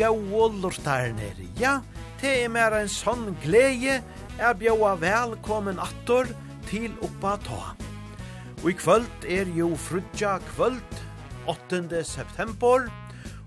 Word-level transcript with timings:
og 0.00 0.54
lortarner. 0.62 1.36
Ja, 1.58 1.82
te 2.20 2.44
er 2.44 2.48
mer 2.48 2.72
en 2.72 2.88
sånn 2.88 3.36
glede 3.42 4.00
er 4.38 4.54
bjaua 4.54 4.94
velkommen 4.96 5.78
attor 5.78 6.26
til 6.70 6.94
oppa 7.02 7.36
ta. 7.44 7.74
Og 8.62 8.70
i 8.70 8.74
kvöld 8.74 9.26
er 9.28 9.46
jo 9.52 9.74
frutja 9.76 10.38
kvöld, 10.54 11.02
8. 11.46 12.04
september, 12.04 12.88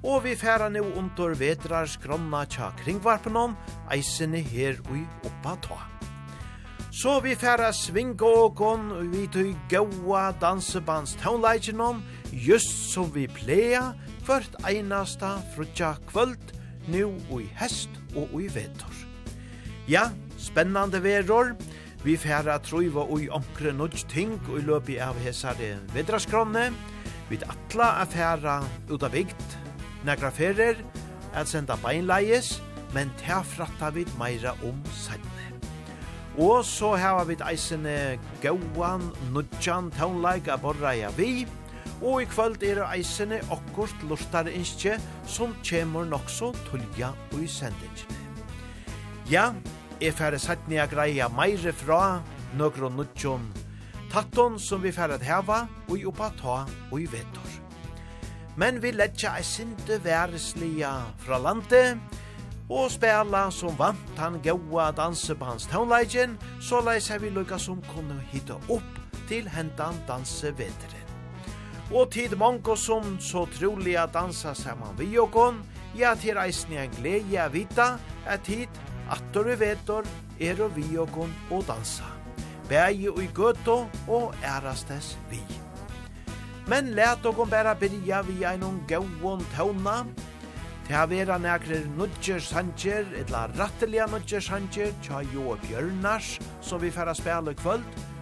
og 0.03 0.23
vi 0.23 0.35
færa 0.35 0.69
nu 0.69 0.83
under 0.83 1.33
vedrar 1.33 1.87
skronna 1.87 2.45
tja 2.45 2.71
kringvarpenom, 2.83 3.55
eisene 3.89 4.43
her 4.43 4.77
ui 4.91 5.05
oppa 5.25 5.57
ta. 5.61 5.79
Så 6.91 7.19
vi 7.19 7.35
færa 7.35 7.73
svingågon 7.73 9.11
vi 9.11 9.25
tøy 9.27 9.55
gaua 9.69 10.31
dansebands 10.39 11.15
taunleikjenom, 11.19 12.03
just 12.31 12.91
som 12.93 13.09
vi 13.13 13.27
pleia, 13.27 13.95
kvart 14.25 14.55
einasta 14.65 15.35
frutja 15.53 15.95
kvöld, 16.09 16.53
nu 16.87 17.13
og 17.29 17.43
i 17.43 17.49
hest 17.59 17.89
og 18.17 18.31
i 18.41 18.47
vetor. 18.49 18.93
Ja, 19.87 20.07
spennande 20.41 20.97
veror, 21.03 21.51
vi 22.01 22.15
færa 22.17 22.57
truiva 22.57 23.03
og 23.05 23.21
i 23.21 23.29
omkre 23.29 23.73
nudj 23.73 24.07
ting 24.09 24.33
og 24.49 24.57
i 24.57 24.63
løpi 24.65 24.97
av 24.97 25.19
hesare 25.21 25.75
vedraskronne, 25.93 26.71
vi 27.29 27.37
atla 27.45 27.91
a 28.01 28.07
færa 28.09 28.55
ut 28.89 29.05
av 29.05 29.13
vigt, 29.13 29.57
negra 30.05 30.31
ferer, 30.33 30.81
at 31.33 31.49
senda 31.51 31.77
beinleies, 31.83 32.55
men 32.97 33.11
ta 33.21 33.43
fratta 33.45 33.91
vid 33.93 34.09
meira 34.17 34.55
om 34.65 34.79
senne. 34.93 35.51
Og 36.41 36.65
så 36.65 36.95
hava 36.97 37.27
vi 37.29 37.37
eisene 37.45 38.17
gauan, 38.41 39.05
nudjan, 39.31 39.91
taunleik, 39.93 40.49
borra 40.61 40.95
ja 40.97 41.13
vi, 41.13 41.45
Og 42.01 42.21
i 42.21 42.29
kvöld 42.29 42.63
er 42.63 42.83
eisene 42.89 43.39
okkurt 43.53 44.07
lortar 44.09 44.49
innskje 44.51 44.97
som 45.27 45.55
kjemur 45.63 46.07
nokså 46.09 46.51
tulja 46.69 47.13
ui 47.33 47.47
sendingene. 47.47 48.23
Ja, 49.31 49.53
er 50.01 50.11
færre 50.11 50.39
satt 50.39 50.67
nia 50.67 50.85
greia 50.91 51.29
meire 51.31 51.73
fra 51.73 52.19
nøgron 52.57 52.99
nutjon 52.99 53.47
tatton 54.15 54.59
som 54.59 54.79
vi 54.83 54.93
færre 54.95 55.17
heva 55.19 55.65
og 55.89 55.97
i 55.99 56.05
oppa 56.07 56.29
ta 56.39 56.61
og 56.91 56.99
i 57.01 57.07
vetor. 57.11 57.49
Men 58.55 58.79
vi 58.79 58.93
letja 58.95 59.33
ei 59.35 59.43
sinte 59.43 59.97
væreslia 60.03 60.93
fra 61.25 61.41
landet 61.43 61.99
og 62.69 62.87
spela 62.93 63.49
som 63.51 63.75
vant 63.77 64.19
han 64.21 64.39
gaua 64.45 64.91
danse 64.95 65.35
på 65.35 65.51
hans 65.51 65.67
townleggen 65.67 66.39
så 66.63 66.79
leis 66.85 67.11
her 67.11 67.19
vi 67.19 67.33
lukka 67.35 67.59
som 67.59 67.83
kunne 67.91 68.21
hitta 68.31 68.55
opp 68.69 69.01
til 69.27 69.49
hentan 69.51 69.99
danse. 70.07 70.55
Og 71.93 72.09
tid 72.11 72.35
mongo 72.35 72.75
som 72.75 73.17
så 73.21 73.45
troliga 73.53 74.07
dansa 74.09 74.55
saman 74.57 74.97
vi 74.97 75.17
okon, 75.21 75.61
ja 75.95 76.15
til 76.17 76.37
eisne 76.41 76.81
en 76.83 76.95
glede 76.97 77.37
a 77.39 77.47
vita 77.47 77.95
at 78.25 78.41
tid 78.47 78.67
attor 79.11 79.51
vi 79.51 79.59
vetor 79.59 80.07
er 80.39 80.61
og 80.65 80.75
vi 80.75 80.97
okon 80.97 81.33
og 81.51 81.65
dansa. 81.67 82.09
Bægi 82.69 83.09
og 83.09 83.21
i 83.23 83.29
gøto 83.33 83.85
og 84.07 84.33
ærastes 84.43 85.17
vi. 85.29 85.43
Men 86.67 86.95
let 86.97 87.25
okon 87.25 87.49
bæra 87.49 87.75
byrja 87.77 88.21
vi 88.21 88.43
einon 88.43 88.81
gauon 88.87 89.45
tauna, 89.55 90.05
Til 90.85 90.93
har 90.93 91.07
vært 91.09 91.41
nekrer 91.41 91.87
nudger 91.97 92.41
sanger, 92.45 93.07
etla 93.17 93.47
rattelige 93.57 94.05
nudger 94.11 94.43
sanger, 94.45 94.91
tja 95.01 95.23
jo 95.33 95.55
bjørnars, 95.63 96.35
som 96.61 96.81
vi 96.81 96.91
færa 96.93 97.15
spela 97.17 97.55
kvöld, 97.57 97.81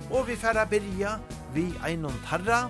og 0.10 0.30
vi 0.30 0.38
færa 0.40 0.64
byrja 0.72 1.18
vi 1.54 1.66
einon 1.84 2.16
tarra, 2.24 2.70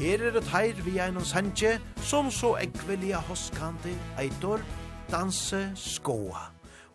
Her 0.00 0.22
er 0.24 0.30
det 0.32 0.46
teir 0.48 0.78
vi 0.80 0.94
er 0.96 1.10
noen 1.12 1.26
sanje, 1.28 1.74
som 2.08 2.30
så 2.32 2.54
ekvelia 2.62 3.18
hoskande 3.28 3.92
eitor 4.16 4.62
danse 5.12 5.60
skoa. 5.76 6.46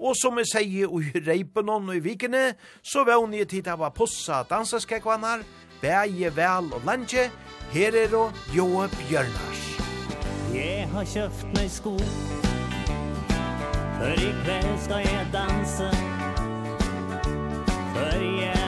Og 0.02 0.18
som 0.18 0.40
jeg 0.42 0.50
sier 0.50 0.90
i 0.90 1.22
reipen 1.28 1.70
og 1.70 1.92
i 1.94 2.02
vikene, 2.02 2.56
så 2.82 3.06
vevn 3.06 3.38
jeg 3.38 3.52
tid 3.52 3.70
av 3.70 3.86
å 3.86 3.92
possa 3.94 4.42
danseskekvannar, 4.50 5.46
bæje 5.84 6.34
vel 6.34 6.74
og 6.74 6.82
lanje, 6.90 7.30
her 7.76 7.94
er 7.94 8.10
det 8.10 8.26
Joe 8.58 8.90
Bjørnars. 8.98 9.64
Jeg 10.56 10.90
har 10.90 11.06
kjøpt 11.14 11.48
meg 11.54 11.70
sko, 11.70 11.96
for 14.00 14.18
i 14.18 14.34
kveld 14.42 14.78
skal 14.90 15.06
jeg 15.06 15.34
danse, 15.38 15.92
for 17.94 18.32
jeg 18.42 18.65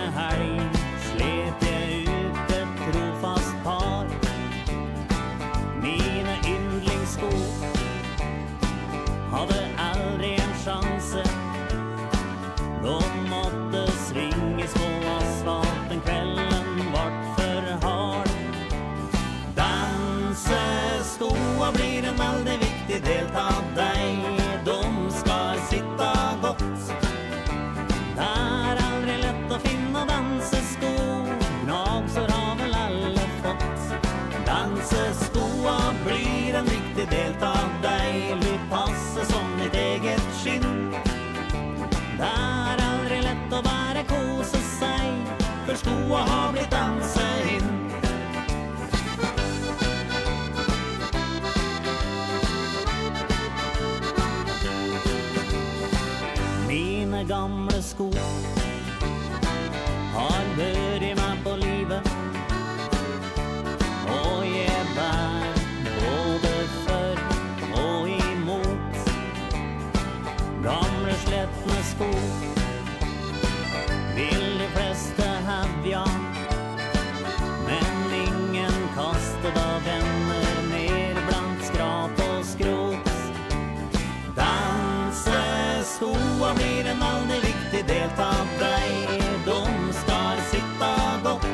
delta 87.88 88.32
dig 88.60 89.22
De 89.46 89.94
ska 89.94 90.18
sitta 90.52 91.20
gott. 91.24 91.48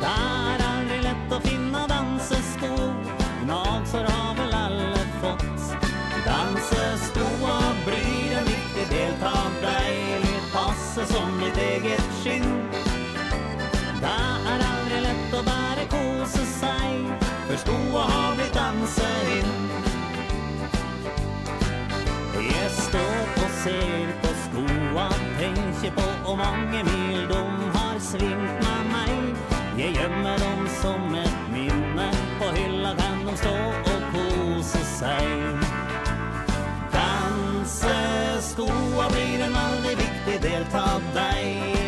Där 0.00 0.58
är 0.58 0.84
det 0.88 1.02
lätt 1.02 1.32
att 1.32 1.48
finna 1.48 1.86
danseskor. 1.86 2.94
Gnagsor 3.44 4.04
har 4.04 4.34
väl 4.34 4.54
alla 4.54 4.98
fått. 5.22 5.76
Danseskoa 6.26 7.60
bryr 7.86 8.32
en 8.38 8.44
viktig 8.44 8.98
delta 8.98 9.38
dig. 9.60 10.20
Passa 10.52 11.06
som 11.06 11.38
mitt 11.38 11.58
eget 11.58 12.08
skinn. 12.24 12.68
Där 14.00 14.52
är 14.52 14.60
aldrig 14.72 15.02
lätt 15.02 15.34
att 15.34 15.44
bara 15.44 15.84
kosa 15.90 16.44
sig. 16.44 17.04
Förstå 17.48 17.98
har 17.98 18.36
vi 18.36 18.44
dansa 18.54 19.08
in 19.38 19.68
Jag 22.34 22.70
står 22.70 23.44
och 23.44 23.50
ser 23.50 23.97
tenker 25.54 25.90
på 25.96 26.30
og 26.30 26.38
mange 26.38 26.82
mil 26.84 27.28
de 27.28 27.42
har 27.74 27.98
svingt 28.00 28.64
med 28.64 28.82
meg. 28.92 29.12
Jeg 29.78 29.94
gjemmer 29.94 30.36
dem 30.42 30.68
som 30.80 31.14
et 31.14 31.36
minne 31.52 32.08
På 32.38 32.46
hylla 32.56 32.94
kan 32.98 33.26
de 33.26 33.36
stå 33.36 33.56
og 33.92 34.00
kose 34.14 34.82
seg. 34.98 35.54
Danseskoa 36.94 39.06
blir 39.14 39.38
en 39.46 39.54
veldig 39.60 39.94
viktig 40.04 40.38
del 40.42 40.64
av 40.74 41.02
deg. 41.14 41.87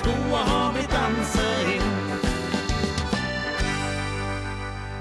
skoa 0.00 0.42
har 0.50 0.72
vi 0.76 0.84
dansa 0.96 1.48
inn 1.76 1.88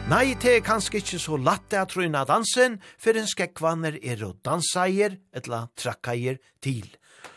Nei, 0.10 0.34
det 0.42 0.56
er 0.58 0.64
kanskje 0.66 1.04
ikke 1.04 1.20
så 1.22 1.38
latt 1.38 1.68
det 1.70 1.84
å 1.84 2.00
røyna 2.00 2.24
dansen, 2.26 2.80
for 2.98 3.14
en 3.14 3.28
skekvanner 3.30 4.00
er 4.02 4.24
å 4.26 4.32
danseier, 4.42 5.20
etla 5.30 5.68
trakkeier 5.78 6.40
til. 6.66 6.88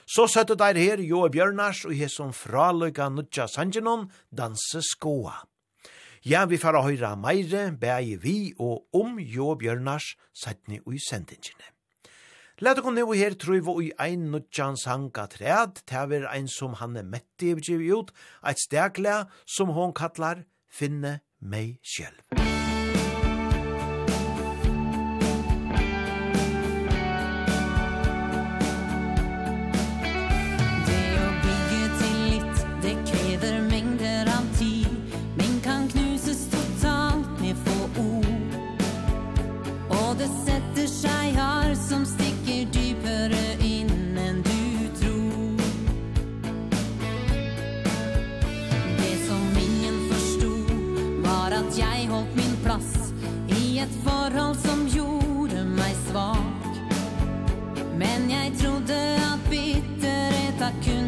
Så 0.09 0.25
søtte 0.25 0.57
der 0.57 0.81
her 0.81 1.03
Joe 1.05 1.29
Bjørnars 1.29 1.83
og 1.85 1.93
hesson 1.99 2.33
fraløyga 2.33 3.11
nudja 3.13 3.45
sangenon 3.45 4.07
danse 4.33 4.81
skoa. 4.89 5.35
Ja, 6.25 6.47
vi 6.49 6.57
får 6.57 6.81
høyra 6.87 7.13
meire, 7.21 7.67
bæg 7.77 8.17
vi 8.25 8.39
og 8.57 8.89
om 8.97 9.21
Jo 9.21 9.53
Bjørnars, 9.61 10.15
sættni 10.33 10.81
og 10.87 10.97
i 10.97 11.05
sendingene. 11.11 11.72
Lad 12.63 12.79
okon 12.79 12.95
nu 12.95 13.09
her 13.19 13.35
truivo 13.35 13.73
i 13.83 13.89
ein 13.99 14.29
nudjan 14.31 14.77
sanga 14.79 15.25
træd, 15.27 15.83
tæver 15.91 16.29
ein 16.31 16.47
som 16.47 16.77
han 16.79 16.95
er 16.97 17.03
metti 17.03 17.51
i 17.51 17.91
ut, 17.91 18.13
eit 18.47 18.63
steglæ 18.63 19.25
som 19.47 19.75
hon 19.75 19.93
kallar 19.93 20.45
Finne 20.71 21.21
meg 21.41 21.81
sjølv. 21.83 22.62
ett 53.83 54.05
förhåll 54.05 54.57
som 54.57 54.89
gjorde 54.89 55.65
mig 55.65 55.95
svag. 56.11 56.37
Men 57.99 58.31
jag 58.31 58.59
trodde 58.59 59.17
att 59.17 59.51
bitterhet 59.51 60.63
akut 60.63 61.02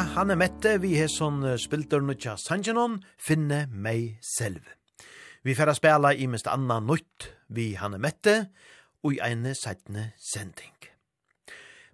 Ja, 0.00 0.06
han 0.16 0.32
er 0.32 0.38
mette, 0.40 0.70
vi 0.80 0.94
har 0.96 1.10
sånn 1.12 1.42
spilter 1.60 2.00
nå 2.00 2.14
tja 2.16 2.32
Sanjanon, 2.40 2.94
finne 3.20 3.66
meg 3.68 4.14
selv. 4.24 4.64
Vi 5.44 5.52
får 5.52 5.74
spela 5.76 6.14
i 6.16 6.24
minst 6.24 6.48
anna 6.48 6.78
nøyt, 6.80 7.26
vi 7.52 7.74
han 7.76 7.98
er 7.98 8.00
mette, 8.00 8.36
og 9.04 9.18
i 9.18 9.20
ene 9.26 9.52
sættene 9.52 10.06
sending. 10.16 10.72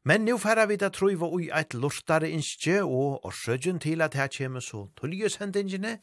Men 0.06 0.22
nu 0.22 0.36
får 0.38 0.60
vi 0.70 0.76
da 0.78 0.92
tro 0.94 1.10
ui 1.10 1.48
eit 1.50 1.74
lortare 1.74 2.30
innskje, 2.30 2.84
og 2.84 3.26
årsøgjen 3.26 3.82
til 3.82 4.06
at 4.06 4.14
her 4.14 4.30
kommer 4.36 4.62
så 4.62 4.84
tullje 4.94 5.32
sendingene, 5.34 5.96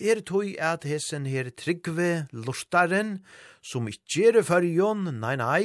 er 0.00 0.24
tog 0.24 0.48
at 0.56 0.88
hesen 0.88 1.28
her 1.28 1.52
tryggve 1.52 2.24
lortaren, 2.32 3.18
som 3.60 3.84
ikkje 3.84 4.32
er 4.32 4.48
fyrjon, 4.48 5.12
nei 5.20 5.36
nei, 5.36 5.62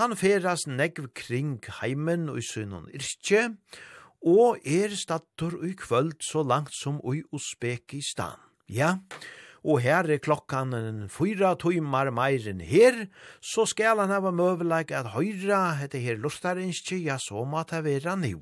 han 0.00 0.16
feras 0.16 0.64
negv 0.64 1.12
kring 1.12 1.58
heimen 1.82 2.30
og 2.32 2.40
i 2.40 2.48
sunnun 2.54 2.88
irskje, 2.88 3.50
og 3.50 3.89
og 4.20 4.60
er 4.64 4.92
stattur 4.96 5.60
i 5.64 5.74
kvöld 5.74 6.20
så 6.20 6.42
langt 6.42 6.74
som 6.74 7.00
i 7.04 7.22
Uzbekistan. 7.32 8.38
Ja, 8.68 8.98
og 9.64 9.80
her 9.84 10.08
er 10.08 10.20
klokkan 10.22 11.08
fyra 11.12 11.54
tøymar 11.58 12.10
meiren 12.14 12.60
her, 12.60 13.06
så 13.40 13.66
skal 13.68 14.00
han 14.00 14.12
hava 14.12 14.30
møvelag 14.32 14.92
at 14.92 15.12
høyra 15.12 15.76
hette 15.80 16.00
her 16.00 16.16
lustarinskje, 16.16 17.02
ja, 17.04 17.18
så 17.20 17.44
må 17.44 17.62
ta 17.68 17.82
vera 17.84 18.16
nu. 18.16 18.40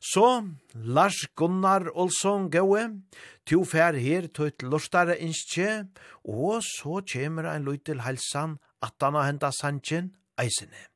Så, 0.00 0.46
Lars 0.74 1.26
Gunnar 1.36 1.90
Olsson 1.92 2.48
Gaue, 2.50 3.02
to 3.44 3.64
fær 3.68 3.98
her 4.00 4.30
tøyt 4.32 4.62
lustarinskje, 4.62 5.90
og 6.24 6.62
så 6.64 7.02
kjemur 7.04 7.50
ein 7.50 7.66
løytil 7.66 8.00
halsan 8.06 8.56
helsan, 8.56 8.58
at 8.80 8.96
han 9.00 9.14
har 9.18 9.28
henta 9.28 9.50
sanjen 9.52 10.14
eisene. 10.40 10.86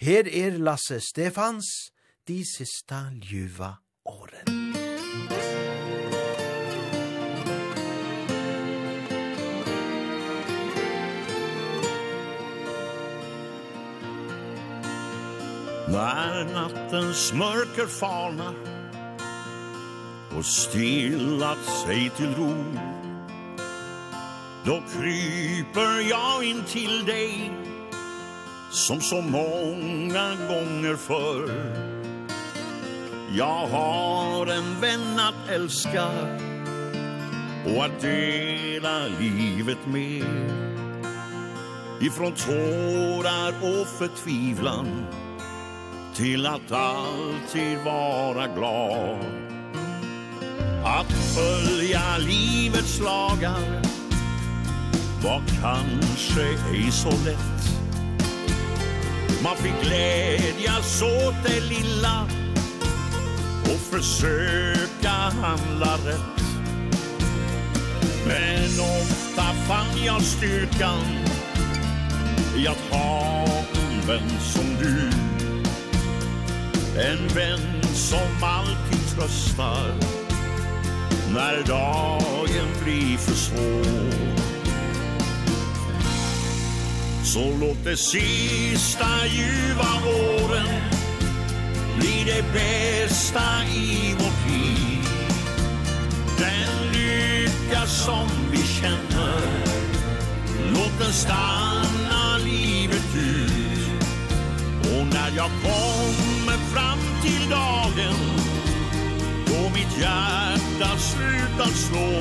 Her 0.00 0.24
er 0.24 0.56
Lasse 0.56 1.00
Stefans, 1.04 1.92
de 2.26 2.44
sista 2.44 2.96
ljuva 3.22 3.76
åren. 4.04 4.74
När 15.88 16.44
nattens 16.52 17.32
mörker 17.32 17.86
falnar 17.86 18.54
och 20.38 20.46
stillat 20.46 21.64
sig 21.86 22.10
till 22.16 22.34
ro 22.34 22.54
Då 24.64 24.82
kryper 24.92 26.10
jag 26.10 26.44
in 26.44 26.64
till 26.64 27.04
dig 27.04 27.50
som 28.70 29.00
så 29.00 29.20
många 29.20 30.34
gånger 30.48 30.96
förr 30.96 31.99
Jag 33.32 33.66
har 33.66 34.46
en 34.46 34.80
vän 34.80 35.20
att 35.20 35.48
älska 35.48 36.06
Och 37.64 37.84
att 37.84 38.00
dela 38.00 39.06
livet 39.06 39.86
med. 39.86 40.60
Ifrån 42.00 42.32
tårar 42.32 43.48
och 43.48 43.88
förtvivlan 43.88 45.06
Till 46.14 46.46
att 46.46 46.72
alltid 46.72 47.78
vara 47.84 48.46
glad. 48.46 49.24
Att 50.84 51.12
följa 51.12 52.18
livets 52.18 53.00
lagar 53.00 53.82
Var 55.24 55.42
kanske 55.62 56.42
ej 56.72 56.90
så 56.90 57.10
lätt. 57.10 57.70
Man 59.42 59.56
fick 59.56 59.82
glädjas 59.82 61.02
åt 61.02 61.34
det 61.44 61.60
lilla 61.60 62.26
och 63.72 63.80
försöka 63.80 65.10
handla 65.10 65.94
rätt. 65.94 66.44
Men 68.26 68.80
ofta 68.80 69.42
fann 69.68 70.04
jag 70.04 70.22
styrkan 70.22 71.04
i 72.56 72.66
att 72.66 72.90
ha 72.90 73.44
en 73.74 74.06
vän 74.06 74.30
som 74.40 74.76
du. 74.80 75.10
En 77.00 77.28
vän 77.28 77.82
som 77.94 78.42
alltid 78.42 79.16
tröstar 79.16 79.94
när 81.34 81.62
dagen 81.66 82.68
blir 82.84 83.16
för 83.16 83.34
svår. 83.34 84.30
Så 87.24 87.56
låt 87.60 87.84
det 87.84 87.96
sista 87.96 89.26
ljuva 89.26 89.88
åren 90.06 90.99
bli 92.00 92.24
det 92.24 92.44
bästa 92.52 93.42
i 93.74 94.14
vårt 94.14 94.50
liv. 94.50 95.08
Den 96.38 96.92
lycka 96.92 97.86
som 97.86 98.28
vi 98.50 98.58
känner 98.58 99.40
Låt 100.74 100.98
den 100.98 101.12
stanna 101.12 102.38
livet 102.44 103.14
ut. 103.16 104.04
Och 104.82 105.06
när 105.06 105.30
jag 105.36 105.50
kommer 105.62 106.58
fram 106.72 106.98
till 107.22 107.50
dagen 107.50 108.16
Då 109.46 109.70
mitt 109.74 109.98
hjärta 110.00 110.98
slutar 110.98 111.70
slå. 111.74 112.20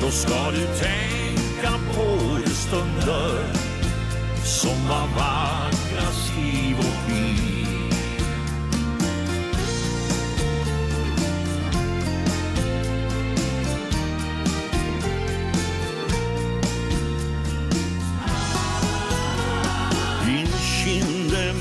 Då 0.00 0.10
ska 0.10 0.50
du 0.50 0.66
tänka 0.66 1.72
på 1.94 2.18
de 2.44 2.50
stunder 2.50 3.44
Som 4.44 4.88
var 4.88 5.06
vackrast 5.16 6.32
i 6.38 6.74
vårt 6.74 6.93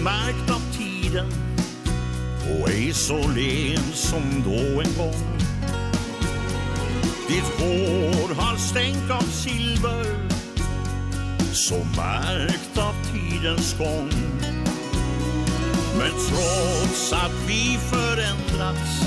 märkt 0.03 0.51
av 0.51 0.61
tiden 0.77 1.27
Och 2.43 2.69
ej 2.69 2.93
så 2.93 3.17
len 3.27 3.83
som 3.93 4.43
då 4.45 4.81
en 4.81 4.97
gång. 4.97 5.37
Ditt 7.27 7.59
hår 7.59 8.35
har 8.35 8.57
stänk 8.57 9.11
av 9.11 9.23
silver 9.23 10.05
Så 11.53 11.75
märkt 11.75 12.77
av 12.77 12.95
tidens 13.13 13.77
gång. 13.77 14.09
Men 15.97 16.11
trots 16.29 17.13
att 17.13 17.47
vi 17.47 17.77
förändrats 17.91 19.01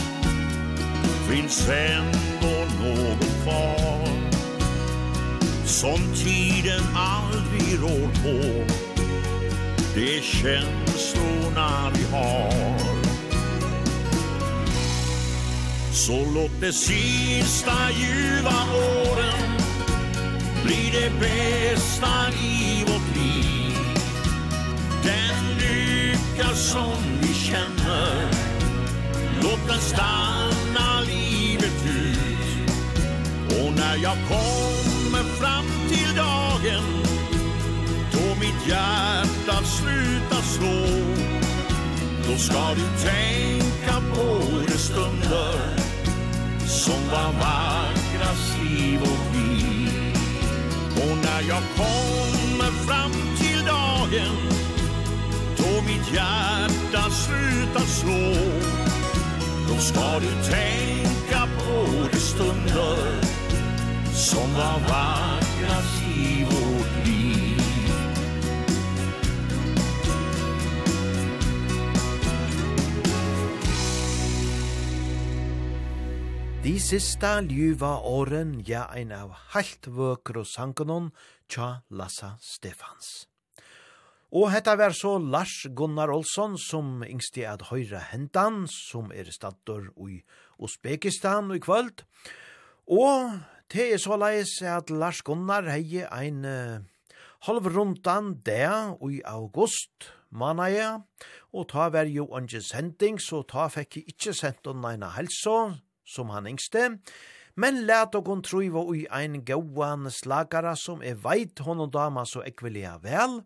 Finns 1.30 1.68
ändå 1.68 2.56
något 2.82 3.42
kvar 3.42 4.08
Som 5.64 5.98
tiden 6.14 6.82
aldrig 6.94 7.82
rår 7.82 8.08
på. 8.22 8.66
Det 9.94 10.24
känns 10.24 10.85
känslorna 10.96 11.90
vi 11.94 12.16
har. 12.16 12.78
Så 15.92 16.24
låt 16.34 16.60
det 16.60 16.72
sista 16.72 17.90
ljuva 17.90 18.54
åren 18.74 19.60
Bli 20.64 20.92
det 20.92 21.10
bästa 21.20 22.08
i 22.42 22.84
vårt 22.86 23.16
liv. 23.16 23.78
Den 25.02 25.58
lycka 25.58 26.54
som 26.54 26.96
vi 27.20 27.34
känner 27.34 28.30
Låt 29.42 29.68
den 29.68 29.80
stanna 29.80 31.00
livet 31.00 31.84
ut. 31.86 32.70
Och 33.50 33.72
när 33.76 33.96
jag 34.02 34.16
kommer 34.28 35.22
fram 35.22 35.66
till 35.88 36.16
dagen 36.16 36.84
Då 38.12 38.40
mitt 38.40 38.68
hjärta 38.68 39.25
hjärtat 39.46 39.66
sluta 39.66 40.42
slå. 40.42 40.86
Då 42.28 42.36
ska 42.36 42.74
du 42.74 43.08
tänka 43.08 44.02
på 44.14 44.40
de 44.66 44.78
stunder 44.78 45.78
Som 46.66 47.08
var 47.10 47.32
vackrast 47.32 48.58
i 48.70 48.96
vårt 48.96 49.34
liv. 49.34 50.16
Och 50.96 51.16
när 51.16 51.48
jag 51.48 51.62
kommer 51.76 52.70
fram 52.86 53.12
till 53.38 53.64
dagen 53.64 54.36
Då 55.56 55.82
mitt 55.86 56.14
hjärta 56.14 57.10
sluta 57.10 57.80
slå. 57.80 58.34
Då 59.68 59.76
ska 59.80 60.18
du 60.18 60.50
tänka 60.50 61.48
på 61.58 61.86
de 62.12 62.18
stunder 62.18 63.20
Som 64.12 64.54
var 64.54 64.80
vackrast 64.88 66.02
i 66.16 66.44
vårt 66.44 66.54
liv 66.54 66.65
Sista 76.76 77.40
ljuva 77.40 78.02
åren, 78.04 78.58
ja, 78.66 78.82
ein 78.92 79.08
av 79.14 79.30
halt 79.54 79.86
vøkro 79.88 80.42
sankanon, 80.44 81.08
tja 81.48 81.80
Lassa 81.88 82.34
Stefans. 82.44 83.26
Og 84.28 84.50
hetta 84.52 84.74
var 84.76 84.92
så 84.92 85.14
Lars 85.18 85.54
Gunnar 85.72 86.12
Olsson, 86.12 86.58
som 86.60 87.00
yngsti 87.06 87.46
at 87.48 87.64
høyra 87.70 88.02
hentan, 88.10 88.66
som 88.68 89.08
er 89.08 89.32
stator 89.32 89.88
i 90.04 90.20
Uzbekistan 90.60 91.48
i 91.56 91.62
kvöld. 91.64 92.04
Og 92.86 93.38
det 93.72 93.88
er 93.94 94.02
så 94.02 94.20
leis 94.20 94.58
at 94.60 94.92
Lars 94.92 95.24
Gunnar 95.24 95.66
hei 95.72 96.04
ein 96.04 96.44
uh, 96.44 96.84
halvrundan 97.48 98.36
det 98.44 98.68
i 99.08 99.22
august, 99.24 100.12
manaja, 100.28 101.00
og 101.56 101.70
ta 101.72 101.88
var 101.88 102.06
jo 102.10 102.28
anki 102.36 102.60
sending, 102.60 103.16
så 103.16 103.42
ta 103.48 103.70
fekk 103.72 104.02
jeg 104.02 104.12
ikkje 104.12 104.38
sendt 104.44 104.68
henne 104.68 105.14
helsa, 105.16 105.78
som 106.06 106.30
han 106.30 106.46
yngste, 106.48 106.96
men 107.56 107.82
let 107.88 108.14
og 108.18 108.28
hun 108.28 108.42
truiva 108.44 108.82
ui 108.84 109.06
ein 109.10 109.40
gauan 109.48 110.10
slagara 110.12 110.76
som 110.76 111.02
er 111.02 111.16
veit 111.20 111.58
honom 111.64 111.90
dama 111.90 112.26
så 112.28 112.44
ekvelia 112.44 112.98
vel. 113.02 113.40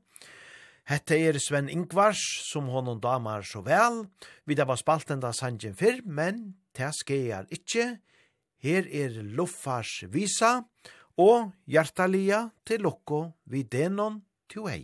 Hette 0.90 1.14
er 1.14 1.38
Sven 1.38 1.68
Ingvars 1.70 2.18
som 2.48 2.66
honom 2.72 2.98
damar 3.00 3.46
så 3.46 3.62
vel. 3.62 4.02
Vi 4.44 4.56
da 4.58 4.66
var 4.66 4.80
spaltenda 4.80 5.30
sanjen 5.36 5.76
fyrr, 5.78 6.02
men 6.02 6.56
det 6.74 6.90
skeier 6.98 7.46
ikkje. 7.54 8.00
Her 8.60 8.88
er 8.90 9.20
Luffars 9.22 10.00
visa 10.10 10.64
og 11.20 11.52
hjertalia 11.70 12.48
til 12.66 12.82
lukko 12.88 13.28
vid 13.46 13.70
denon 13.70 14.20
til 14.50 14.66
hei. 14.66 14.82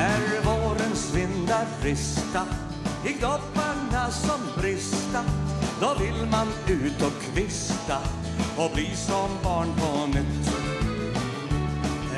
När 0.00 0.42
vårens 0.44 1.14
vindar 1.14 1.66
frista 1.80 2.42
I 3.04 3.12
gropparna 3.12 4.10
som 4.10 4.40
brista 4.62 5.24
Då 5.80 5.94
vill 6.00 6.26
man 6.30 6.46
ut 6.68 7.02
och 7.02 7.22
kvista 7.22 7.98
Och 8.56 8.70
bli 8.74 8.96
som 8.96 9.28
barn 9.44 9.68
på 9.76 10.06
nytt. 10.06 10.52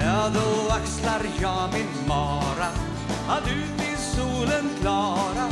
Ja, 0.01 0.31
då 0.35 0.73
axlar 0.75 1.23
jag 1.41 1.73
min 1.73 2.09
mara 2.09 2.71
Att 3.29 3.49
ut 3.49 3.89
i 3.89 3.97
solen 3.97 4.71
klara 4.81 5.49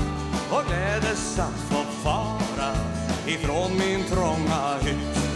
Och 0.51 0.67
glädes 0.67 1.39
att 1.39 1.61
få 1.71 1.83
fara 2.03 2.75
Ifrån 3.27 3.79
min 3.79 4.05
trånga 4.05 4.79
hytt. 4.83 5.30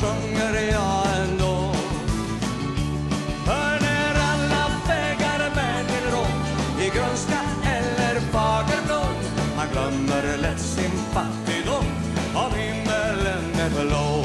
sjunger 0.00 0.54
jag 0.72 1.06
ändå. 1.22 1.72
För 3.44 3.80
när 3.80 4.14
alla 4.30 4.70
vägar 4.88 5.50
bär 5.54 5.84
till 5.84 6.10
råd 6.12 6.80
I 6.80 6.88
grönska 6.96 7.40
eller 7.64 8.20
fagerblå. 8.20 9.02
Man 9.56 9.66
glömmer 9.72 10.38
lätt 10.38 10.60
sin 10.60 10.90
fattigdom 10.90 11.84
Av 12.34 12.52
himmelen 12.54 13.44
är 13.60 13.70
blå. 13.70 14.24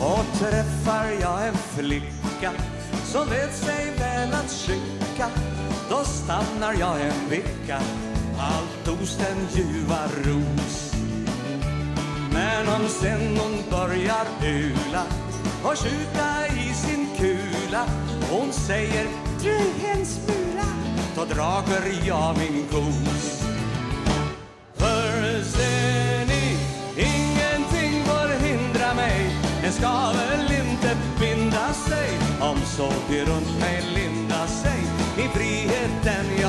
Och 0.00 0.38
träffar 0.38 1.06
jag 1.20 1.48
en 1.48 1.54
flicka 1.54 2.52
Som 3.04 3.28
vet 3.30 3.54
sig 3.54 3.92
väl 3.98 4.32
att 4.32 4.50
skicka 4.50 5.26
Då 5.90 6.04
stannar 6.04 6.74
jag 6.80 7.00
en 7.00 7.28
vecka. 7.30 7.80
Allt 8.38 8.98
hos 8.98 9.16
den 9.16 9.46
ljuva 9.54 10.06
ros. 10.24 10.81
Men 12.32 12.68
om 12.68 12.88
sen 12.88 13.36
hon 13.36 13.70
börjar 13.70 14.26
ula 14.44 15.04
Och 15.62 15.78
skjuta 15.78 16.46
i 16.46 16.74
sin 16.74 17.06
kula. 17.16 17.86
Hon 18.30 18.52
säger 18.52 19.06
Dröj 19.40 19.92
en 19.94 20.06
smula 20.06 20.66
Då 21.16 21.24
drager 21.24 22.06
jag 22.06 22.38
min 22.38 22.66
kos. 22.70 23.42
För 24.74 25.42
ser 25.42 26.26
ni 26.26 26.58
Ingenting 26.96 28.04
får 28.04 28.46
hindra 28.46 28.94
mig. 28.94 29.36
En 29.64 29.72
ska 29.72 30.12
väl 30.12 30.40
inte 30.40 30.96
binda 31.20 31.72
sig. 31.72 32.08
Om 32.40 32.58
så 32.64 32.92
till 33.08 33.26
runt 33.26 33.60
mig 33.60 33.82
linda 33.94 34.46
sig 34.46 34.80
I 35.18 35.28
friheten 35.28 36.26
jag 36.40 36.41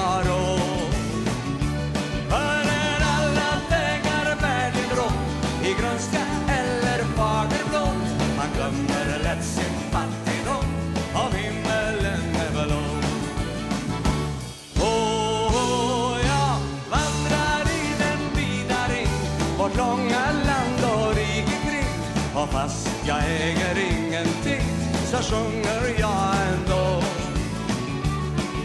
sjunger 25.30 26.00
jag 26.00 26.36
ändå. 26.48 27.02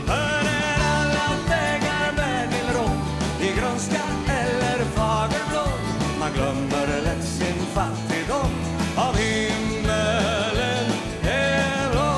För 0.07 0.45
när 0.45 0.79
alla 0.97 1.29
vägar 1.49 2.13
bär 2.17 2.47
till 2.53 2.69
rå 2.77 2.89
I 3.47 3.61
grönska 3.61 4.03
eller 4.29 4.85
fagerblå 4.85 5.67
Man 6.21 6.33
glömmer 6.33 7.03
lätt 7.03 7.25
sin 7.25 7.59
fattigdom 7.75 8.53
Av 8.97 9.17
himmelen 9.17 10.87
är 11.23 11.91
blå. 11.91 12.13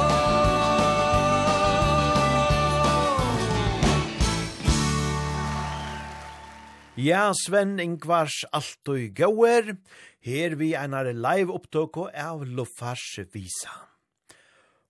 Ja, 6.94 7.32
Sven 7.46 7.80
Ingvars, 7.80 8.44
allt 8.52 8.88
och 8.88 9.16
gåer 9.16 9.76
Her 10.22 10.50
vi 10.50 10.74
einar 10.76 11.12
live 11.12 11.52
opptøko 11.52 12.08
av 12.14 12.46
Lofars 12.46 13.18
Visa. 13.32 13.89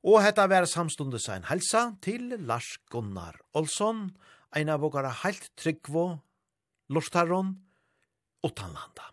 Og 0.00 0.22
hetta 0.24 0.46
vær 0.48 0.64
samstundes 0.64 1.26
ein 1.28 1.44
helsa 1.50 1.90
til 2.00 2.32
Lars 2.48 2.78
Gunnar 2.88 3.36
Olsson, 3.52 4.06
ein 4.56 4.72
av 4.72 4.80
vågara 4.80 5.10
heilt 5.22 5.50
tryggvo, 5.60 6.22
lortaron, 6.88 7.58
utanlanda. 8.40 9.10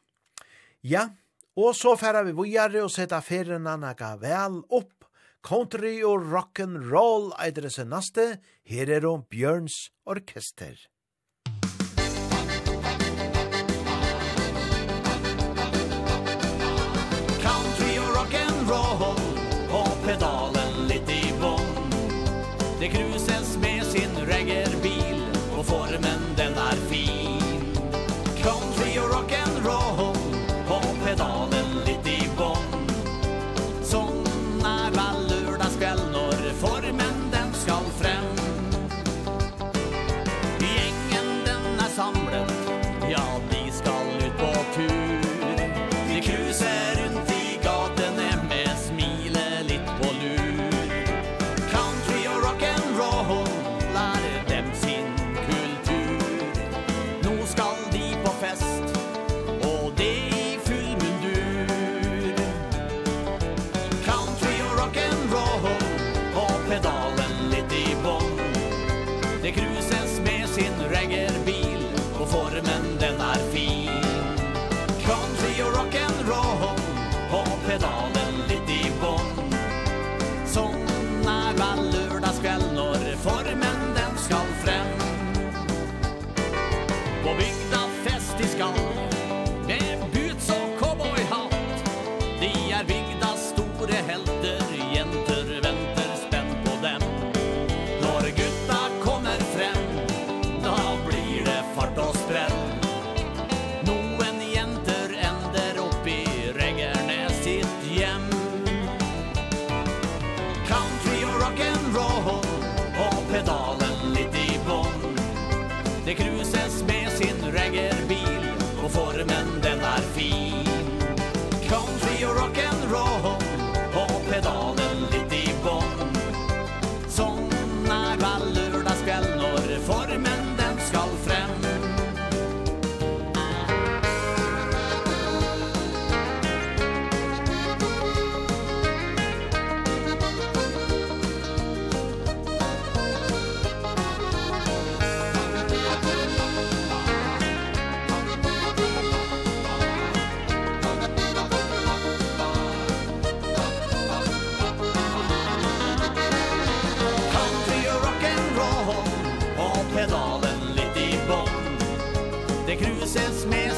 Ja, 0.87 1.09
og 1.59 1.75
så 1.75 1.97
færa 1.99 2.23
vi 2.23 2.31
vujare 2.37 2.85
og 2.85 2.93
seta 2.93 3.19
ferien 3.19 3.67
naga 3.67 4.15
vel 4.21 4.61
opp, 4.71 5.03
country 5.43 5.99
og 6.07 6.23
rock'n'roll 6.31 7.33
eidre 7.35 7.67
seg 7.73 7.91
naste, 7.91 8.37
her 8.63 8.87
er 8.87 9.09
om 9.11 9.27
Bjørns 9.27 9.89
Orkester. 10.07 10.87
Country 17.43 17.93
og 17.99 18.11
rock'n'roll 18.21 19.16
kruset 22.89 23.36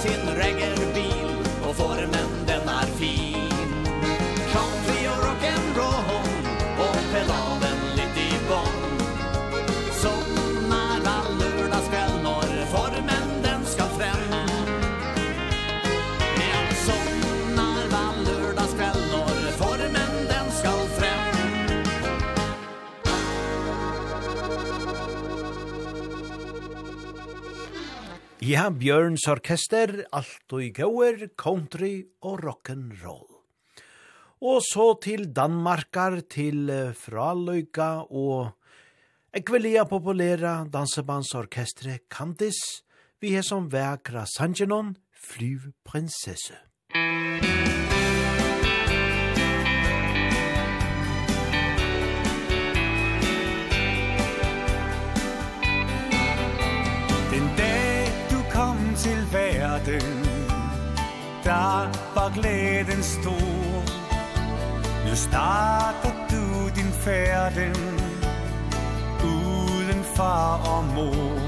sin 0.09 0.35
reggerbil 0.35 1.37
och 1.69 1.75
får 1.75 1.97
en 2.03 2.28
Ja, 28.49 28.63
Bjørns 28.73 29.27
orkester, 29.29 29.91
alt 30.15 30.53
og 30.55 30.61
i 30.63 30.71
gauer, 30.73 31.27
country 31.37 32.07
og 32.25 32.39
rock'n'roll. 32.41 33.27
Og 34.41 34.63
så 34.65 34.87
til 35.03 35.27
Danmarkar, 35.37 36.17
til 36.25 36.71
Fraløyga 36.97 38.07
og 38.09 38.55
ekvelia 39.37 39.83
populæra 39.85 40.63
dansebandsorkestre 40.73 41.99
Kandis, 42.09 42.57
vi 43.21 43.35
er 43.37 43.45
som 43.45 43.69
vekra 43.69 44.25
Sanjanon, 44.25 44.95
Flyvprinsesse. 45.13 46.57
Musikk 46.95 47.78
var 62.29 62.41
glæden 62.41 63.03
stor 63.03 63.83
Nu 65.09 65.15
starter 65.15 66.11
du 66.29 66.69
din 66.75 66.91
færden 66.91 67.75
Uden 69.23 70.03
far 70.15 70.57
og 70.57 70.83
mor. 70.83 71.39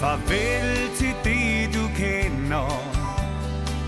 Farvel 0.00 0.90
til 0.96 1.14
det 1.24 1.74
du 1.74 1.88
kender 1.96 2.68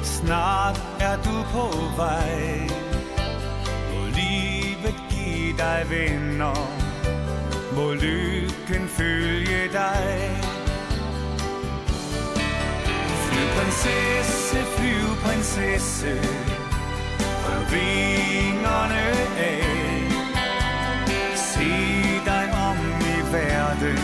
Snart 0.03 0.81
er 1.01 1.17
du 1.17 1.43
på 1.53 1.69
vej 1.97 2.61
Må 3.93 4.05
livet 4.07 4.97
give 5.11 5.57
dig 5.59 5.87
venner 5.91 6.55
Må 7.77 7.93
lykken 7.93 8.89
følge 8.89 9.69
dig. 9.73 10.31
Fly 13.33 13.43
prinsesse, 13.57 14.57
flyv 14.77 15.12
prinsesse 15.25 16.15
For 17.43 17.59
vingerne 17.75 19.05
af 19.39 19.63
Se 21.35 21.71
dig 22.25 22.47
om 22.69 22.79
i 23.01 23.33
verden 23.33 24.01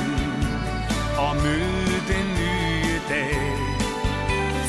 Og 1.19 1.37
mød 1.37 2.01
den 2.13 2.27
nye 2.41 3.01
dag 3.09 3.41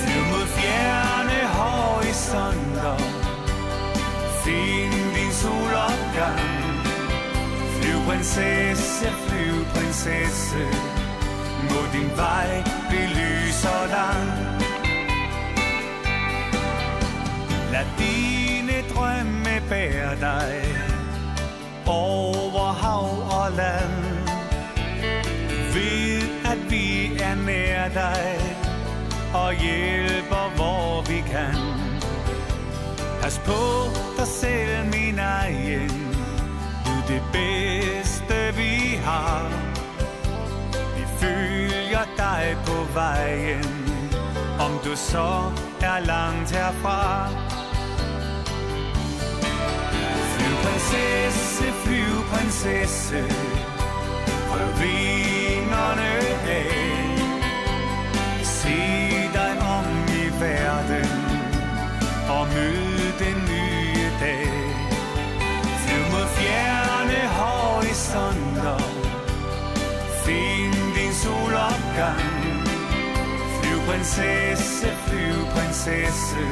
Flyv 0.01 0.23
mod 0.31 0.45
fjerne 0.57 1.39
horisonter 1.59 2.97
Find 4.43 5.15
din 5.15 5.31
solopgang 5.31 6.39
Flyv 7.81 7.99
prinsesse, 8.07 9.07
flyv 9.27 9.65
prinsesse 9.73 10.63
Må 11.69 11.81
din 11.93 12.11
vej 12.17 12.63
blive 12.89 13.07
lys 13.07 13.65
og 13.65 13.87
lang 13.89 14.68
Lad 17.71 17.85
dine 17.97 18.83
drømme 18.93 19.61
bære 19.69 20.15
dig 20.19 20.63
Over 21.85 22.73
hav 22.73 23.09
og 23.39 23.51
land. 23.51 24.03
Ved 25.73 26.21
at 26.45 26.71
vi 26.71 27.17
er 27.19 27.35
nær 27.35 27.87
dig 27.87 28.39
Og 29.33 29.53
hjælper 29.53 30.55
hvor 30.55 31.01
vi 31.01 31.23
kan. 31.31 31.55
Pas 33.21 33.41
på 33.45 33.61
dig 34.17 34.27
selv 34.27 34.85
min 34.85 35.19
egen. 35.19 35.89
Du 36.85 36.91
er 36.91 37.07
det 37.07 37.23
bedste 37.31 38.35
vi 38.55 38.99
har. 39.03 39.49
Vi 40.97 41.03
følger 41.19 42.05
dig 42.17 42.57
på 42.65 42.93
vejen. 42.93 43.65
Om 44.59 44.71
du 44.85 44.95
så 44.95 45.51
er 45.81 45.99
langt 46.05 46.51
herfra 46.51 47.29
prinsesse, 50.63 51.65
flyveprinsesse 51.83 53.23
Prøv 54.49 54.67
vingerne 54.81 56.11
af 56.59 56.89
Se 58.43 58.77
dig 59.33 59.53
om 59.77 59.85
i 60.21 60.41
verden 60.41 61.09
Og 62.29 62.47
mød 62.47 63.11
den 63.19 63.37
nye 63.51 64.09
dag. 64.19 64.49
Flyv 65.83 66.03
mod 66.11 66.27
fjerne 66.37 67.27
horisonter 67.39 68.79
Find 70.25 70.95
din 70.95 71.13
solopgang. 71.13 72.21
Flyv 73.61 73.79
prinsesse, 73.87 74.87
flyv 75.07 75.35
prinsesse 75.53 76.43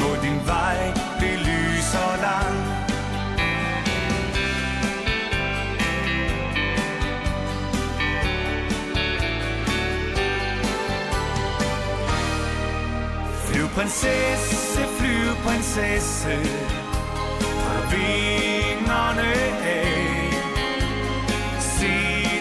Må 0.00 0.10
din 0.22 0.40
vej 0.46 0.92
belyser 1.20 2.16
lang. 2.22 2.77
Prinsesse, 13.78 14.80
flyveprinsesse 14.98 16.36
Fra 17.40 17.76
vingerne 17.90 19.32
af 19.62 20.32
Se 21.60 21.94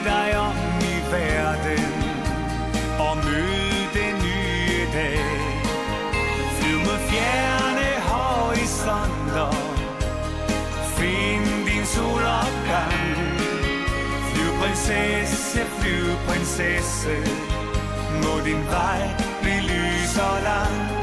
dig 0.03 0.37
om 0.37 0.55
i 0.81 1.11
verden 1.11 1.85
Og 2.99 3.17
mød 3.17 3.53
den 3.93 4.15
nye 4.27 4.85
dag 4.93 5.19
Flyv 6.57 6.77
med 6.79 6.99
fjerne 7.09 7.89
horisonter 8.01 9.51
Find 10.97 11.67
din 11.67 11.85
solopgang 11.85 12.93
Flyvprinsesse, 14.33 15.59
flyvprinsesse 15.79 17.17
Må 18.23 18.39
din 18.45 18.65
vej 18.65 19.01
blive 19.41 19.61
lys 19.61 20.17
og 20.17 20.41
lang. 20.43 20.96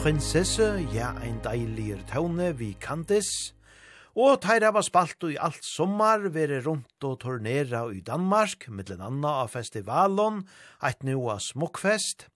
prinsesse, 0.00 0.66
ja, 0.94 1.10
ein 1.20 1.42
deilig 1.44 1.98
tøvne 2.08 2.54
vi 2.56 2.70
kantes, 2.80 3.52
og 4.16 4.38
teir 4.40 4.64
hava 4.64 4.80
spalt 4.80 5.26
i 5.28 5.36
alt 5.36 5.60
sommar, 5.66 6.24
vere 6.32 6.62
rundt 6.64 7.04
og 7.04 7.18
turnera 7.20 7.82
i 7.92 8.00
Danmark, 8.00 8.64
mittlen 8.72 9.02
anna 9.04 9.34
av 9.42 9.52
festivalon, 9.52 10.40
eit 10.80 11.04
nu 11.04 11.18
av 11.28 11.42
smokkfest, 11.44 12.30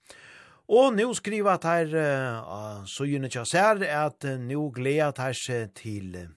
Og 0.64 0.94
nu 0.96 1.10
skriva 1.12 1.58
teir 1.60 1.90
uh, 1.92 2.84
sujene 2.88 3.28
tja 3.28 3.42
sær 3.44 3.82
at 3.84 4.24
uh, 4.24 4.38
nu 4.40 4.70
gleda 4.72 5.10
teir 5.12 5.36
seg 5.36 5.74
til 5.76 6.14
uh, 6.16 6.30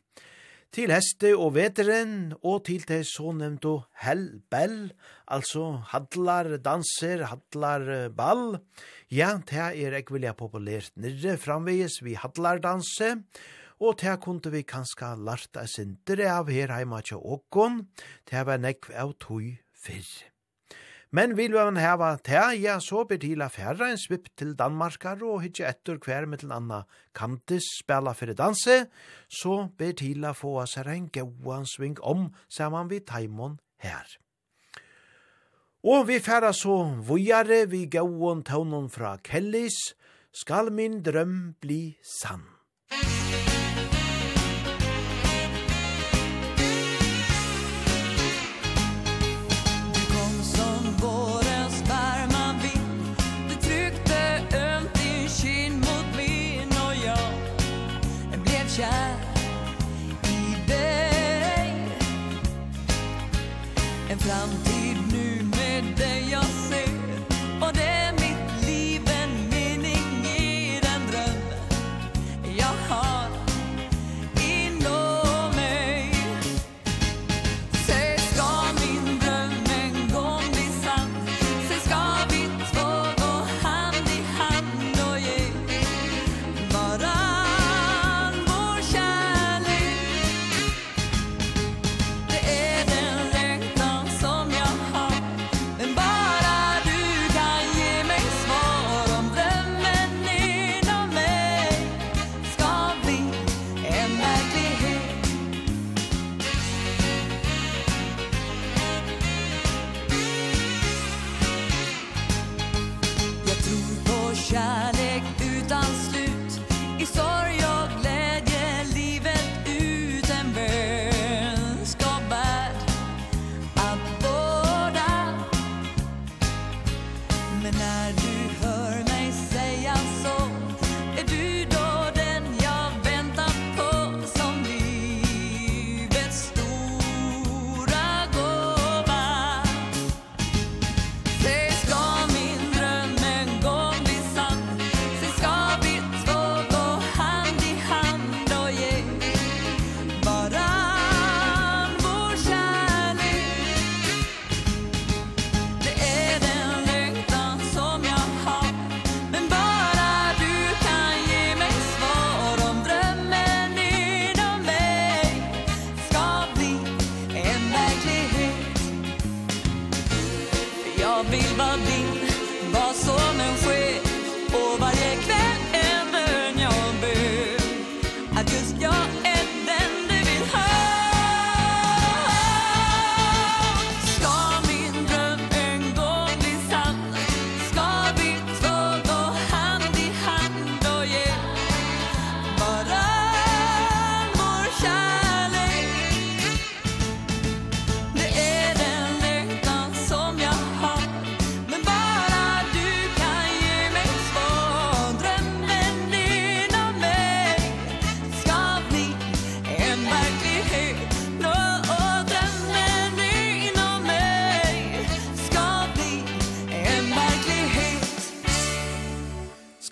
til 0.76 0.92
heste 0.92 1.32
og 1.32 1.54
veteren 1.56 2.34
og 2.44 2.66
til 2.68 2.84
det 2.86 3.06
så 3.08 3.32
nevnte 3.32 3.72
hellbell, 4.04 4.92
altså 5.32 5.80
hadlar 5.94 6.58
danser, 6.60 7.24
hadlar 7.32 8.12
ball, 8.12 8.60
Ja, 9.08 9.38
det 9.40 9.56
er 9.56 9.94
jeg 9.96 10.10
vilja 10.12 10.34
populært 10.36 10.92
nirre 11.00 11.38
framvegis 11.40 12.02
vi 12.04 12.18
hadlar 12.20 12.60
danse, 12.60 13.14
og 13.80 14.02
det 14.02 14.18
kunne 14.20 14.52
vi 14.52 14.66
kanska 14.68 15.14
larta 15.16 15.64
sindere 15.64 16.28
av 16.28 16.52
her 16.52 16.74
heima 16.76 17.00
tja 17.00 17.16
åkon, 17.16 17.86
det 18.28 18.44
var 18.44 18.60
nekv 18.60 18.92
av 18.92 19.14
tog 19.24 19.46
fyrr. 19.72 20.12
Men 21.16 21.38
vil 21.38 21.56
vi 21.56 21.80
hava 21.80 22.18
det, 22.20 22.60
ja, 22.60 22.82
så 22.84 23.06
blir 23.08 23.24
til 23.24 23.42
affæra 23.42 23.94
en 23.94 23.98
svipp 23.98 24.28
til 24.36 24.58
Danmarkar 24.60 25.24
og 25.24 25.40
hitje 25.46 25.70
etter 25.70 26.04
hver 26.04 26.28
mittel 26.28 26.52
anna 26.52 26.84
kantis 27.16 27.64
spela 27.80 28.12
fyrir 28.12 28.36
danse, 28.36 28.90
så 29.32 29.70
blir 29.78 29.96
til 29.96 30.28
a 30.28 30.36
få 30.36 30.58
oss 30.66 30.76
her 30.76 30.92
en 30.92 31.08
gauan 31.08 31.64
sving 31.64 31.96
om 32.04 32.34
saman 32.52 32.92
vi 32.92 33.00
taimon 33.00 33.62
her. 33.80 34.18
Og 35.84 36.08
vi 36.08 36.20
færa 36.20 36.54
så 36.54 36.96
vujare 37.08 37.70
vi 37.70 37.86
gauon 37.86 38.44
taunon 38.44 38.90
fra 38.90 39.18
Kellis, 39.24 39.78
skal 40.34 40.72
min 40.72 41.04
drøm 41.04 41.54
bli 41.62 41.98
sann. 42.02 42.42
Du 49.94 50.02
kom 50.14 50.36
som 50.54 50.84
vårens 51.02 51.76
spermavind, 51.84 53.16
du 53.50 53.56
trykte 53.68 54.22
ömt 54.58 54.94
din 54.98 55.30
kinn 55.30 55.78
mot 55.86 56.08
min 56.18 56.70
och 56.86 56.96
jag, 57.06 57.34
jag 58.32 58.40
blev 58.42 58.68
kär. 58.78 59.14
i 60.24 60.56
dig 60.68 61.74
En 64.10 64.20
framtid 64.20 64.77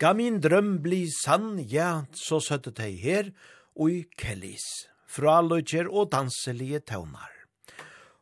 Ska 0.05 0.13
min 0.13 0.35
drøm 0.37 0.83
bli 0.83 1.07
sann, 1.09 1.55
ja, 1.65 2.03
så 2.13 2.37
søtte 2.37 2.69
teg 2.77 2.99
her, 3.01 3.31
og 3.73 3.89
i 3.89 4.01
kellis, 4.21 4.61
fra 5.09 5.39
løyker 5.41 5.87
og 5.89 6.11
danselige 6.13 6.83
tøvnar. 6.91 7.31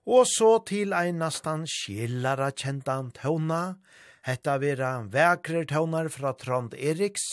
Og 0.08 0.24
så 0.32 0.54
til 0.64 0.96
ein 0.96 1.20
nastan 1.20 1.66
skjellara 1.68 2.54
kjentan 2.56 3.10
tøvna, 3.20 3.82
hetta 4.24 4.56
vera 4.64 4.94
vekre 5.12 5.66
tøvnar 5.68 6.08
fra 6.08 6.32
Trond 6.40 6.72
Eriks, 6.80 7.26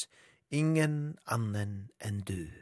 ingen 0.51 1.15
annen 1.31 1.85
enn 2.03 2.19
du. 2.27 2.60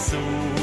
sol. 0.00 0.59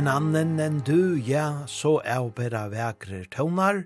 en 0.00 0.08
annen 0.08 0.54
enn 0.62 0.78
du, 0.80 1.18
ja, 1.20 1.66
så 1.68 1.98
er 2.08 2.24
bæra 2.32 2.62
vekre 2.72 3.26
tøvnar, 3.28 3.82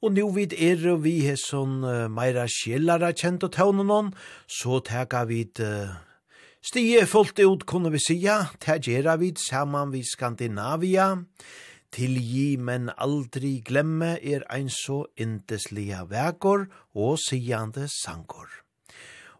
og 0.00 0.14
nu 0.16 0.30
vid 0.32 0.54
er 0.56 0.80
og 0.88 1.02
vi 1.04 1.18
er 1.28 1.36
sånn 1.36 1.82
uh, 1.84 2.06
meira 2.08 2.46
skjellara 2.48 3.10
kjent 3.12 3.44
og 3.44 3.52
tøvnen 3.52 4.08
så 4.48 4.78
teka 4.86 5.26
vi 5.28 5.42
uh, 5.60 5.92
stie 6.64 7.04
fullt 7.04 7.42
ut, 7.44 7.66
kunne 7.68 7.92
vi 7.92 8.00
sija, 8.00 8.38
tegera 8.62 9.18
vi 9.20 9.34
saman 9.36 9.92
vi 9.92 10.00
Skandinavia, 10.00 11.10
tilgi, 11.92 12.56
men 12.56 12.88
aldri 12.96 13.58
glemme 13.60 14.14
er 14.16 14.46
ein 14.48 14.72
så 14.72 15.02
indeslige 15.20 16.06
vekor 16.08 16.70
og 16.96 17.18
sijande 17.20 17.84
sankor. 18.00 18.48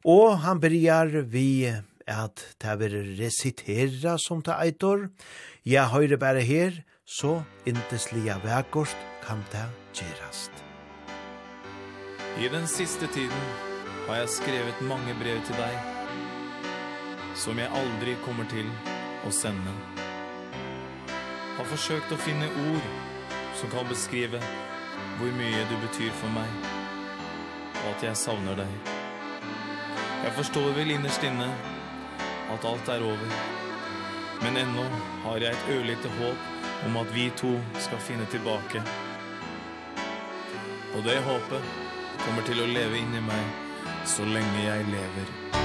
Og 0.04 0.42
han 0.44 0.60
byrjar 0.60 1.22
vi 1.32 1.70
at 2.10 2.42
det 2.60 2.76
er 2.90 2.94
resitera 3.18 4.16
som 4.18 4.42
det 4.42 4.56
eitor, 4.58 5.08
Jeg 5.66 5.90
høyre 5.92 6.16
bare 6.16 6.40
her, 6.40 6.72
så 7.04 7.42
inteslia 7.68 8.38
vekkort 8.40 8.96
kan 9.20 9.42
det 9.52 9.66
gjerast. 9.92 10.50
I 12.40 12.48
den 12.48 12.64
siste 12.66 13.06
tiden 13.12 13.42
har 14.06 14.22
jeg 14.22 14.32
skrevet 14.38 14.80
mange 14.88 15.12
brev 15.20 15.42
til 15.44 15.60
deg, 15.60 15.76
som 17.36 17.60
jeg 17.60 17.68
aldri 17.76 18.16
kommer 18.24 18.48
til 18.48 18.72
å 19.28 19.34
sende. 19.36 19.76
Har 21.58 21.68
forsøkt 21.68 22.16
å 22.16 22.22
finne 22.24 22.48
ord 22.64 22.90
som 23.60 23.68
kan 23.68 23.84
beskrive 23.92 24.40
hvor 25.20 25.36
mye 25.36 25.64
du 25.68 25.76
betyr 25.84 26.16
for 26.22 26.32
meg, 26.40 26.68
og 27.82 27.88
at 27.92 28.08
jeg 28.08 28.16
savner 28.16 28.56
deg. 28.64 28.92
Jeg 30.24 30.38
forstår 30.40 30.72
vel 30.80 30.96
innerst 30.96 31.20
inne 31.28 31.52
at 32.48 32.64
alt 32.64 32.88
er 32.96 33.04
over, 33.04 33.42
Men 34.42 34.56
ennå 34.56 34.86
har 35.24 35.42
jeg 35.44 35.52
et 35.52 35.70
ørlite 35.76 36.08
håp 36.18 36.84
om 36.88 36.96
at 36.96 37.14
vi 37.14 37.28
to 37.36 37.52
skal 37.78 38.00
finne 38.00 38.26
tilbake. 38.32 38.82
Og 40.96 41.04
det 41.04 41.20
håpet 41.28 41.72
kommer 42.24 42.48
til 42.48 42.64
å 42.64 42.70
leve 42.72 42.98
inni 43.00 43.20
meg 43.20 44.06
så 44.08 44.24
lenge 44.24 44.64
jeg 44.64 44.88
lever. 44.90 45.59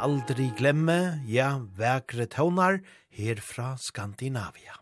aldri 0.00 0.50
glemme, 0.56 1.20
ja, 1.28 1.58
vekre 1.76 2.26
tøvnar 2.30 2.80
her 3.16 3.40
fra 3.44 3.74
Skandinavia. 3.80 4.78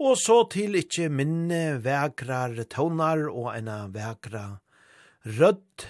Og 0.00 0.16
så 0.16 0.38
til 0.48 0.78
ikkje 0.80 1.10
minne 1.12 1.76
vekrar 1.84 2.56
tøvnar 2.72 3.26
og 3.28 3.50
ena 3.52 3.82
vekra 3.92 4.46
rødt, 5.38 5.84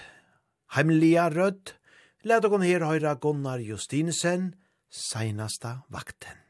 heimliga 0.75 1.29
rødt, 1.31 1.77
let 2.27 2.45
okon 2.45 2.67
her 2.67 2.83
høyra 2.85 3.15
Gunnar 3.15 3.63
Justinsen, 3.63 4.51
seinasta 4.91 5.79
vakten. 5.89 6.40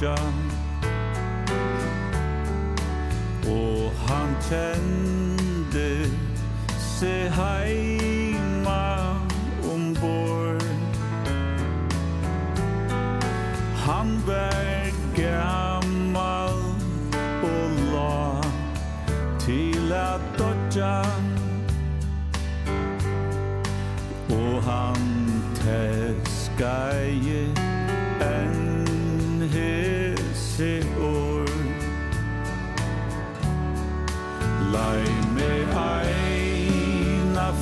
mykja 0.00 0.14
Og 3.50 3.92
han 4.08 4.36
kjende 4.48 6.10
se 6.78 7.30
heima 7.30 9.16
ombord. 9.72 10.62
Han 13.76 14.22
var 14.26 14.92
gammal 15.16 16.60
og 17.42 17.70
la 17.92 18.42
til 19.38 19.92
at 19.92 20.20
dodja 20.38 21.29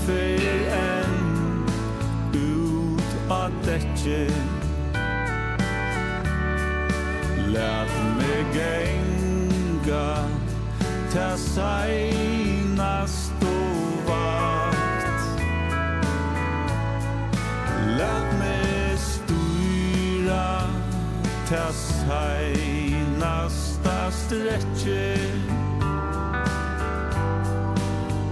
fer 0.08 0.40
enn 0.72 1.66
ut 2.32 3.10
av 3.28 3.52
detje 3.66 4.24
Lät 7.52 7.92
me 8.16 8.36
gänga 8.56 10.10
ta 11.12 11.28
seina 11.36 13.06
stovakt 13.06 14.76
Lät 17.98 18.28
me 18.40 18.60
styra 18.96 20.50
ta 21.50 21.66
seina 21.72 23.48
stretcher 24.10 25.28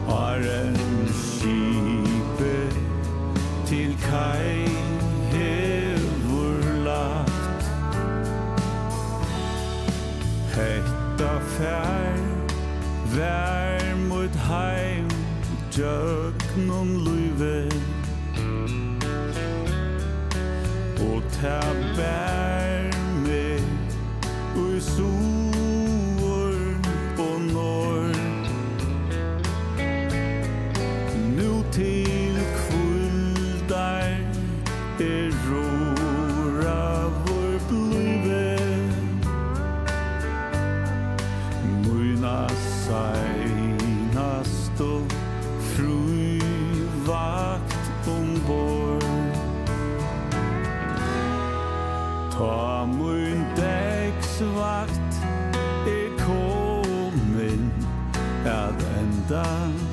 Orange 0.08 1.25
skipet 1.46 2.76
til 3.66 3.98
kai 4.02 4.68
hevur 5.32 6.62
lagt. 6.84 7.64
Hetta 10.56 11.32
fær 11.54 12.18
vær 13.14 13.94
mot 14.08 14.34
heim 14.48 15.08
jöknum 15.70 16.90
luive 17.04 17.68
Og 21.06 21.22
ta 21.38 21.60
bær 21.96 22.90
me 23.22 23.46
ui 24.56 24.80
sol 24.80 25.35
Ta 52.36 52.84
mun 52.84 53.46
dagsvakt 53.56 55.12
Er 55.86 56.10
komin 56.24 57.72
At 58.44 58.82
enda. 59.00 59.85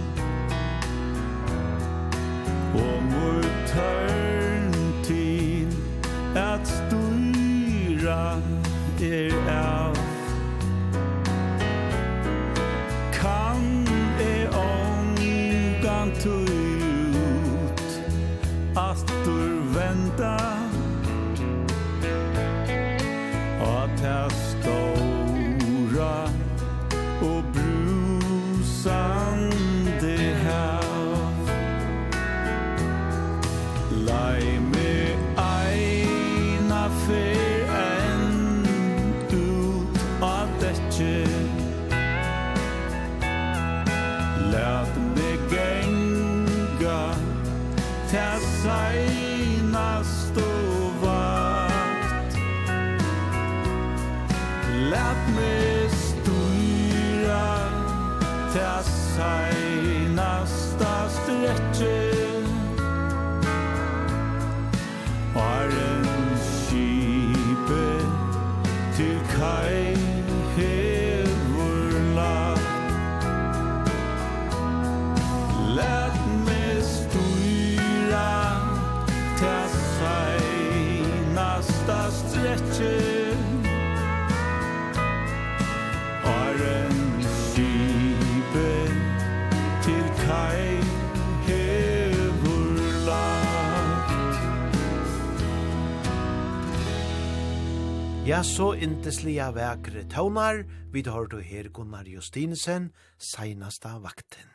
Ja, 98.33 98.39
så 98.43 98.71
inteslia 98.81 99.51
vekre 99.53 100.07
tøvnar, 100.09 100.63
vi 100.89 101.03
har 101.05 101.27
du 101.29 101.35
her 101.37 101.67
Gunnar 101.69 102.07
Justinsen, 102.09 102.87
seinasta 103.21 103.91
vakten. 104.01 104.47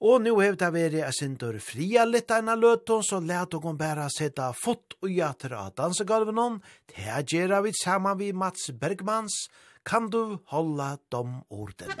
Og 0.00 0.22
nu 0.24 0.30
hevd 0.38 0.62
det 0.62 0.70
væri 0.72 1.02
a 1.04 1.10
sindur 1.12 1.58
fria 1.60 2.06
litt 2.08 2.32
eina 2.32 2.56
løtton, 2.56 3.04
så 3.04 3.20
let 3.20 3.52
og 3.58 3.68
bæra 3.76 4.08
seta 4.08 4.54
fot 4.56 4.96
og 5.02 5.12
jater 5.12 5.52
av 5.52 5.74
dansegalven 5.76 6.40
det 6.88 7.28
gjerra 7.28 7.60
vi 7.60 7.76
saman 7.76 8.16
vi 8.16 8.32
Mats 8.32 8.70
Bergmans, 8.72 9.50
kan 9.84 10.08
du 10.08 10.38
hålla 10.48 10.96
dom 11.12 11.42
orden. 11.50 11.92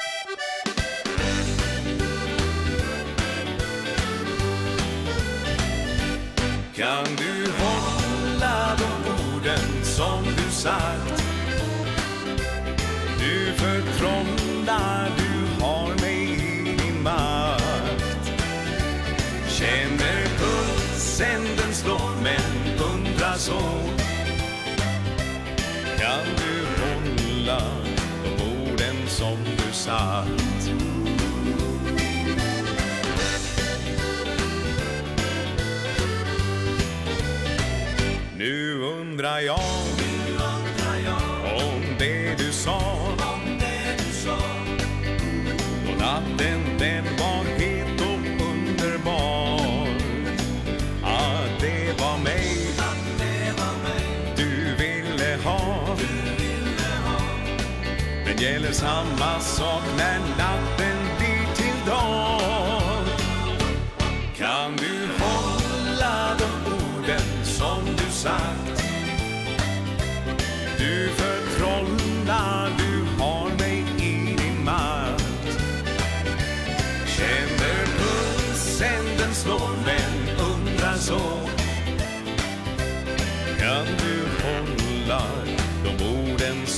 Kan 6.72 7.16
du 7.20 7.32
hålla 7.60 8.76
dom 8.80 9.12
orden? 9.20 9.83
som 9.94 10.24
du 10.24 10.50
sagt 10.50 11.22
Du 13.18 13.52
förtrollar, 13.52 15.10
du 15.16 15.62
har 15.64 15.88
mig 16.00 16.22
i 16.32 16.76
din 16.76 17.02
makt. 17.02 18.30
Känner 19.48 20.26
pulsen 20.38 21.42
den 21.56 21.74
slår 21.74 22.10
men 22.22 22.78
undrar 22.94 23.36
så. 23.36 23.60
Kan 25.98 26.24
du 26.36 26.66
hålla 26.82 27.60
de 28.24 28.44
orden 28.44 28.96
som 29.08 29.36
du 29.44 29.72
sagt 29.72 30.44
Nu 38.38 38.82
undrar 38.82 39.40
jag 39.40 39.83
natten 46.38 46.78
den 46.78 47.04
var 47.18 47.44
het 47.58 48.00
och 48.00 48.46
underbar. 48.46 49.88
Att 51.02 51.60
det 51.60 52.00
var 52.00 52.18
mig 52.18 52.56
Du 54.36 54.74
ville 54.76 55.38
ha. 55.44 55.86
Du 55.98 56.44
ville 56.44 56.94
ha. 57.04 57.20
Men 58.26 58.36
gäller 58.42 58.72
samma 58.72 59.40
sak 59.40 59.82
när 59.96 60.18
natten 60.18 60.98
blir 61.18 61.54
till 61.56 61.90
dag. 61.90 62.53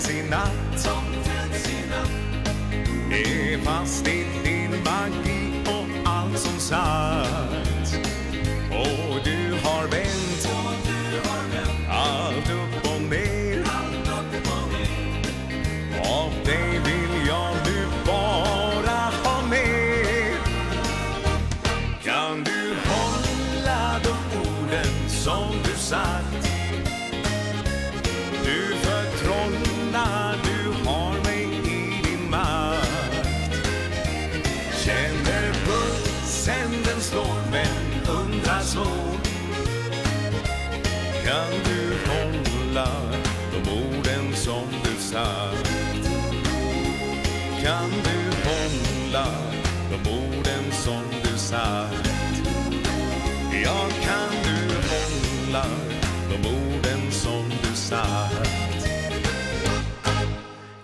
föddes 0.00 0.10
i 0.10 0.30
natt 0.30 0.80
Som 0.80 1.04
föddes 1.24 1.68
i 1.68 1.88
natt 1.90 2.48
Är 3.10 3.58
fast 3.64 4.08
i 4.08 4.26
din 4.44 4.70
magi 4.70 5.64
och 5.66 6.10
allt 6.10 6.38
som 6.38 6.58
sagt 6.58 7.59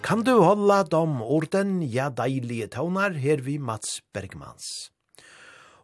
Kan 0.07 0.21
du 0.23 0.37
hålla 0.39 0.85
de 0.87 1.03
orden, 1.19 1.81
ja 1.83 2.05
deilige 2.15 2.69
tånar, 2.77 3.17
her 3.19 3.41
vi 3.43 3.57
Mats 3.59 3.97
Bergmans. 4.15 4.93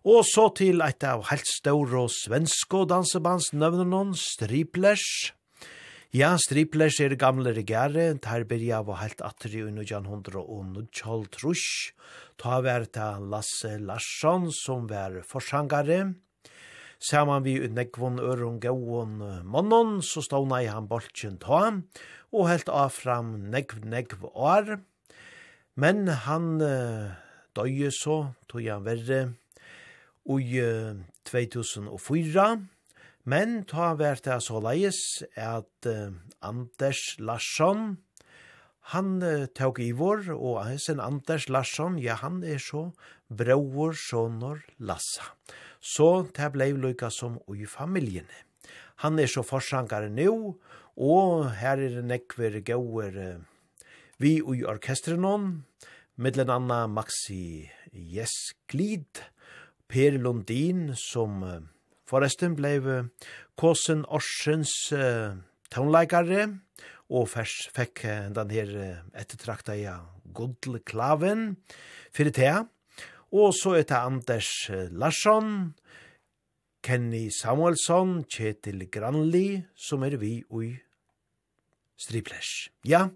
Og 0.06 0.22
så 0.28 0.44
til 0.54 0.78
eit 0.86 1.02
av 1.02 1.24
helt 1.26 1.48
ståre 1.50 2.04
svensko 2.06 2.84
dansebandsnøvnen, 2.86 4.12
Striplers. 4.14 5.32
Ja, 6.14 6.36
Striplers 6.38 7.00
er 7.02 7.16
gamle 7.18 7.50
regere, 7.56 8.12
der 8.14 8.46
byrja 8.46 8.84
var 8.86 9.00
helt 9.02 9.26
atri 9.26 9.64
under 9.66 9.82
Jan 9.82 10.06
Hundra 10.06 10.38
og 10.38 10.70
Nudjald 10.70 11.26
Ta 12.38 12.60
vært 12.62 13.02
av 13.02 13.26
Lasse 13.26 13.74
Larsson, 13.82 14.52
som 14.54 14.86
var 14.86 15.18
forsangare. 15.26 16.14
Saman 17.02 17.42
vi 17.42 17.56
ut 17.58 17.72
nekvon 17.74 18.20
øron 18.22 18.60
gauon 18.62 19.16
mannon, 19.42 19.96
så 20.06 20.22
ståna 20.22 20.60
i 20.62 20.68
han 20.70 20.86
boltjen 20.86 21.34
ta, 21.42 21.72
og 22.30 22.46
helt 22.46 22.68
av 22.70 22.92
fram 22.94 23.32
nekv 23.50 23.80
nekv 23.90 24.28
år. 24.30 24.76
Men 25.74 26.06
han 26.06 26.60
uh, 26.62 27.10
døye 27.58 27.90
så, 27.90 28.34
tog 28.46 28.62
han 28.68 28.84
verre, 28.86 29.32
i 30.30 30.60
uh, 30.62 31.00
2004, 31.26 32.46
men 33.26 33.58
ta 33.66 33.92
vært 33.98 34.28
det 34.28 34.38
så 34.46 34.62
leies 34.62 35.00
at 35.34 35.90
uh, 35.90 36.14
Anders 36.38 37.02
Larsson, 37.18 37.96
han 38.94 39.10
uh, 39.26 39.48
tåg 39.50 39.82
ivor, 39.82 40.22
og 40.36 40.62
hans 40.68 40.86
Anders 40.92 41.48
Larsson, 41.50 41.98
ja, 41.98 42.20
han 42.22 42.44
er 42.46 42.62
så 42.62 42.92
bror 43.26 43.98
sonor 43.98 44.62
Lassa 44.78 45.32
så 45.82 46.22
det 46.30 46.52
ble 46.54 46.70
lykka 46.78 47.10
som 47.10 47.40
i 47.50 47.66
familien. 47.66 48.28
Han 49.02 49.18
er 49.18 49.26
så 49.26 49.42
forsankare 49.42 50.12
nå, 50.12 50.30
og 50.96 51.48
her 51.58 51.80
er 51.80 51.98
det 51.98 52.06
nekver 52.06 52.60
gauer 52.62 53.16
vi 54.22 54.36
i 54.38 54.64
orkestrenon, 54.68 55.64
middelen 56.14 56.52
anna 56.52 56.84
Maxi 56.86 57.66
Jesglid, 57.90 59.24
Per 59.90 60.14
Lundin, 60.22 60.92
som 60.96 61.42
forresten 62.08 62.54
blei 62.56 62.78
Kåsen 63.58 64.06
Orsens 64.06 64.72
uh, 64.94 65.34
tonleikare, 65.74 66.46
og 67.12 67.26
først 67.28 67.72
fikk 67.76 68.04
den 68.32 68.54
her 68.54 68.70
ettertrakta 69.18 69.74
ja, 69.76 69.98
Godle 70.32 70.80
Klaven, 70.86 71.56
fyrir 72.14 72.32
tea, 72.32 72.54
Og 73.32 73.54
så 73.56 73.78
er 73.78 73.86
det 73.88 73.96
Anders 73.96 74.50
Larsson, 74.92 75.72
Kenny 76.84 77.30
Samuelsson, 77.32 78.24
Kjetil 78.28 78.88
Granli, 78.92 79.62
som 79.74 80.04
er 80.04 80.18
vi 80.20 80.42
i 80.42 80.72
Striplash. 81.96 82.68
Ja, 82.84 83.06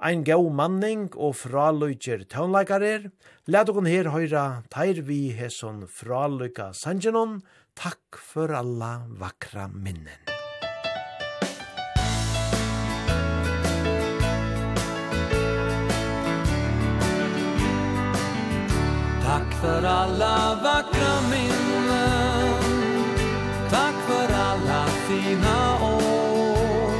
ein 0.00 0.24
gau 0.24 0.48
manning 0.48 1.10
og 1.14 1.36
fraløyger 1.42 2.24
tøvnleikarer. 2.30 3.10
Læt 3.46 3.72
okon 3.72 3.90
her 3.90 4.08
høyra 4.14 4.62
teir 4.72 5.02
vi 5.04 5.34
hesson 5.36 5.84
fraløyga 5.84 6.72
sangenon. 6.72 7.42
Takk 7.76 8.20
for 8.32 8.54
alla 8.56 9.02
vakra 9.20 9.68
minnen. 9.68 10.41
för 19.62 19.82
alla 19.82 20.58
vackra 20.62 21.20
minnen. 21.30 22.54
Tack 23.70 23.94
för 24.06 24.34
alla 24.34 24.86
fina 24.86 25.78
år. 25.82 26.94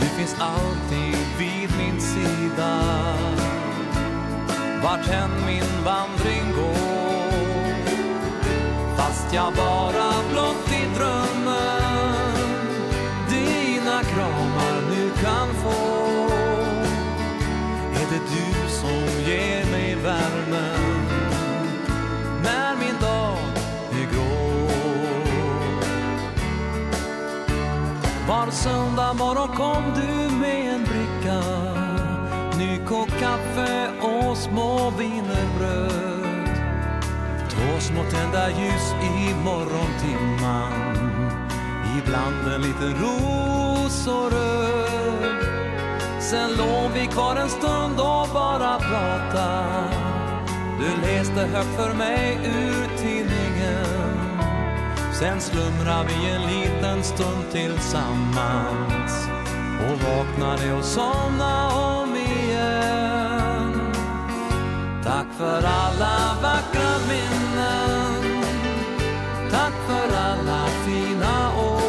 Du 0.00 0.06
finns 0.06 0.36
alltid 0.38 1.16
vid 1.38 1.70
min 1.78 2.00
sida. 2.00 2.80
Vart 4.82 5.08
än 5.08 5.30
min 5.46 5.84
vandring 5.84 6.52
går. 6.56 7.00
Fast 8.96 9.34
jag 9.34 9.54
bara 9.54 10.12
blott 10.32 10.69
när 22.42 22.76
min 22.76 23.00
dag 23.00 23.38
är 23.92 24.12
grå. 24.12 24.40
Var 28.28 28.50
söndag 28.50 29.12
morgon 29.14 29.48
kom 29.48 29.82
du 29.94 30.36
med 30.36 30.74
en 30.74 30.84
bricka 30.84 31.42
Nykokt 32.58 33.20
kaffe 33.20 33.90
och 34.02 34.36
små 34.36 34.90
vinerbröd 34.90 36.48
Två 37.50 37.80
små 37.80 38.02
tända 38.10 38.48
ljus 38.50 38.92
i 39.02 39.34
morgontimman 39.44 40.72
Ibland 41.98 42.54
en 42.54 42.62
liten 42.62 42.94
ros 43.02 44.06
och 44.06 44.32
röd 44.32 45.44
Sen 46.20 46.50
låg 46.50 46.90
vi 46.94 47.06
kvar 47.06 47.36
en 47.36 47.48
stund 47.48 48.00
och 48.00 48.28
bara 48.32 48.78
pratade 48.78 50.19
Du 50.80 50.96
läste 51.06 51.40
högt 51.40 51.76
för 51.76 51.94
mig 51.94 52.38
ur 52.44 52.98
tidningen. 52.98 54.20
Sen 55.12 55.40
slumrar 55.40 56.04
vi 56.04 56.30
en 56.30 56.42
liten 56.42 57.04
stund 57.04 57.50
tillsammans. 57.52 59.28
Och 59.80 59.98
vaknade 60.00 60.72
och 60.72 60.84
somnade 60.84 61.74
om 61.74 62.16
igen. 62.16 63.80
Tack 65.04 65.26
för 65.38 65.62
alla 65.64 66.36
vackra 66.42 66.92
minnen. 67.08 68.40
Tack 69.50 69.72
för 69.86 70.16
alla 70.16 70.66
fina 70.86 71.56
år. 71.56 71.80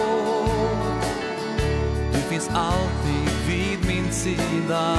Du 2.13 2.19
finns 2.19 2.49
alltid 2.53 3.29
vid 3.47 3.87
min 3.87 4.11
sida 4.11 4.97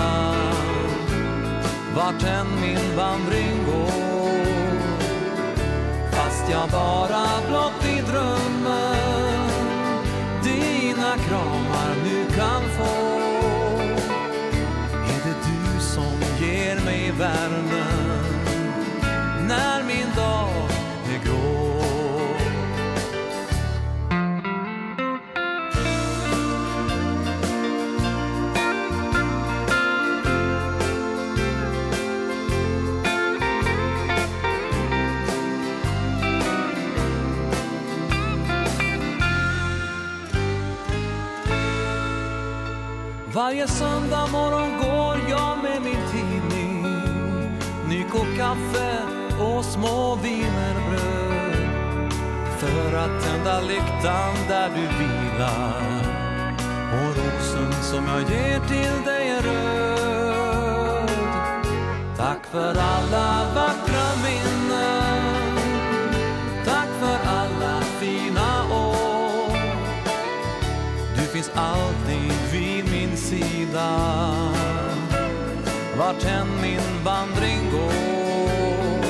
vart 1.94 2.22
än 2.22 2.46
min 2.60 2.96
vandring 2.96 3.64
går. 3.66 4.32
Fast 6.10 6.50
jag 6.50 6.68
bara 6.70 7.26
blott 7.48 7.84
i 7.84 8.00
drömmen 8.00 9.48
Dina 10.44 11.16
kramar 11.28 11.94
nu 12.04 12.24
kan 12.36 12.62
få. 12.76 13.18
Är 14.92 15.20
det 15.24 15.36
du 15.46 15.80
som 15.80 16.46
ger 16.46 16.84
mig 16.84 17.12
värmen 17.18 18.24
När 19.48 19.82
min 19.82 20.16
dag 20.16 20.51
Varje 43.34 43.66
söndag 43.66 44.26
morgon 44.32 44.78
går 44.78 45.30
jag 45.30 45.58
med 45.62 45.82
min 45.82 46.02
tidning. 46.12 46.86
Nykokt 47.88 48.36
kaffe 48.36 48.98
och 49.40 49.64
små 49.64 50.18
vinerbröd 50.22 52.12
För 52.58 52.96
att 52.96 53.24
tända 53.24 53.60
lyktan 53.60 54.34
där 54.48 54.68
du 54.68 54.82
vilar. 54.82 55.82
Och 56.92 57.16
rosen 57.16 57.72
som 57.82 58.06
jag 58.06 58.20
ger 58.20 58.60
till 58.60 59.04
dig 59.04 59.28
är 59.28 59.42
röd. 59.42 61.10
Tack 62.16 62.46
för 62.46 62.76
alla 62.78 63.54
vackra 63.54 64.06
minnen. 64.24 65.56
Tack 66.64 66.88
för 67.00 67.30
alla 67.30 67.80
fina 67.80 68.64
år. 68.74 69.56
Du 71.16 71.22
finns 71.22 71.50
alltid 71.54 72.11
sida 73.32 73.90
Vart 75.98 76.24
än 76.24 76.46
min 76.62 77.04
vandring 77.04 77.70
går. 77.72 79.02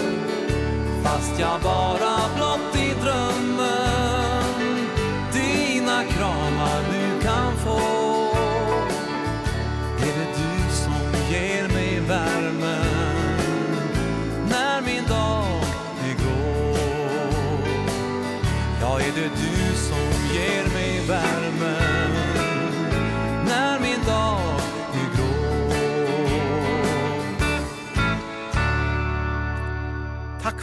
Fast 1.03 1.41
jag 1.41 1.61
bara 1.63 2.17
blott 2.37 2.77
i 2.77 2.95
drömmen 3.03 4.89
Dina 5.33 6.05
kramar 6.05 6.83
nu 6.93 7.21
kan 7.23 7.57
få. 7.57 7.81
Är 9.99 10.13
det 10.19 10.31
du 10.37 10.75
som 10.75 11.33
ger 11.33 11.69
mig 11.69 12.01
värmen 12.01 12.87
När 14.51 14.81
min 14.81 15.05
dag 15.09 15.45
är 16.05 16.15
grå 16.15 16.77
Ja, 18.81 19.01
är 19.01 19.13
det 19.15 19.31
du 19.37 19.77
som 19.77 20.35
ger 20.35 20.75
mig 20.75 21.01
värmen? 21.09 21.42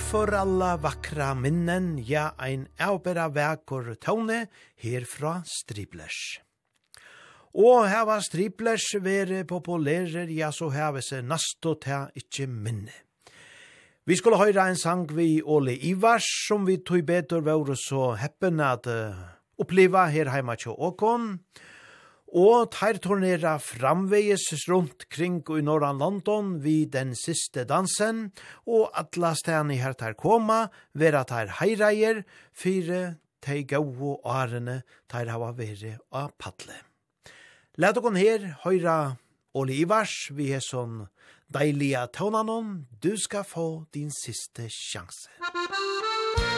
for 0.10 0.34
alla 0.34 0.78
vakra 0.78 1.34
minnen, 1.38 1.98
ja 2.02 2.32
ein 2.42 2.64
avbera 2.82 3.28
vekor 3.30 3.92
tåne 4.02 4.48
herfra 4.82 5.44
Striblers. 5.46 6.40
Og 7.54 7.86
heva 7.92 8.16
Striblers 8.26 8.88
vere 9.06 9.44
populærer, 9.46 10.32
ja 10.34 10.50
så 10.56 10.72
heva 10.74 11.04
seg 11.06 11.28
nasto 11.30 11.76
ta 11.78 12.08
ikkje 12.18 12.48
minne. 12.50 12.96
Vi 14.10 14.18
skulle 14.18 14.42
høyra 14.42 14.70
en 14.72 14.80
sang 14.82 15.06
vi 15.14 15.44
Ole 15.46 15.78
Ivars, 15.78 16.26
som 16.48 16.66
vi 16.66 16.80
tog 16.82 17.06
betur 17.06 17.46
vore 17.46 17.78
så 17.78 18.16
heppen 18.18 18.64
at 18.66 18.90
uh, 18.90 19.14
oppleva 19.62 20.08
her 20.10 20.34
heima 20.34 20.58
tjå 20.58 20.74
åkon. 20.74 21.36
Og 21.38 21.69
og 22.36 22.70
teir 22.76 23.00
turnera 23.02 23.58
framvegis 23.62 24.48
rundt 24.70 25.08
kring 25.10 25.42
i 25.50 25.62
norran 25.66 25.98
London 25.98 26.58
vid 26.64 26.92
den 26.94 27.16
siste 27.18 27.66
dansen, 27.66 28.32
og 28.66 28.90
atla 28.94 29.34
stani 29.36 29.80
her 29.82 29.94
teir 29.98 30.14
koma, 30.14 30.70
vera 30.94 31.24
teir 31.24 31.50
heireier, 31.60 32.24
fire 32.54 33.18
tei 33.42 33.64
gau 33.64 34.20
arene 34.26 34.84
teir 35.10 35.32
hava 35.32 35.52
vere 35.58 35.98
av 36.12 36.36
paddle. 36.38 36.76
Læt 37.80 37.98
okon 37.98 38.20
her 38.20 38.60
høyra 38.66 39.18
Oli 39.58 39.80
Ivars, 39.82 40.30
vi 40.36 40.52
er 40.54 40.62
sånn 40.62 41.08
deilige 41.50 42.06
tånanon, 42.14 42.86
du 43.02 43.16
skal 43.18 43.48
få 43.48 43.86
din 43.96 44.14
siste 44.14 44.70
sjanse. 44.70 45.32
Musikk 45.42 46.49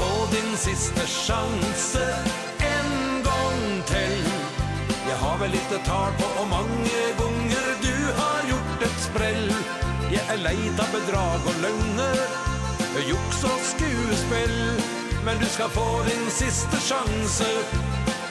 få 0.00 0.26
din 0.34 0.56
sista 0.56 1.00
sjanse 1.00 2.14
en 2.58 3.22
gång 3.22 3.82
till 3.86 4.24
Jag 5.08 5.16
har 5.16 5.38
väl 5.38 5.50
lite 5.50 5.78
tal 5.78 6.12
på 6.12 6.40
och 6.40 6.48
många 6.48 7.02
gånger 7.20 7.66
du 7.82 7.96
har 8.20 8.40
gjort 8.50 8.82
ett 8.82 9.00
spräll 9.00 9.52
Jag 10.12 10.34
är 10.34 10.38
leid 10.42 10.80
av 10.80 10.90
bedrag 10.98 11.40
och 11.46 11.62
lögner 11.62 12.16
Jox 13.08 13.44
och 13.44 13.60
skuespel 13.72 14.80
Men 15.24 15.38
du 15.38 15.46
ska 15.46 15.68
få 15.68 16.02
din 16.02 16.30
sista 16.30 16.76
sjanse 16.76 17.50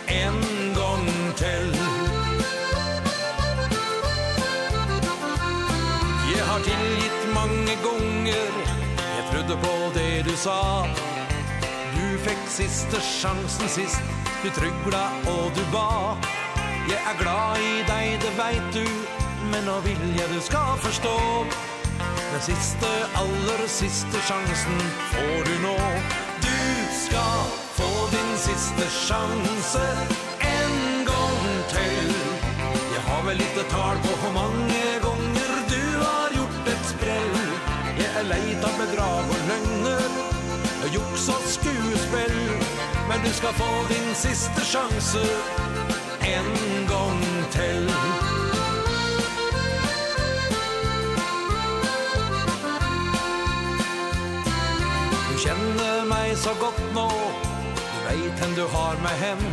en 0.08 0.40
gång 0.76 1.08
till 1.36 1.76
Jag 6.38 6.46
har 6.46 6.60
tillgitt 6.60 7.22
många 7.34 7.76
gånger 7.84 8.50
Jag 9.18 9.32
trodde 9.32 9.62
på 9.62 10.00
det 10.00 10.22
du 10.22 10.36
sa 10.36 10.86
siste 12.60 13.00
sjansen 13.02 13.70
sist. 13.70 14.02
Du 14.44 14.50
tryggla 14.52 15.04
og 15.32 15.52
du 15.56 15.64
ba. 15.72 16.16
Jeg 16.90 17.00
er 17.12 17.16
glad 17.22 17.60
i 17.64 17.76
deg, 17.88 18.18
det 18.24 18.32
veit 18.40 18.66
du 18.74 18.86
Men 19.52 19.64
nå 19.70 19.78
vil 19.86 20.02
jeg 20.18 20.28
du 20.34 20.40
skal 20.44 20.76
forstå. 20.84 21.16
Den 22.34 22.42
siste, 22.50 22.90
aller 23.22 23.64
siste 23.68 24.24
sjansen 24.28 24.82
får 25.14 25.40
du 25.48 25.56
nå. 25.64 25.78
Du 26.44 26.60
skal 27.06 27.40
få 27.80 27.90
din 28.16 28.36
siste 28.48 28.92
sjanse 29.08 29.86
En 30.52 30.78
gang 31.12 31.42
til. 31.72 32.14
Jeg 32.96 33.04
har 33.08 33.26
vel 33.30 33.40
litt 33.40 33.64
tal 33.72 34.04
på 34.04 34.20
hvor 34.20 34.36
mange 34.42 34.89
juks 40.94 41.30
og 41.30 41.42
skuespill 41.46 42.40
Men 43.10 43.20
du 43.26 43.32
skal 43.34 43.54
få 43.54 43.70
din 43.90 44.16
siste 44.16 44.66
sjanse 44.66 45.24
En 46.22 46.50
gång 46.88 47.22
till 47.52 47.90
Du 55.30 55.40
känner 55.46 56.06
mig 56.06 56.36
så 56.36 56.50
gott 56.60 56.82
nå 56.94 57.12
Du 57.76 58.00
vet 58.08 58.40
hen 58.40 58.56
du 58.56 58.62
har 58.62 58.96
mig 59.04 59.16
hem 59.20 59.44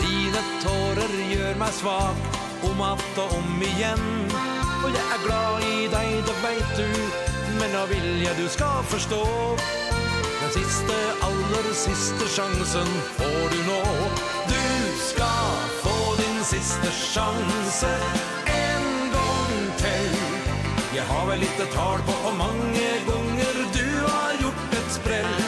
Dina 0.00 0.42
tårer 0.62 1.12
gör 1.34 1.54
mig 1.54 1.72
svag 1.72 2.16
Om 2.62 2.80
att 2.80 3.18
och 3.18 3.38
om 3.38 3.62
igen 3.62 4.32
Och 4.84 4.90
jag 4.90 5.06
är 5.14 5.26
glad 5.26 5.62
i 5.62 5.88
dig, 5.88 6.22
det 6.26 6.48
vet 6.48 6.76
du 6.76 6.88
Men 7.60 7.72
jag 7.72 7.86
vill 7.86 8.22
jag 8.22 8.36
du 8.36 8.48
ska 8.48 8.82
förstå 8.82 9.26
Den 10.48 10.64
siste, 10.64 10.94
aller 11.20 11.74
siste 11.74 12.26
sjansen 12.28 12.86
får 13.16 13.48
du 13.52 13.58
nå. 13.66 13.82
Du 14.48 14.68
skal 14.96 15.50
få 15.82 16.14
din 16.16 16.44
siste 16.44 16.92
sjanse 16.92 17.90
En 18.46 18.86
gang 19.12 19.58
til. 19.76 20.14
Jeg 20.94 21.04
har 21.10 21.26
vel 21.28 21.44
litt 21.44 21.60
tal 21.74 22.00
på 22.06 22.14
hvor 22.22 22.36
mange 22.38 22.88
ganger 23.10 23.60
du 23.76 23.90
har 24.06 24.40
gjort 24.40 24.78
et 24.80 24.88
sprell. 24.96 25.44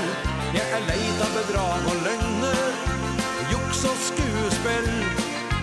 Jeg 0.59 0.67
er 0.69 0.85
leit 0.91 1.25
av 1.25 1.33
bedrag 1.39 1.89
og 1.95 2.05
løgner 2.05 2.69
Juks 3.55 3.85
og 3.89 4.03
skuespill. 4.11 4.91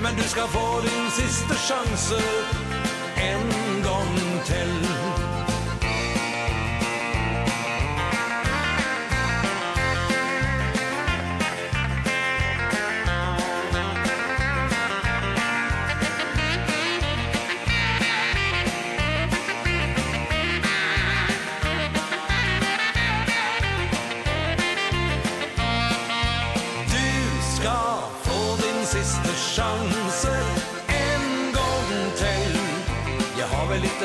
Men 0.02 0.18
du 0.18 0.26
skal 0.34 0.50
få 0.56 0.82
din 0.88 1.14
siste 1.20 1.62
sjanse 1.68 2.24
En 3.30 3.54
gang 3.86 4.18
til. 4.50 5.07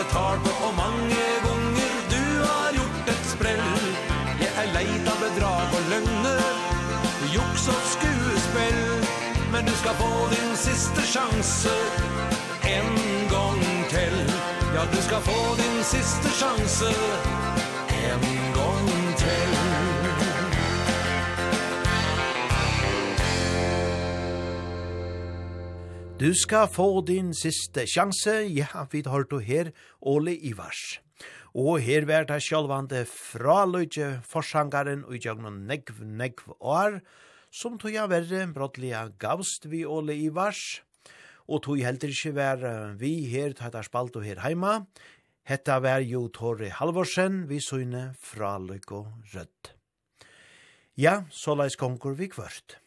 det 0.02 0.10
tar 0.10 0.36
på 0.44 0.50
Og 0.66 0.74
mange 0.76 1.24
gonger 1.46 1.94
du 2.14 2.24
har 2.50 2.70
gjort 2.78 3.08
et 3.14 3.26
sprell. 3.34 3.68
Jeg 4.40 4.52
er 4.62 4.68
leid 4.76 5.10
av 5.12 5.18
bedrag 5.26 5.76
og 5.78 5.82
løgner 5.92 6.40
Joks 7.34 7.68
og 7.74 7.82
skuespill. 7.94 8.82
Men 9.52 9.68
du 9.68 9.74
skal 9.82 9.94
få 10.02 10.12
din 10.34 10.56
siste 10.66 11.06
sjanse 11.14 11.76
En 12.76 12.90
gang 13.34 13.62
til. 13.94 14.16
Ja, 14.74 14.86
du 14.94 15.00
skal 15.08 15.20
få 15.28 15.40
din 15.60 15.78
siste 15.94 16.34
sjanse 16.40 16.90
En 16.90 18.20
gang 18.20 18.30
til 18.30 18.51
Du 26.22 26.28
skal 26.38 26.68
få 26.70 27.00
din 27.02 27.32
siste 27.34 27.82
sjanse, 27.90 28.30
ja, 28.54 28.84
vi 28.92 29.00
har 29.02 29.24
du 29.26 29.40
her, 29.42 29.72
Ole 30.06 30.36
Ivars. 30.36 31.00
Og 31.50 31.80
her 31.82 32.04
var 32.06 32.28
det 32.28 32.36
sjølvande 32.46 33.00
fraløyde 33.10 34.20
forsangaren 34.22 35.02
og 35.02 35.16
gjennom 35.18 35.56
negv, 35.66 35.98
negv 36.06 36.44
år, 36.60 37.00
som 37.50 37.74
tog 37.74 37.90
jeg 37.96 38.12
verre 38.12 38.44
brottlige 38.54 39.00
gavst 39.18 39.66
vi 39.66 39.82
Ole 39.82 40.14
Ivars, 40.14 40.84
og 41.50 41.64
tog 41.66 41.82
heldur 41.82 42.14
ikke 42.14 42.34
vær 42.38 42.62
vi 43.00 43.26
her, 43.32 43.56
tog 43.58 43.74
jeg 43.74 43.90
spalt 43.90 44.20
og 44.20 44.22
her 44.22 44.44
heima. 44.44 44.76
Hetta 45.42 45.80
vær 45.82 46.06
jo 46.06 46.28
Tore 46.30 46.70
Halvorsen, 46.70 47.48
vi 47.50 47.58
søgne 47.58 48.12
fraløyde 48.14 48.94
og 48.94 49.10
rødt. 49.34 49.74
Ja, 50.94 51.24
så 51.34 51.58
leis 51.58 51.74
konkur 51.74 52.14
vi 52.14 52.30
kvørt. 52.30 52.78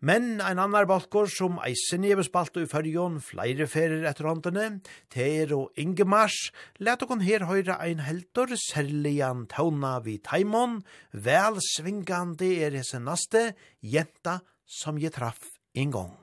Men 0.00 0.40
ein 0.40 0.58
annar 0.58 0.86
balkor 0.88 1.28
som 1.28 1.58
eisen 1.60 2.06
i 2.08 2.14
bespalt 2.16 2.54
og 2.56 2.64
i 2.64 2.68
fyrjon 2.70 3.18
flere 3.20 3.66
ferir 3.68 4.06
etter 4.08 4.24
håndene, 4.30 4.80
Ter 5.12 5.52
og 5.52 5.76
Ingemars, 5.76 6.38
let 6.80 7.04
okon 7.04 7.20
her 7.20 7.44
høyre 7.44 7.76
ein 7.84 8.00
heltor 8.06 8.48
særligan 8.56 9.44
tauna 9.52 9.98
vi 10.00 10.16
taimon, 10.24 10.80
vel 11.12 11.60
svingande 11.60 12.48
er 12.64 12.78
hese 12.80 12.96
naste, 12.96 13.50
jenta 13.84 14.40
som 14.64 14.96
je 14.96 15.12
traff 15.12 15.50
en 15.76 15.92
gong. 15.92 16.16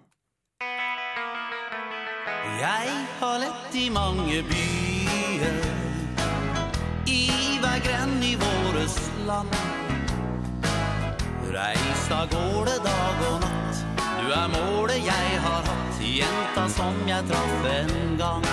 Jeg 2.57 2.93
har 3.19 3.37
lett 3.43 3.77
i 3.77 3.89
mange 3.93 4.41
byer, 4.49 5.59
i 7.05 7.21
hver 7.61 7.83
grenn 7.85 8.17
i 8.25 8.33
våres 8.41 8.97
land. 9.29 9.53
Reist 11.53 12.11
av 12.11 12.25
gårde 12.31 12.79
dag 12.83 13.21
og 13.29 13.37
natt, 13.43 13.46
Du 14.27 14.33
er 14.33 14.49
målet 14.51 15.05
jeg 15.07 15.35
har 15.39 15.61
hatt 15.63 15.99
Jenta 16.03 16.65
som 16.67 16.97
jeg 17.07 17.23
traff 17.29 17.67
en 17.71 18.17
gang. 18.19 18.47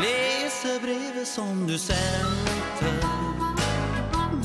Lese 0.00 0.78
brevet 0.80 1.28
som 1.28 1.66
du 1.68 1.74
sendte 1.76 2.92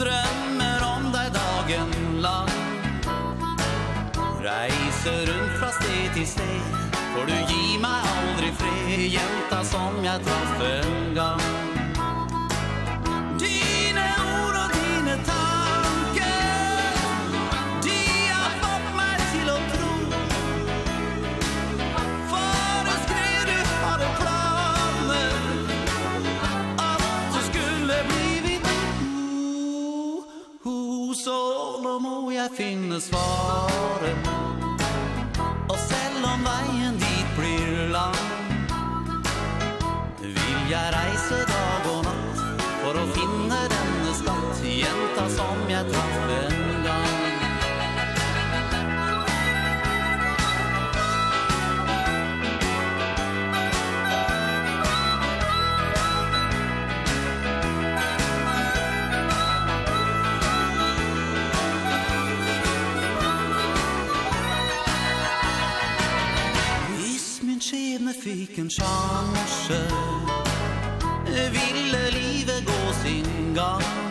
Drømmer 0.01 0.83
om 0.89 1.07
deg 1.15 1.31
dagen 1.37 1.95
lang. 2.25 2.51
Reiser 4.43 5.31
rundt 5.31 5.55
fra 5.61 5.71
sted 5.77 6.11
til 6.17 6.27
sted 6.35 6.91
For 6.97 7.31
du 7.31 7.37
gir 7.39 7.79
meg 7.79 8.11
aldri 8.17 8.51
fred 8.59 9.07
Jenta 9.15 9.63
som 9.71 10.03
jeg 10.03 10.27
traff 10.27 10.67
en 10.67 11.15
gang. 11.15 11.48
jag 32.39 32.55
finner 32.55 32.99
svaren 32.99 34.28
men 68.09 68.21
fikk 68.21 68.57
en 68.59 68.69
sjanse 68.69 69.79
Ville 71.53 72.03
livet 72.11 72.65
gå 72.65 72.93
sin 73.03 73.53
gang. 73.55 74.08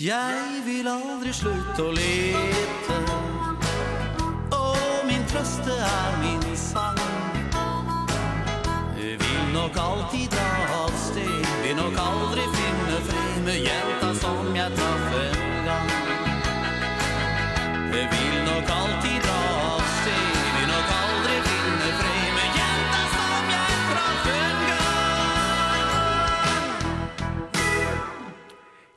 Jeg 0.00 0.62
vil 0.64 0.86
aldri 0.88 1.28
slutte 1.32 1.82
å 1.84 1.90
lete. 1.92 2.96
Og 4.56 5.04
min 5.04 5.26
trøste 5.28 5.76
er 5.76 6.16
min 6.22 6.56
sang. 6.56 6.96
Vil 8.96 9.44
nok 9.52 9.76
alltid 9.76 10.32
dra 10.32 10.48
av 10.78 10.92
sted 11.04 11.48
Vil 11.66 11.76
nok 11.76 12.00
aldri 12.00 12.48
finne 12.56 13.00
fred 13.10 13.42
med 13.44 13.66
hjelp. 13.66 13.99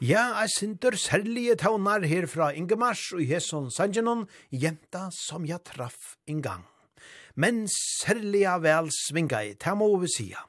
Ja, 0.04 0.24
jeg 0.36 0.49
synder 0.51 0.97
særlige 0.99 1.54
taunar 1.56 2.04
her 2.04 2.26
fra 2.28 2.49
Ingemars 2.51 3.06
og 3.16 3.22
Jesson 3.24 3.70
Sanjanon, 3.72 4.26
jenta 4.51 5.06
som 5.16 5.45
jeg 5.47 5.64
traff 5.64 6.18
en 6.28 6.41
gang. 6.43 6.66
Men 7.39 7.70
særlige 7.72 8.58
vel 8.66 8.91
svinga 8.91 9.39
i, 9.47 9.54
det 9.56 9.78
må 9.80 9.88
vi 10.01 10.12
sija. 10.12 10.43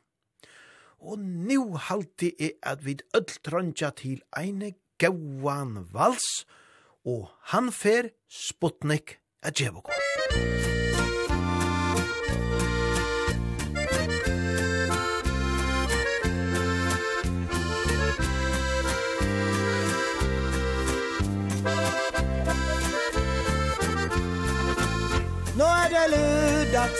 Og 0.98 1.22
nu 1.22 1.76
halte 1.86 2.32
jeg 2.34 2.58
at 2.66 2.82
vi 2.82 2.98
ødel 3.14 3.72
til 3.94 4.22
eine 4.34 4.72
gauan 4.98 5.86
vals, 5.94 6.46
og 7.06 7.30
han 7.54 7.70
fer 7.70 8.10
Sputnik 8.26 9.20
a 9.42 9.50
Musikk 9.70 10.73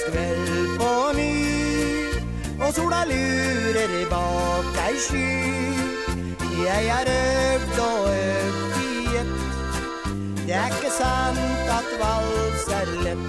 kveld 0.07 0.78
på 0.78 0.92
ny. 1.18 1.34
Og 2.61 2.70
sola 2.74 3.02
lurer 3.11 3.94
bak 4.11 4.78
ei 4.86 4.96
sky. 5.07 5.30
Jeg 6.64 6.86
er 6.98 7.07
øvd 7.14 7.78
og 7.88 8.09
øvd 8.09 8.76
i 8.88 9.16
ett. 9.20 9.34
Det 10.46 10.55
er 10.55 10.66
ikke 10.66 10.92
sant 10.98 11.72
at 11.78 11.88
vals 12.02 12.68
er 12.80 12.88
lett. 13.05 13.26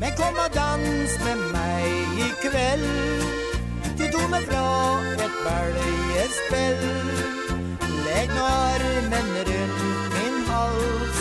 Men 0.00 0.10
kom 0.16 0.36
og 0.44 0.50
dans 0.54 1.12
med 1.24 1.38
meg 1.54 1.86
i 2.26 2.30
kveld. 2.44 2.88
Til 3.96 4.12
tomme 4.12 4.40
fra 4.48 4.66
et 5.24 5.34
bølgespill 5.44 6.84
Legg 8.06 8.32
nå 8.32 8.44
armen 8.44 9.28
rundt 9.48 10.14
min 10.14 10.38
hals. 10.48 11.20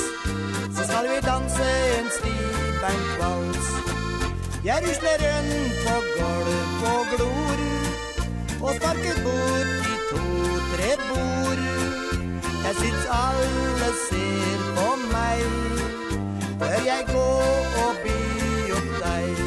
Så 0.76 0.84
skal 0.88 1.12
vi 1.12 1.20
danse 1.28 1.70
en 2.00 2.10
stivbeint 2.18 3.14
vals. 3.20 3.99
Jeg 4.64 4.82
rusler 4.84 5.18
rundt 5.24 5.74
på 5.86 5.94
gulv 6.16 6.84
og 6.94 7.06
glor 7.12 7.60
Og 8.62 8.76
sparker 8.76 9.20
bort 9.26 9.70
i 9.92 9.96
to-tre 10.10 10.90
bord. 11.10 11.62
Jeg 12.66 12.74
syns 12.80 13.06
alle 13.20 13.92
ser 14.08 14.66
på 14.76 14.88
meg 15.14 15.40
Bør 16.60 16.76
jeg 16.90 17.06
gå 17.08 17.30
og 17.86 18.02
by 18.04 18.18
opp 18.80 18.92
deg. 19.06 19.40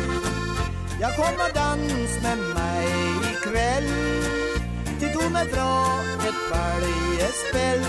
Ja, 1.01 1.11
kom 1.19 1.45
og 1.47 1.53
dans 1.61 2.17
med 2.25 2.47
meg 2.57 3.29
i 3.29 3.35
kveld 3.45 3.93
Til 4.97 5.13
tone 5.19 5.45
fra 5.53 5.69
et 6.31 6.41
bølgespill 6.55 7.87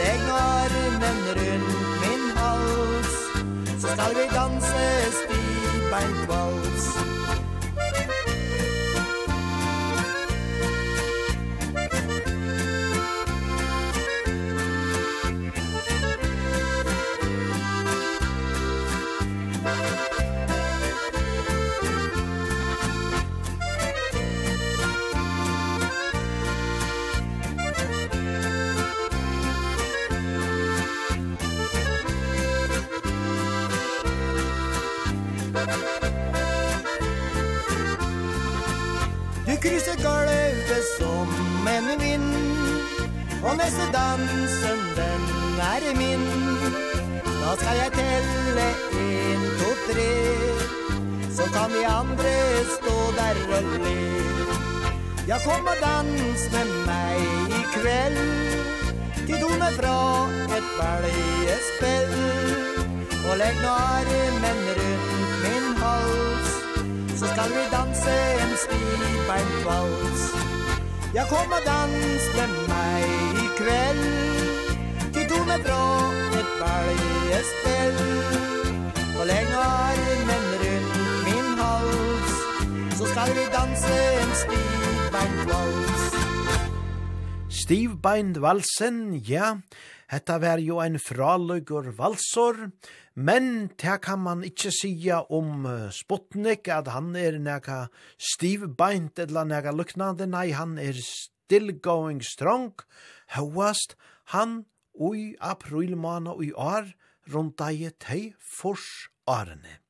Legg 0.00 0.26
armen 0.38 1.22
rundt 1.42 1.78
min 2.00 2.26
hals 2.40 3.14
Så 3.76 3.88
skal 3.92 4.16
vi 4.16 4.28
danse 4.32 4.88
stil 5.20 5.49
beim 5.90 6.28
Walz 6.28 7.19
krysser 39.60 39.96
gulvet 40.00 40.84
som 40.98 41.28
en 41.76 41.88
vind 42.00 42.28
Og 43.42 43.56
neste 43.56 43.84
dansen, 43.92 44.80
den 44.96 45.22
er 45.72 45.84
min. 45.96 46.24
Da 47.24 47.54
skal 47.60 47.76
jeg 47.82 47.90
telle 47.92 48.66
en, 49.00 49.42
to, 49.60 49.70
tre 49.88 50.12
Så 51.36 51.44
kan 51.54 51.72
vi 51.72 51.84
andre 51.88 52.34
stå 52.76 52.96
der 53.18 53.36
og 53.56 53.62
le. 53.84 54.00
Ja, 55.28 55.36
kom 55.44 55.66
og 55.72 55.76
dans 55.80 56.42
med 56.52 56.70
meg 56.86 57.20
i 57.58 57.62
kveld 57.74 58.20
Til 59.26 59.36
doner 59.42 59.72
fra 59.78 59.98
et 60.56 60.72
baljespill 60.78 62.16
Og 63.30 63.36
legg 63.38 63.60
nå 63.62 63.74
armen 63.76 64.64
rundt 64.80 65.36
min 65.44 65.68
hals 65.82 66.59
så 67.20 67.26
skal 67.34 67.50
vi 67.56 67.64
danse 67.76 68.12
en 68.42 68.52
stivbeintvals 68.64 70.22
Ja, 71.14 71.24
kom 71.32 71.52
og 71.56 71.62
dans 71.66 72.24
med 72.36 72.52
meg 72.70 73.04
i 73.44 73.46
kveld. 73.58 74.04
Til 75.14 75.26
tog 75.28 75.44
med 75.50 75.60
bra 75.66 75.84
et 76.38 76.50
baljespill 76.60 77.98
Og 79.18 79.24
lenge 79.32 79.58
armen 79.64 80.46
rundt 80.62 80.96
min 81.26 81.50
hals 81.60 82.32
Så 82.96 83.12
skal 83.12 83.36
vi 83.36 83.44
danse 83.58 84.00
en 84.22 84.34
stivbeintvals 84.44 86.08
Stivbeinvalsen, 87.60 89.00
ja, 89.28 89.58
Hetta 90.10 90.40
var 90.42 90.58
jo 90.58 90.80
ein 90.82 90.96
fraløgur 90.98 91.92
valsor, 91.94 92.56
Men 93.20 93.68
det 93.76 93.98
kan 94.06 94.22
man 94.24 94.40
ikkje 94.46 94.70
sija 94.72 95.18
om 95.28 95.66
Sputnik, 95.92 96.70
at 96.72 96.88
han 96.88 97.12
er 97.18 97.36
nega 97.42 97.90
stivbeint 98.16 99.20
eller 99.20 99.44
nega 99.44 99.74
luknande. 99.76 100.24
Nei, 100.30 100.54
han 100.56 100.78
er 100.80 100.96
still 101.04 101.74
going 101.84 102.22
strong. 102.24 102.72
Høyast, 103.36 103.98
han 104.32 104.62
ui 104.96 105.34
aprilmana 105.36 106.32
ui 106.32 106.48
år, 106.56 106.94
rundt 107.28 107.60
ei 107.66 107.90
tei 108.00 108.32
fors 108.40 108.88
årene. 109.28 109.80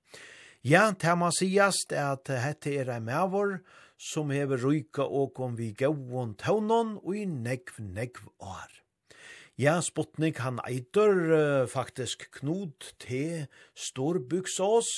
Ja, 0.67 0.91
det 0.91 1.15
man 1.17 1.33
sigast 1.33 1.95
at 1.95 2.29
hette 2.29 2.75
er 2.83 2.91
ei 2.97 3.01
mevor, 3.05 3.61
som 3.95 4.35
hever 4.35 4.59
ryka 4.65 5.07
og 5.07 5.39
om 5.39 5.55
vi 5.61 5.71
gauon 5.77 6.35
taunon 6.41 6.97
ui 7.05 7.29
negv 7.29 7.79
negv 7.79 8.27
år. 8.41 8.80
Ja, 9.61 9.75
Sputnik, 9.85 10.39
han 10.41 10.57
eitur 10.65 11.19
uh, 11.35 11.67
faktisk 11.69 12.23
Knut 12.39 12.95
til 13.03 13.43
Storbuksås. 13.77 14.89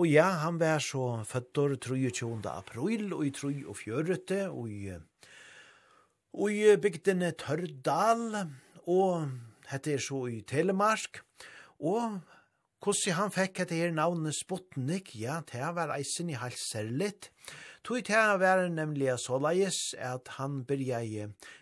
Og 0.00 0.06
ja, 0.08 0.30
han 0.40 0.56
var 0.62 0.80
så 0.80 1.18
føttur 1.28 1.74
23. 1.76 2.38
april 2.48 3.12
og 3.12 3.26
i 3.26 3.32
43. 3.36 4.38
og 4.48 4.70
i, 4.72 4.94
og 6.32 6.54
i 6.54 6.72
bygdene 6.80 7.34
Tørdal. 7.36 8.24
Og 8.88 9.28
hette 9.68 9.98
er 9.98 10.00
så 10.00 10.22
i 10.30 10.40
Telemark. 10.40 11.20
Og 11.76 12.22
hvordan 12.80 13.18
han 13.18 13.36
fikk 13.36 13.60
hette 13.60 13.82
her 13.82 13.92
navnet 13.92 14.38
Sputnik, 14.38 15.12
ja, 15.20 15.42
det 15.52 15.68
var 15.76 15.92
eisen 15.98 16.32
i 16.32 16.40
halserlitt. 16.40 17.28
Tog 17.82 18.04
til 18.06 18.14
var 18.14 18.38
være 18.38 18.68
nemlig 18.70 19.10
såleis 19.18 19.94
at 19.98 20.28
han 20.38 20.60
byrja 20.64 21.00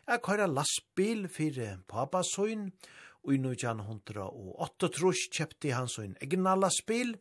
at 0.06 0.20
køyra 0.20 0.46
lastbil 0.46 1.28
fyrir 1.32 1.78
papasøyn, 1.88 2.66
og 3.24 3.32
i 3.32 3.38
1908 3.40 4.90
trus 4.98 5.22
kjepti 5.32 5.72
han 5.72 5.88
så 5.88 6.04
en 6.04 6.18
egna 6.20 6.52
lastbil, 6.60 7.14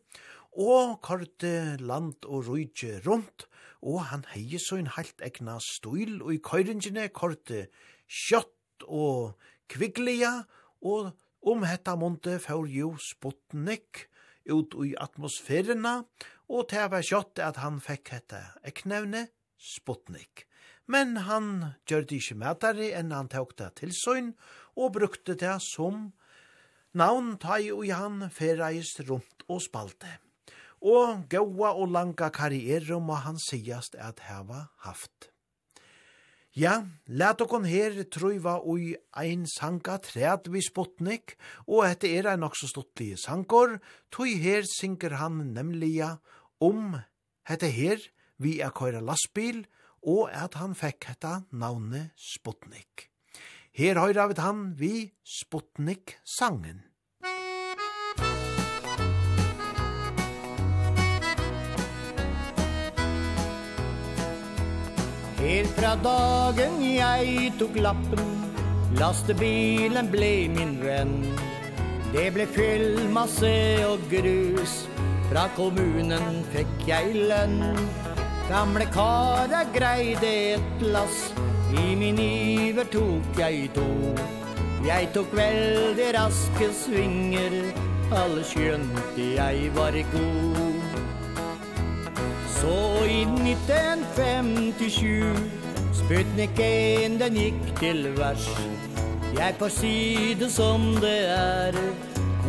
og 0.52 1.00
kørte 1.00 1.78
land 1.80 2.28
og 2.28 2.50
rujtje 2.50 3.00
rundt, 3.06 3.46
og 3.80 4.04
han 4.12 4.26
heie 4.34 4.60
så 4.60 4.76
en 4.76 4.92
helt 4.98 5.24
egna 5.24 5.56
stuil, 5.64 6.20
og 6.20 6.34
i 6.34 6.42
køyringene 6.44 7.08
kørte 7.08 7.70
kjøtt 8.04 8.84
og 8.84 9.32
kvigglia, 9.72 10.42
og 10.84 11.14
om 11.40 11.64
hetta 11.64 11.96
munte 11.96 12.36
fyrir 12.36 12.68
jo 12.68 12.92
Sputnik 13.00 14.10
ut 14.44 14.76
i 14.84 14.92
atmosfærena, 15.00 16.02
og 16.50 16.66
det 16.72 16.86
var 16.90 17.06
kjøtt 17.06 17.38
at 17.46 17.60
han 17.62 17.78
fikk 17.82 18.10
hette 18.16 18.40
eknevne 18.66 19.28
Sputnik. 19.60 20.46
Men 20.90 21.14
han 21.28 21.76
gjør 21.86 22.06
det 22.08 22.18
ikke 22.18 22.38
mætare 22.40 22.88
enn 22.98 23.12
han 23.14 23.28
tok 23.30 23.52
det 23.60 23.68
til 23.78 23.92
søgn, 23.94 24.32
og 24.74 24.96
brukte 24.96 25.36
det 25.38 25.58
som 25.62 26.08
navn 26.96 27.36
tai 27.38 27.70
og 27.70 27.86
han 27.94 28.24
ferreist 28.34 29.04
rundt 29.06 29.44
og 29.46 29.62
spalte. 29.62 30.16
Og 30.80 31.28
gaua 31.30 31.74
og 31.76 31.92
langa 31.92 32.30
karriere 32.34 32.98
må 32.98 33.20
han 33.20 33.38
sigast 33.38 33.94
at 34.00 34.24
heva 34.26 34.70
haft. 34.86 35.28
Ja, 36.56 36.80
let 37.06 37.38
okon 37.44 37.68
her 37.68 37.94
truiva 38.10 38.56
ui 38.66 38.96
ein 39.14 39.44
sanka 39.46 40.00
træd 40.02 40.48
vi 40.50 40.64
Sputnik, 40.66 41.36
og 41.68 41.84
etter 41.86 42.10
er 42.10 42.32
ein 42.32 42.42
nokso 42.42 42.66
stottlige 42.66 43.20
sankor, 43.22 43.78
tui 44.10 44.34
her 44.42 44.66
synger 44.66 45.14
han 45.20 45.52
nemliga 45.54 46.16
om 46.60 46.96
hette 47.48 47.70
her 47.72 48.02
vi 48.40 48.60
er 48.64 48.72
køyre 48.72 49.02
lastbil, 49.04 49.64
og 50.00 50.30
at 50.32 50.54
han 50.56 50.72
fekk 50.76 51.10
hette 51.10 51.32
navnet 51.52 52.14
Sputnik. 52.16 53.10
Her 53.76 54.00
høyre 54.00 54.24
av 54.24 54.38
han 54.40 54.70
vi 54.78 55.10
Sputnik-sangen. 55.24 56.86
Helt 65.40 65.72
fra 65.76 65.94
dagen 66.04 66.80
jeg 66.84 67.52
tok 67.60 67.76
lappen, 67.80 68.34
lastebilen 69.00 70.10
ble 70.12 70.32
min 70.52 70.76
venn. 70.82 71.16
Det 72.12 72.26
ble 72.34 72.44
fyll, 72.50 73.06
masse 73.12 73.52
og 73.86 74.04
grus, 74.12 74.82
Fra 75.30 75.44
kommunen 75.54 76.40
fikk 76.50 76.88
jeg 76.88 77.12
lønn. 77.30 77.76
Gamle 78.48 78.86
kara 78.90 79.60
greide 79.70 80.30
et 80.56 80.80
lass. 80.82 81.30
I 81.70 81.94
min 81.94 82.18
iver 82.18 82.82
tok 82.90 83.38
jeg 83.38 83.70
to 83.76 83.86
Jeg 84.82 85.06
tok 85.14 85.30
veldig 85.38 86.08
raske 86.16 86.72
svinger. 86.74 87.54
Alle 88.10 88.42
skjønte 88.42 89.22
jeg 89.36 89.70
var 89.76 89.94
god. 90.10 90.82
Så 92.56 93.04
i 93.06 93.22
1957 93.22 95.38
Sputnik 96.00 96.58
1 96.58 97.20
den 97.22 97.34
gikk 97.38 97.70
til 97.78 98.10
vers. 98.18 98.50
Jeg 99.38 99.54
får 99.62 99.70
si 99.78 100.34
det 100.40 100.50
som 100.50 100.98
det 100.98 101.30
er 101.36 101.78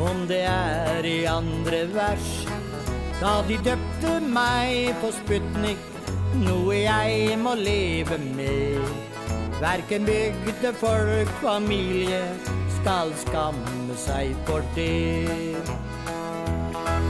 Om 0.02 0.26
det 0.26 0.50
er 0.50 1.06
i 1.06 1.30
andre 1.30 1.86
vers. 1.94 2.61
Da 3.22 3.44
de 3.46 3.54
døpte 3.62 4.16
meg 4.34 4.96
på 4.98 5.12
Sputnik 5.14 5.82
Noe 6.42 6.74
jeg 6.74 7.36
må 7.38 7.52
leve 7.60 8.18
med. 8.18 8.80
Hverken 9.60 10.08
bygde 10.08 10.72
folk, 10.80 11.30
familie 11.44 12.24
Skal 12.80 13.14
skamme 13.22 14.00
seg 14.06 14.34
for 14.48 14.66
det. 14.74 15.54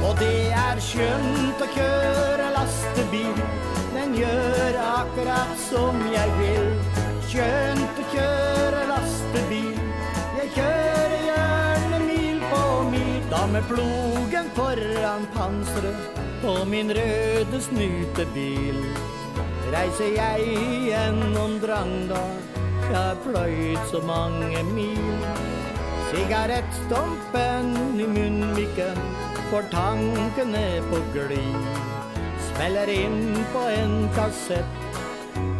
Og 0.03 0.19
det 0.19 0.51
er 0.65 0.83
skjønt 0.83 1.63
å 1.63 1.71
kjøre 1.77 2.51
lastebil 2.57 3.41
Men 3.95 4.19
gjør 4.19 4.81
akkurat 4.83 5.55
som 5.69 6.03
jeg 6.11 6.37
vil. 6.43 6.71
Skjønt 7.31 8.03
å 8.03 8.11
kjøre 8.17 8.85
lastebil 8.91 9.75
Jeg 10.41 10.55
kjører 10.59 10.80
Da 13.31 13.47
med 13.47 13.63
plogen 13.63 14.49
foran 14.55 15.27
panseret 15.33 16.19
På 16.41 16.65
min 16.65 16.89
røde 16.91 17.61
snutebil 17.63 18.79
Reiser 19.71 20.09
jeg 20.17 20.47
gjennom 20.89 21.53
Drangdal 21.63 22.33
Jeg 22.89 22.97
har 22.97 23.21
pløyd 23.23 23.77
så 23.91 24.01
mange 24.03 24.63
mil. 24.73 25.23
Sigarettstompen 26.09 27.71
i 28.03 28.07
munnviken 28.17 28.99
Får 29.51 29.69
tankene 29.71 30.65
på 30.89 30.99
gli. 31.15 31.45
Smeller 32.49 32.91
inn 32.91 33.45
på 33.55 33.63
en 33.77 33.95
kassett 34.17 34.99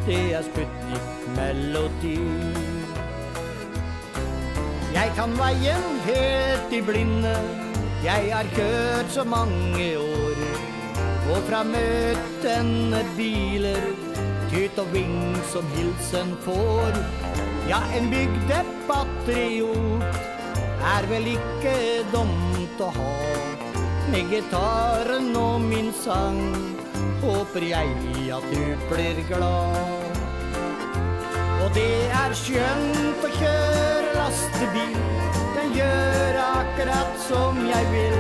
Det 0.10 0.20
er 0.36 0.44
sputnik 0.44 1.32
melodi. 1.40 2.20
Jeg 4.92 5.12
kan 5.16 5.32
veien 5.40 5.86
helt 6.06 6.74
i 6.76 6.82
blinde. 6.84 7.36
Jeg 8.04 8.32
har 8.34 8.48
kjørt 8.56 9.12
så 9.14 9.24
mange 9.24 9.88
år. 9.98 10.42
Og 11.32 11.44
fra 11.48 11.62
møtende 11.64 13.04
biler 13.16 13.84
Tyt 14.52 14.80
og 14.82 14.90
ving 14.92 15.38
som 15.48 15.68
hilsen 15.78 16.34
får. 16.44 16.98
Ja, 17.70 17.80
en 17.96 18.10
bygdepatriot 18.12 20.04
Er 20.96 21.08
vel 21.08 21.30
ikke 21.38 21.76
dumt 22.12 22.84
å 22.84 22.90
ha. 22.98 23.16
Med 24.12 24.28
gitaren 24.34 25.32
og 25.40 25.62
min 25.64 25.94
sang 26.04 26.42
Håper 27.24 27.64
jeg 27.70 27.96
at 28.34 28.52
du 28.52 28.88
blir 28.92 29.24
glad. 29.30 30.01
Det 31.76 32.12
er 32.12 32.34
skjønt 32.36 33.24
å 33.24 33.30
kjøre 33.32 34.10
lastebil. 34.18 34.96
Den 35.56 35.70
gjør 35.78 36.40
akkurat 36.44 37.14
som 37.24 37.60
jeg 37.64 37.86
vil. 37.94 38.18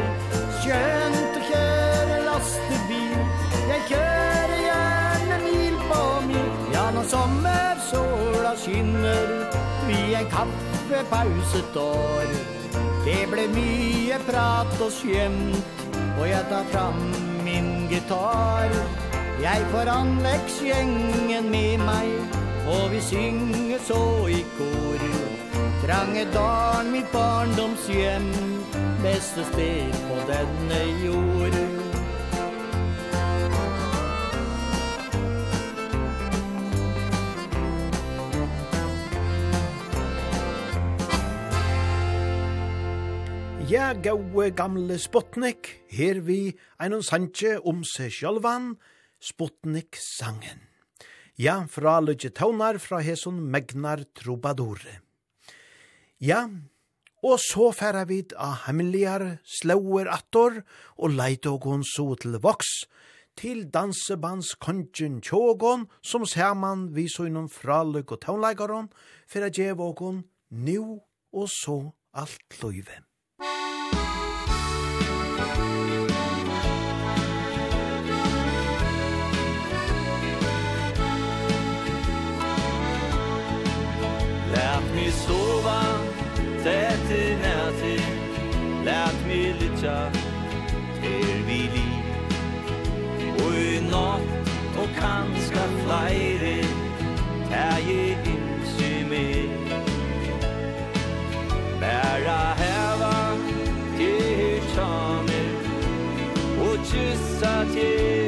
Skjønt 0.62 1.36
å 1.36 1.42
kjøre 1.50 2.20
lastebil. 2.30 3.18
Jeg 3.72 3.82
kjører 3.90 4.56
gjerne 4.64 5.40
mil 5.44 5.76
på 5.90 6.00
mil. 6.30 6.54
Ja, 6.72 6.86
når 6.96 7.10
sommersola 7.12 8.54
skinner 8.62 9.28
Vi 9.88 10.00
en 10.16 10.28
kaffepause 10.32 11.62
tår 11.74 12.32
Det 13.04 13.26
ble 13.32 13.48
mye 13.52 14.20
prat 14.28 14.76
og 14.80 14.92
skjemt 14.96 15.84
Og 16.20 16.26
jeg 16.30 16.48
tar 16.52 16.68
fram 16.72 17.02
min 17.44 17.90
gitar. 17.92 18.72
Jeg 19.42 19.68
får 19.74 19.90
anleggsgjengen 19.90 21.52
med 21.52 21.84
meg. 21.84 22.51
Og 22.68 22.92
vi 22.92 23.02
synger 23.02 23.80
så 23.88 24.28
i 24.28 24.46
kor. 24.58 25.06
Trange 25.86 26.26
dagen 26.34 26.92
mitt 26.92 27.12
barndoms 27.14 27.88
hjem. 27.88 28.32
Beste 29.04 29.46
sted 29.54 29.94
på 30.08 30.18
denne 30.30 30.82
jord. 31.06 31.58
Ja, 43.72 43.94
gaue 43.94 44.50
gamle 44.52 45.00
Sputnik, 45.00 45.70
her 45.90 46.20
vi 46.20 46.52
einon 46.76 47.06
sanje 47.08 47.56
om 47.64 47.86
seg 47.88 48.12
sjølvan, 48.12 48.74
Sputnik-sangen. 49.24 50.71
Ja, 51.42 51.66
fra 51.66 51.96
lutje 52.00 52.30
tånar 52.30 52.78
fra 52.78 53.00
hesun 53.02 53.40
megnar 53.50 54.04
trobadore. 54.14 55.00
Ja, 56.22 56.44
og 57.26 57.40
så 57.42 57.72
færa 57.74 58.04
vi 58.06 58.20
av 58.38 58.68
hemmeligar 58.68 59.24
slauer 59.58 60.12
attor 60.14 60.60
og 61.00 61.16
leit 61.16 61.50
og 61.50 61.66
hon 61.66 61.88
så 61.88 62.12
til 62.22 62.38
voks, 62.44 62.70
til 63.34 63.64
dansebands 63.74 64.54
kongen 64.62 65.18
tjågon 65.26 65.88
som 66.06 66.30
saman 66.30 66.92
vi 66.94 67.08
så 67.10 67.26
innom 67.32 67.50
fra 67.50 67.82
lutje 67.90 68.20
og 68.20 68.22
tånleikaron 68.28 68.92
for 69.26 69.42
a 69.42 69.50
djev 69.50 69.82
nu 70.52 71.02
og 71.34 71.50
så 71.50 71.80
alt 72.14 72.62
løyve. 72.62 73.02
Musikk 73.42 73.71
Lät 84.52 84.96
mig 84.96 85.12
sova 85.12 85.82
tätt 86.64 87.12
i 87.12 87.36
nätet 87.36 88.02
Lät 88.86 89.28
mig 89.28 89.56
lytja 89.60 90.12
till 91.02 91.44
vi 91.48 91.54
liv. 91.54 92.04
Och 93.36 93.54
i 93.54 93.82
natt 93.92 94.22
och 94.78 94.90
kanska 95.00 95.60
flere 95.84 96.64
Tär 97.50 97.80
je 97.90 98.12
insi 98.12 99.06
mig. 99.10 99.50
Bära 101.80 102.54
häva 102.58 103.38
till 103.98 104.62
tjamer 104.76 105.52
Och 106.62 106.86
kyssa 106.86 107.66
till 107.74 108.21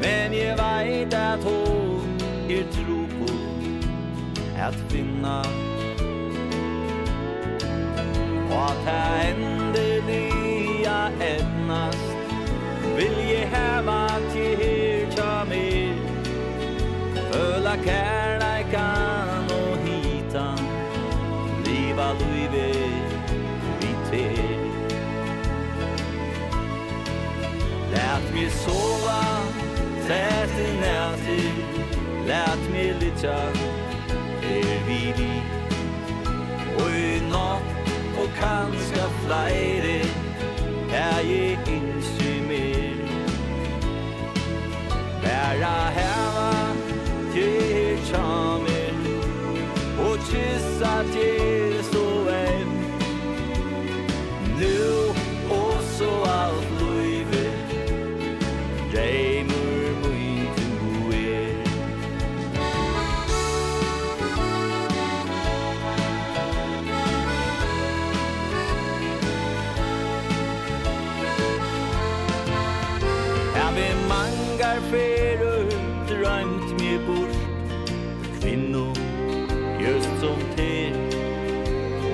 Men 0.00 0.32
jeg 0.34 0.56
veit 0.58 1.14
at 1.14 1.44
hon 1.44 2.20
er 2.50 2.64
tro 2.72 3.00
på 3.18 3.34
at 4.56 4.74
finna. 4.88 5.42
Og 8.50 8.70
at 8.70 8.76
det 8.86 9.30
ändeliga 9.30 11.10
ädnast 11.20 12.16
Vil 12.96 13.16
jeg 13.32 13.48
heva 13.48 14.08
til 14.32 14.56
her 14.56 15.10
tja 15.10 15.44
mer 15.44 15.94
Føla 17.32 17.76
kærleikan 17.84 19.50
og 19.60 19.76
hitan 19.84 20.58
Liva 21.64 22.12
luive 22.20 22.72
vi 23.80 23.92
ter 24.10 24.56
Lät 27.92 28.34
mig 28.34 28.50
sova 28.50 29.29
Sett 30.10 30.58
i 30.58 30.80
näti 30.80 31.52
Lät 32.26 32.70
mig 32.72 32.94
lytja 33.00 33.38
Er 34.42 34.86
vi 34.86 35.14
li 35.18 35.42
Og 36.78 36.90
i 36.90 37.20
natt 37.30 37.62
Og 38.18 38.28
kanska 38.40 39.04
flere 39.24 40.00
Er 40.92 41.20
jeg 41.20 41.58
ikke 41.66 42.34
mer 42.48 42.96
Bæra 45.22 45.78
heva 45.98 46.74
Til 47.32 47.98
tjamer 48.10 48.94
Og 50.08 50.18
kyssa 50.18 51.02
til 51.12 51.39
vi 73.76 73.88
mangar 74.08 74.78
ferur 74.90 75.66
drømt 76.08 76.80
mi 76.80 76.98
bort. 77.06 77.36
Kvinno, 78.40 78.86
just 79.80 80.10
som 80.20 80.40
til 80.56 80.94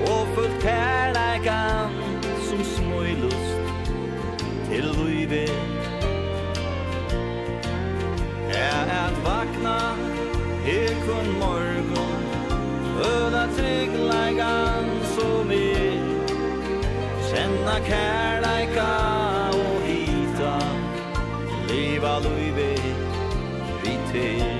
Og 0.07 0.27
fullt 0.35 0.61
kærleikan 0.61 1.91
som 2.49 2.63
smøylust 2.63 3.57
Til 4.69 4.83
luive 4.83 5.47
Er 8.49 8.83
at 9.03 9.15
vakna 9.23 9.79
her 10.65 10.93
kun 11.07 11.27
morgon 11.39 12.23
Øda 12.97 13.47
tryggleikan 13.57 14.85
som 15.15 15.51
er. 15.51 15.99
Kjenna 17.29 17.79
kærleikan 17.87 18.26
til. 24.17 24.57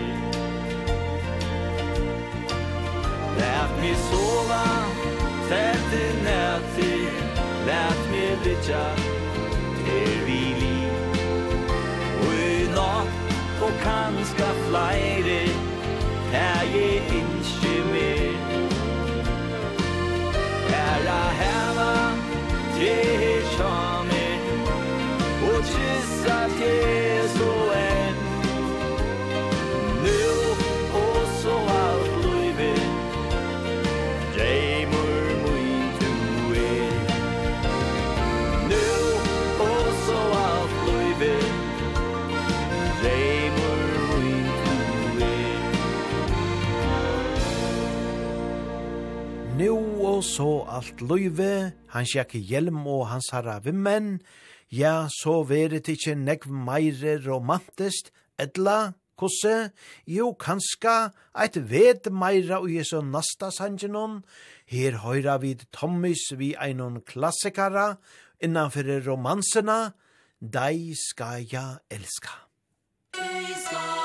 Lät 3.37 3.71
mig 3.81 3.95
sova 4.09 4.65
tätt 5.49 5.93
i 5.93 6.23
nättid 6.23 7.11
Lät 7.65 8.11
mig 8.11 8.37
lycka 8.45 8.85
till 9.85 10.19
vi 10.25 10.41
liv 10.61 10.91
Og 12.21 12.33
i 12.33 12.67
natt 12.75 13.07
Og 13.61 13.71
kanska 13.83 14.47
flajre 14.69 15.41
Her 16.31 16.65
ger 16.73 17.01
inte 17.19 17.36
så 50.37 50.67
alt 50.69 51.01
løyve, 51.01 51.71
han 51.89 52.05
jakke 52.05 52.37
hjelm 52.37 52.83
og 52.85 53.07
hans 53.09 53.31
harra 53.33 53.57
vimmen, 53.65 54.19
ja, 54.69 55.07
så 55.09 55.39
veri 55.49 55.79
ikkje 55.81 56.13
nekv 56.19 56.51
meire 56.51 57.15
romantist, 57.23 58.11
edla, 58.37 58.93
kosse, 59.17 59.71
jo, 60.05 60.29
kanska, 60.37 61.11
eit 61.33 61.57
vet 61.71 62.11
meira 62.13 62.61
og 62.61 62.69
jesu 62.69 62.99
nasta 63.01 63.49
sangenon, 63.55 64.21
her 64.69 65.01
høyra 65.01 65.39
vid 65.41 65.65
Tommis 65.73 66.29
vi 66.37 66.53
einon 66.53 67.01
klassikara, 67.01 67.95
innanfyrir 68.37 69.07
romansena, 69.09 69.95
dei 70.37 70.93
skal 70.93 71.47
ja 71.49 71.69
elska. 71.89 72.43
Dei 73.17 73.55
ska 73.65 73.96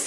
It's 0.00 0.06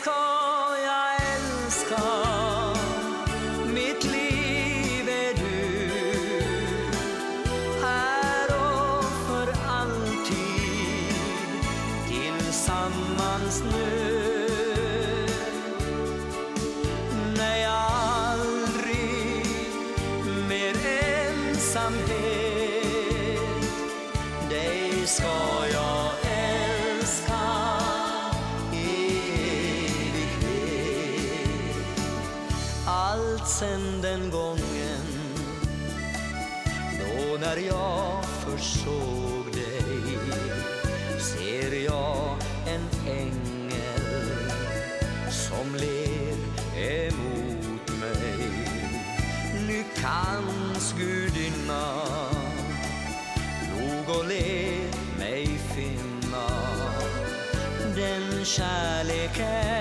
شالكان 58.56 59.81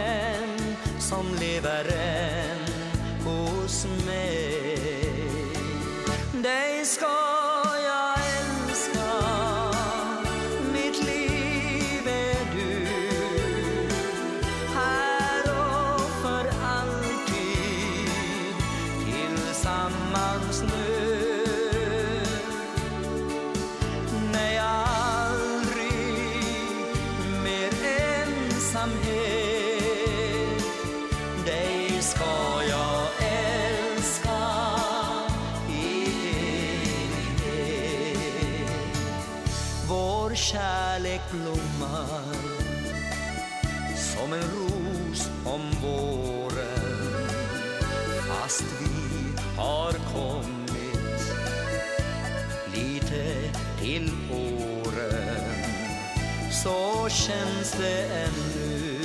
det 57.81 58.02
ännu 58.02 59.01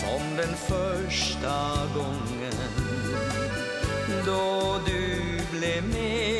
Som 0.00 0.36
den 0.36 0.56
första 0.56 1.88
gången 1.94 2.52
Då 4.26 4.80
du 4.86 5.40
blev 5.58 5.84
med. 5.84 6.31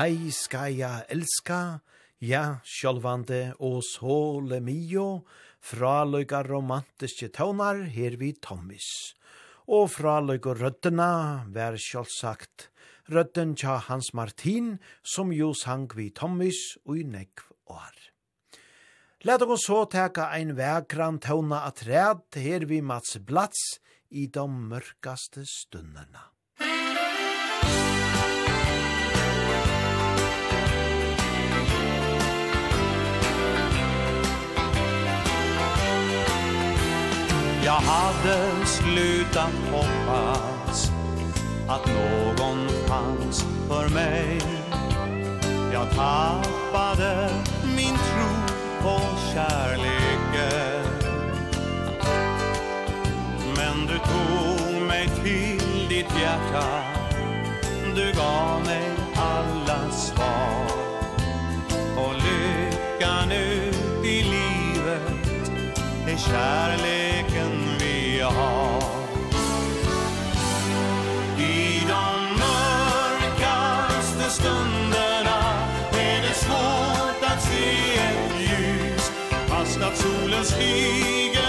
Dei 0.00 0.30
skal 0.32 0.78
ja 0.78 1.02
elska, 1.12 1.82
ja, 2.24 2.62
sjálvande 2.64 3.50
og 3.60 3.82
sole 3.84 4.56
mio, 4.64 5.26
fraløyga 5.60 6.40
romantiske 6.46 7.28
tånar 7.36 7.82
her 7.92 8.16
vi 8.16 8.30
Tommis. 8.32 8.86
Og 9.68 9.90
fraløyga 9.92 10.54
røddena, 10.56 11.10
vær 11.52 11.76
sjálvsagt, 11.76 12.70
rødden 13.12 13.52
tja 13.60 13.76
Hans 13.90 14.14
Martin, 14.16 14.78
som 15.04 15.36
jo 15.36 15.52
sang 15.52 15.84
vi 15.92 16.08
Tommis 16.08 16.78
og 16.86 17.02
i 17.02 17.04
nekv 17.04 17.52
år. 17.68 18.00
Læt 19.28 19.44
oss 19.44 19.68
så 19.68 19.84
teka 19.84 20.30
ein 20.32 20.56
vekran 20.56 21.20
tåna 21.20 21.66
atræd 21.68 22.40
her 22.40 22.64
vi 22.64 22.80
Mats 22.80 23.18
Blats 23.20 23.82
i 24.08 24.30
de 24.32 24.48
mørkaste 24.48 25.44
stundene. 25.44 26.29
Jag 37.80 37.86
hade 37.86 38.66
slutat 38.66 39.52
hoppas 39.72 40.92
Att 41.68 41.86
någon 41.86 42.68
fanns 42.88 43.46
för 43.68 43.88
mig. 43.88 44.40
Jag 45.72 45.90
tappade 45.90 47.30
min 47.76 47.94
tro 47.94 48.56
på 48.82 49.00
kärleken. 49.34 50.84
Men 53.56 53.86
du 53.86 53.98
tog 53.98 54.82
mig 54.82 55.08
till 55.24 55.88
ditt 55.88 56.20
hjärta. 56.20 56.82
Du 57.96 58.12
gav 58.12 58.64
mig 58.64 58.90
alla 59.16 59.90
svar. 59.90 60.66
Och 61.96 62.14
lyckan 62.14 63.32
ut 63.32 64.04
i 64.04 64.22
livet 64.22 65.26
är 66.06 66.16
kärlek. 66.16 67.09
att 79.90 79.98
solen 79.98 80.44
stiger. 80.44 81.39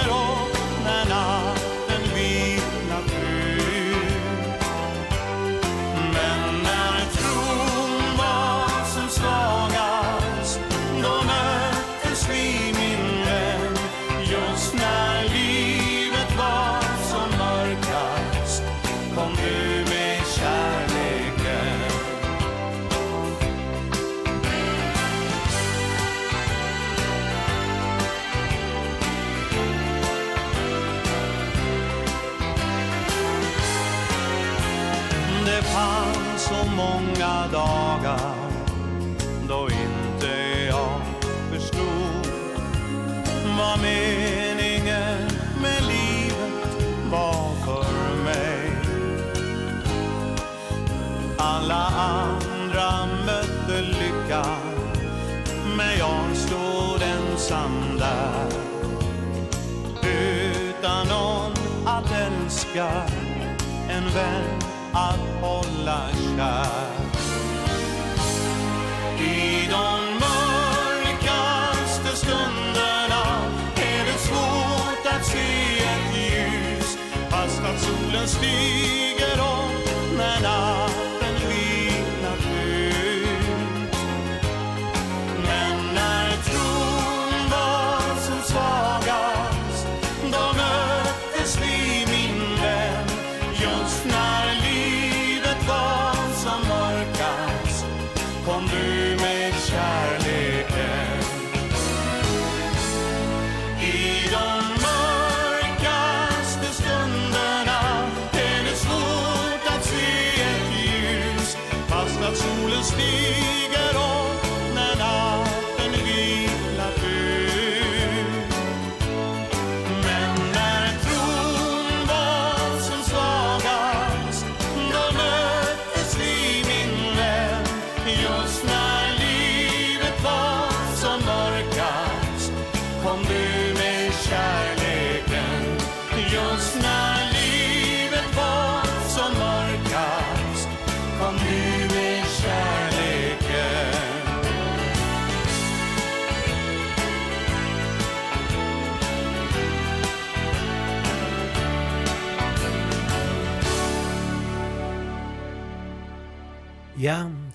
älska 62.72 63.04
En 63.90 64.04
vän 64.04 64.60
att 64.94 65.42
hålla 65.42 66.10
kär. 66.38 66.92
I 69.20 69.68
de 69.72 70.01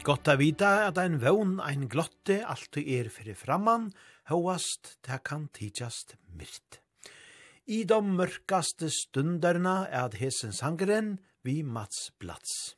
Gott 0.06 0.28
a 0.30 0.36
vita 0.38 0.84
at 0.86 1.00
ein 1.02 1.16
vøvn 1.18 1.56
ein 1.58 1.88
glotte 1.90 2.36
alt 2.46 2.76
er 2.78 3.08
fyrir 3.10 3.34
framan, 3.34 3.88
hóast 4.30 4.92
det 5.02 5.16
kan 5.26 5.48
tidsast 5.50 6.14
myrt. 6.30 6.78
I 7.66 7.80
de 7.90 7.98
mørkaste 8.06 8.86
stunderna 8.94 9.88
er 9.90 10.14
hesen 10.14 10.54
sangeren 10.54 11.16
vi 11.42 11.56
Mats 11.66 12.12
Blats. 12.22 12.76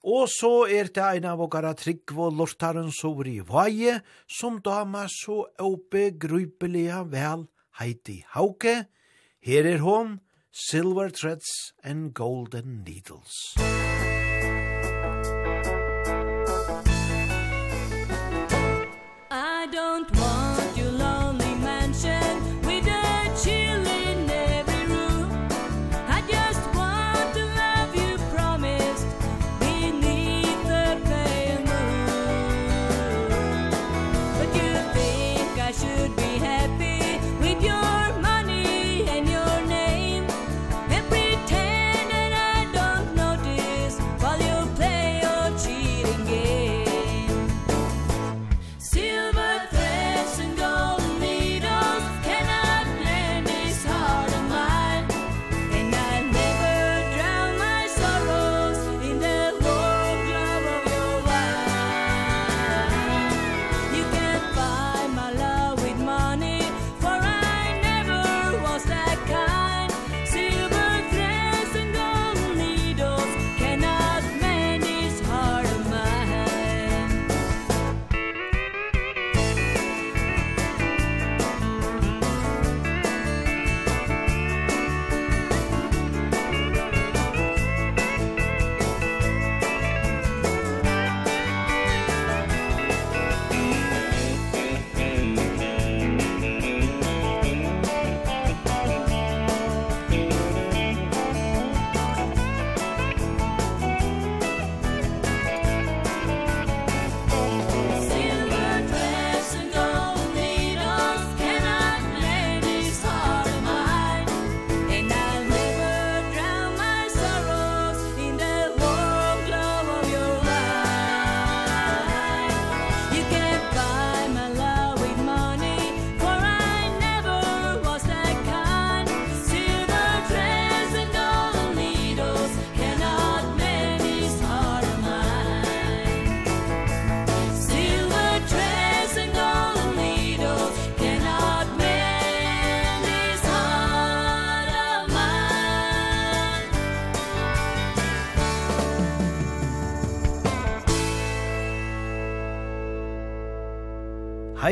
Og 0.00 0.24
så 0.32 0.64
er 0.72 0.88
det 0.88 1.04
ein 1.04 1.28
av 1.28 1.44
okkara 1.44 1.74
trygg 1.76 2.16
og 2.16 2.32
lortaren 2.40 2.88
sår 2.88 3.28
i 3.28 3.38
vaje, 3.52 4.00
som 4.24 4.56
dama 4.64 5.04
så 5.12 5.42
åpe 5.60 6.14
grupelige 6.16 7.04
vel 7.12 7.44
Heidi 7.76 8.22
Hauke. 8.32 8.86
Her 9.44 9.68
er 9.76 9.84
hon, 9.84 10.22
Silver 10.48 11.12
Threads 11.12 11.74
and 11.84 12.14
Golden 12.16 12.80
Needles. 12.88 13.52
Musik 13.60 13.91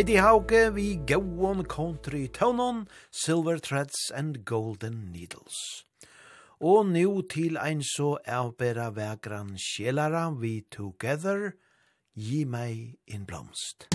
Heidi 0.00 0.16
Hauke 0.16 0.70
vi 0.74 0.96
Gowon 0.96 1.62
Country 1.64 2.26
Town 2.28 2.88
Silver 3.10 3.58
Threads 3.58 4.10
and 4.14 4.46
Golden 4.46 5.12
Needles. 5.12 5.84
Og 6.60 6.86
nu 6.86 7.20
til 7.20 7.58
ein 7.60 7.82
så 7.82 8.16
avbera 8.24 8.88
vekran 8.96 9.58
sjelara 9.58 10.30
vi 10.30 10.64
together, 10.72 11.52
gi 12.16 12.44
meg 12.44 12.96
en 13.06 13.26
blomst. 13.26 13.88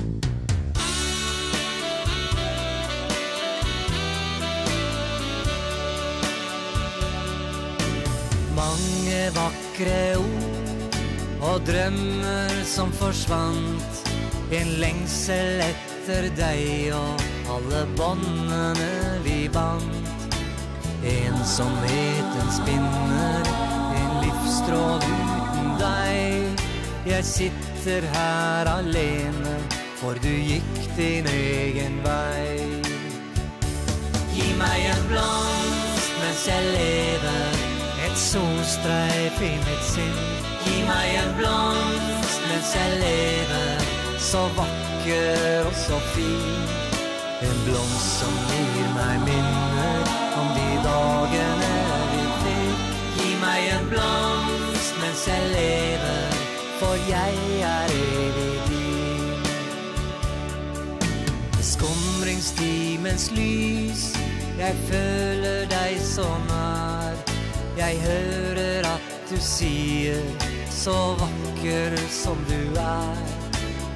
Mange 8.53 9.21
vakre 9.41 10.01
ord 10.21 11.49
og 11.49 11.65
drømmer 11.65 12.61
som 12.63 12.93
forsvant 12.93 14.14
en 14.55 14.71
lengsel 14.79 15.61
etter 15.65 16.27
deg 16.37 16.91
og 16.95 17.23
alle 17.51 17.81
båndene 17.97 18.91
vi 19.25 19.45
bandt 19.51 20.05
Ensomheten 21.05 22.47
spinner 22.49 23.49
en 23.99 24.13
livstråd 24.23 25.03
uten 25.05 25.67
deg. 25.77 26.63
Jeg 27.05 27.25
sitter 27.25 28.07
her 28.15 28.71
alene 28.71 29.57
for 29.99 30.17
du 30.23 30.31
gikk 30.31 30.81
din 30.97 31.29
egen 31.29 31.99
vei. 32.05 32.57
Gi 34.33 34.49
meg 34.57 34.89
en 34.95 35.05
blomst 35.11 36.17
mens 36.23 36.47
jeg 36.49 36.73
lever 36.73 37.63
et 38.07 38.17
solstreif 38.17 39.41
i 39.45 39.53
mitt 39.67 39.87
sinn. 39.93 40.21
Gi 40.65 40.81
meg 40.89 41.17
en 41.21 41.33
blomst 41.37 42.49
mens 42.49 42.75
jeg 42.79 43.01
lever 43.03 43.74
så 44.25 44.41
vacker 44.57 45.67
och 45.67 45.75
så 45.75 45.99
fin. 45.99 46.67
En 47.41 47.65
blomst 47.65 48.19
som 48.19 48.33
ger 48.49 48.93
mig 48.93 49.19
minner 49.19 49.99
om 50.39 50.47
de 50.55 50.75
dagarna 50.83 51.75
vi 52.11 52.23
fick 52.43 52.79
Gi 53.17 53.35
mig 53.41 53.69
en 53.69 53.89
blomst 53.89 54.93
mens 55.01 55.27
jeg 55.27 55.43
lever, 55.49 56.31
for 56.79 56.95
jeg 57.09 57.33
er 57.61 57.85
evig 57.91 58.59
din 58.69 59.45
Skumringstimens 61.61 63.31
lys, 63.31 64.13
jeg 64.59 64.75
føler 64.89 65.65
deg 65.69 66.01
så 66.01 66.27
nær. 66.49 67.15
Jeg 67.77 67.97
hører 68.01 68.87
at 68.95 69.15
du 69.29 69.35
sier, 69.39 70.23
så 70.69 71.15
vakker 71.19 71.97
som 72.09 72.37
du 72.49 72.79
er. 72.79 73.34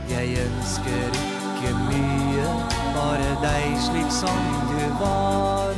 Jeg 0.10 0.38
ønsker 0.42 1.18
ikke 1.18 1.74
mye 1.86 2.46
Bare 2.96 3.34
deg 3.44 3.76
slik 3.86 4.10
som 4.12 4.40
du 4.72 4.82
var. 5.02 5.76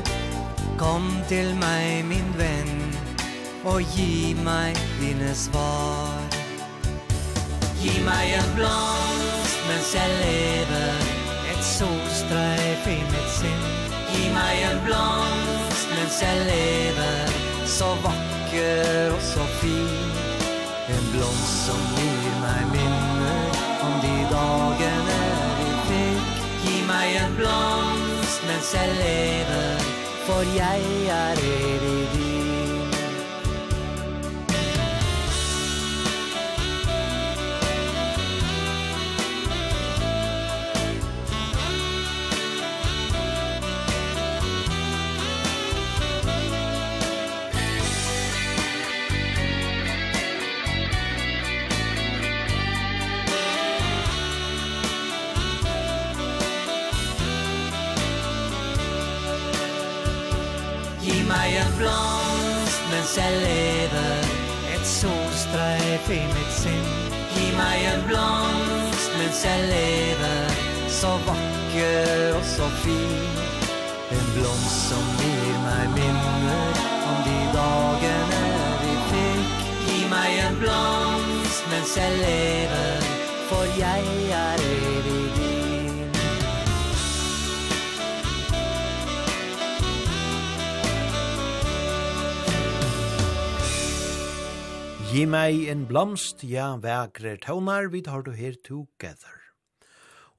Kom 0.80 1.10
til 1.28 1.52
meg, 1.60 2.06
min 2.08 2.30
venn 2.40 2.72
Og 3.68 3.82
gi 3.96 4.32
meg 4.46 4.80
dine 5.02 5.34
svar. 5.36 6.24
Gi 7.82 7.98
meg 8.06 8.38
en 8.40 8.50
blomst 8.56 9.60
mens 9.68 9.92
jeg 9.98 10.16
lever 10.24 11.04
Et 11.52 11.64
solstreif 11.74 12.88
i 12.88 13.00
mitt 13.12 13.32
sinn. 13.36 13.68
Gi 14.14 14.32
meg 14.38 14.64
en 14.70 14.80
blomst 14.88 15.92
mens 15.92 16.24
jeg 16.24 16.48
lever 16.48 17.36
Så 17.68 17.92
vakker 18.08 19.12
og 19.12 19.22
så 19.34 19.52
fin. 19.60 20.16
En 20.92 21.12
blomst 21.12 21.66
som 21.68 21.84
min 21.98 22.11
dagen 24.82 25.08
er 25.08 26.20
Gi 26.64 26.82
meg 26.88 27.16
en 27.24 27.36
blomst 27.38 28.42
mens 28.48 28.74
jeg 28.74 28.90
lever 29.02 29.88
For 30.26 30.44
jeg 30.58 30.82
er 31.08 31.38
evig. 31.38 32.31
blomst, 61.82 62.82
mens 62.92 63.12
jeg 63.18 63.32
lever 63.46 64.20
Et 64.74 64.86
solstreif 64.88 66.10
i 66.10 66.22
mit 66.34 66.54
sinn. 66.62 66.90
Gi 67.34 67.48
meg 67.58 67.86
en 67.92 68.04
blomst, 68.10 69.10
mens 69.20 69.42
jeg 69.46 69.66
lever 69.74 70.56
Så 71.00 71.12
vakker 71.28 72.38
og 72.38 72.46
så 72.56 72.70
fin. 72.84 73.42
En 74.12 74.26
blomst 74.36 74.90
som 74.90 75.06
gir 75.22 75.54
meg 75.66 75.86
minner 75.96 76.82
Om 77.12 77.22
de 77.28 77.40
dagene 77.56 78.44
vi 78.84 78.96
fikk. 79.12 79.70
Gi 79.88 80.00
meg 80.12 80.42
en 80.46 80.60
blomst, 80.64 81.64
mens 81.74 81.96
jeg 81.98 82.20
lever 82.26 83.10
For 83.52 83.78
jeg 83.80 84.31
Gi 95.12 95.26
meg 95.28 95.66
en 95.68 95.82
blomst, 95.90 96.40
ja, 96.48 96.70
vekre 96.80 97.34
tøvnar, 97.44 97.90
vi 97.92 98.00
tar 98.06 98.22
du 98.24 98.30
her 98.32 98.54
together. 98.64 99.42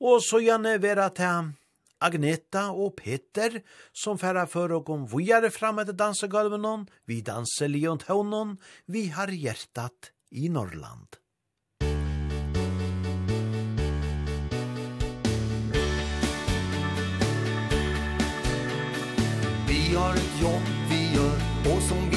Og 0.01 0.23
så 0.25 0.39
gjerne 0.41 0.79
vera 0.81 1.11
til 1.13 1.51
Agneta 2.01 2.63
og 2.73 2.95
Peter, 2.97 3.59
som 3.93 4.17
færa 4.17 4.47
for 4.49 4.73
og 4.73 4.87
kom 4.89 5.05
vujare 5.13 5.51
fram 5.53 5.83
etter 5.83 5.93
dansegulven, 5.93 6.87
vi 7.05 7.21
danser 7.21 7.69
og 7.91 8.01
Tøvnon, 8.01 8.57
vi 8.89 9.13
har 9.13 9.29
hjertat 9.29 10.15
i 10.31 10.49
Norrland. 10.49 11.21
Vi 19.69 19.95
har 19.95 20.15
ett 20.17 20.41
jobb 20.41 20.67
vi 20.89 21.15
gör 21.15 21.39
och 21.77 21.83
som 21.83 22.12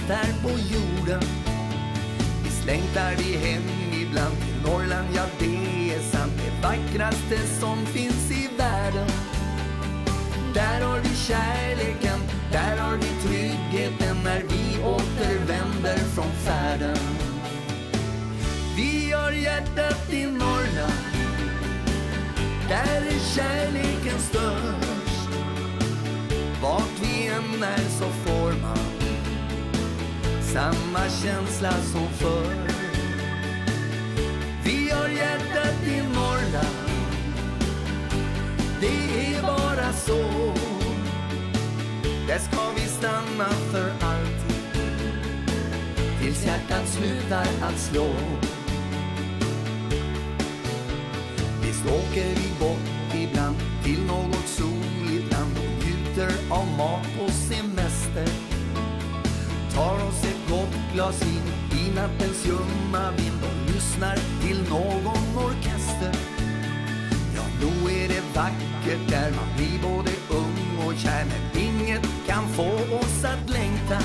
gästar 0.00 0.42
på 0.42 0.50
jorden. 0.50 1.22
Vi 2.44 2.50
slängtar 2.50 3.14
vi 3.18 3.36
hem 3.36 3.62
ibland 3.92 4.36
till 4.36 4.70
Norrland, 4.70 5.08
ja 5.16 5.22
det 5.38 5.94
är 5.94 6.00
sant. 6.00 6.32
Det 6.36 6.68
vackraste 6.68 7.38
som 7.60 7.86
finns 7.86 8.30
i 8.30 8.48
världen. 8.58 9.08
Där 10.54 10.80
har 10.80 10.98
vi 10.98 11.16
kärleken, 11.16 12.20
där 12.52 12.76
har 12.76 12.96
vi 12.96 13.28
tryggheten 13.28 14.16
När 14.24 14.42
vi 14.48 14.82
återvänder 14.84 15.98
från 15.98 16.30
färden. 16.44 16.96
Vi 18.76 19.12
har 19.12 19.32
hjärtat 19.32 20.12
i 20.12 20.26
Norrland. 20.26 21.04
Där 22.68 23.02
är 23.06 23.34
kärleken 23.34 24.18
störst. 24.18 25.28
Vart 26.62 27.00
vi 27.02 27.26
än 27.26 27.62
är 27.62 27.88
så 27.98 28.04
får 28.04 28.60
man 28.62 28.89
Samma 30.52 31.08
känsla 31.22 31.72
som 31.72 32.08
förr. 32.08 32.70
Vi 34.64 34.90
har 34.90 35.08
hjärtat 35.08 35.74
i 35.86 36.02
Norrland. 36.14 36.90
Det 38.80 39.34
är 39.34 39.42
bara 39.42 39.92
så. 39.92 40.52
Där 42.26 42.38
ska 42.38 42.70
vi 42.76 42.80
stanna 42.80 43.48
för 43.48 43.90
alltid 43.90 44.64
Tills 46.20 46.46
hjärtat 46.46 46.88
slutar 46.88 47.46
att 47.62 47.78
slå. 47.78 48.08
Visst 51.62 51.86
åker 51.86 52.28
vi 52.28 52.60
bort 52.60 53.14
ibland 53.14 53.56
Till 53.84 54.06
något 54.06 54.48
soligt 54.48 55.32
land 55.32 55.56
Och 55.58 55.84
njuter 55.84 56.32
av 56.50 56.66
mat 56.78 57.06
och 57.24 57.30
semester. 57.30 58.28
Tar 59.74 59.94
oss 59.94 60.24
ett 60.24 60.39
gott 60.50 60.76
glas 60.94 61.22
vin 61.22 61.46
i 61.80 61.94
nattens 61.94 62.46
ljumma. 62.46 63.10
Vind 63.16 63.42
och 63.42 63.74
lyssnar 63.74 64.16
till 64.42 64.68
någon 64.70 65.46
orkester. 65.46 66.14
Ja, 67.36 67.42
då 67.60 67.90
är 67.90 68.08
det 68.08 68.22
vackert 68.34 69.08
där 69.08 69.30
man 69.30 69.48
blir 69.56 69.78
både 69.82 70.10
ung 70.28 70.86
och 70.86 70.94
kär. 70.94 71.24
Men 71.24 71.62
inget 71.62 72.06
kan 72.26 72.48
få 72.48 72.70
oss 73.00 73.24
att 73.24 73.50
längta. 73.50 73.98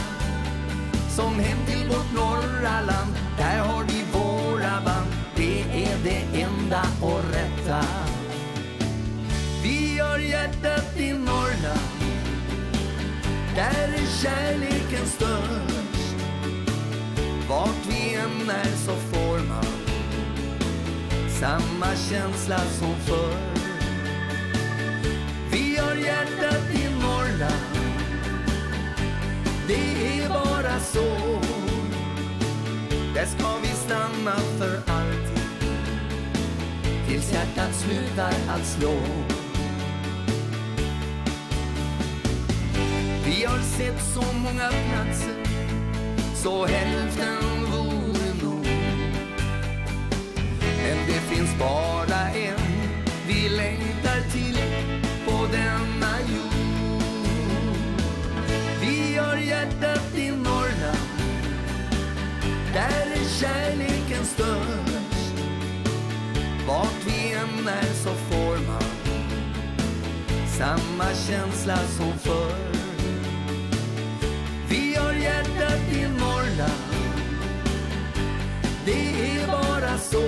Som 1.15 1.33
hem 1.39 1.57
till 1.65 1.87
vårt 1.87 2.11
norra 2.13 2.81
land 2.81 3.13
Där 3.37 3.59
har 3.59 3.83
vi 3.83 4.03
våra 4.13 4.81
band. 4.85 5.11
Det 5.35 5.61
är 5.61 5.97
det 6.03 6.41
enda 6.41 6.81
och 7.01 7.21
rätta. 7.33 7.85
Vi 9.63 9.99
har 9.99 10.19
hjärtat 10.19 10.97
i 10.97 11.13
Norrland. 11.13 11.89
Där 13.55 13.93
är 13.93 14.21
kärleken 14.21 15.05
större 15.05 15.84
Vart 17.49 17.85
vi 17.87 18.15
än 18.15 18.49
är 18.49 18.75
så 18.85 18.95
får 18.95 19.47
man 19.47 19.65
Samma 21.39 21.95
känsla 22.09 22.57
som 22.57 22.95
förr. 22.95 23.37
Vi 25.51 25.77
har 25.77 25.95
hjärtat 25.95 26.63
i 26.73 26.89
Norrland. 27.01 27.75
Det 29.67 30.19
är 30.19 30.29
bara 30.29 30.79
så. 30.79 31.39
Där 33.13 33.25
ska 33.25 33.57
vi 33.61 33.67
stanna 33.67 34.35
för 34.57 34.75
alltid. 34.87 35.39
Tills 37.07 37.33
hjärtat 37.33 37.75
slutar 37.75 38.33
att 38.49 38.65
slå. 38.65 38.99
Vi 43.25 43.45
har 43.45 43.59
sett 43.59 44.03
så 44.13 44.33
många 44.33 44.69
platser. 44.69 45.44
Så 46.45 46.65
hälften 46.65 47.65
vore 47.71 48.33
nog. 48.43 48.67
Men 50.77 50.97
det 51.07 51.35
finns 51.35 51.59
bara 51.59 52.29
en. 52.29 52.59
Vi 53.27 53.49
längtar 53.49 54.31
till 54.31 54.57
på 55.25 55.47
denna 55.51 56.19
jord. 56.19 57.01
Vi 58.81 59.17
har 59.17 59.37
hjärtat 59.37 60.17
i 60.17 60.31
Norrland. 60.31 61.09
Där 62.73 63.11
är 63.11 63.29
kärleken 63.39 64.25
störst. 64.25 65.33
Vart 66.67 67.05
vi 67.05 67.31
än 67.33 67.67
är 67.67 67.93
så 67.93 68.09
får 68.09 68.67
man 68.67 68.83
Samma 70.57 71.05
känsla 71.27 71.77
som 71.77 72.19
förr 72.19 72.94
hjärta 75.25 75.71
till 75.89 76.09
Norrland 76.09 76.95
Det 78.85 79.37
är 79.37 79.47
bara 79.47 79.97
så. 79.97 80.23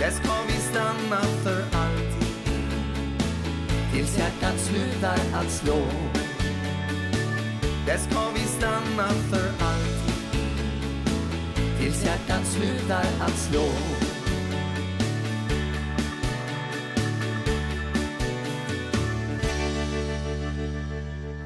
Där 0.00 0.10
ska 0.10 0.32
vi 0.46 0.52
stanna 0.52 1.20
för 1.20 1.60
alltid 1.60 2.28
Tills 3.92 4.18
hjärtat 4.18 4.60
slutar 4.60 5.18
att 5.34 5.50
slå. 5.50 5.82
Där 7.86 7.98
ska 7.98 8.30
vi 8.34 8.40
stanna 8.40 9.08
för 9.08 9.48
alltid 9.64 10.14
Tills 11.80 12.04
hjärtat 12.04 12.46
slutar 12.46 13.06
att 13.20 13.38
slå. 13.38 14.01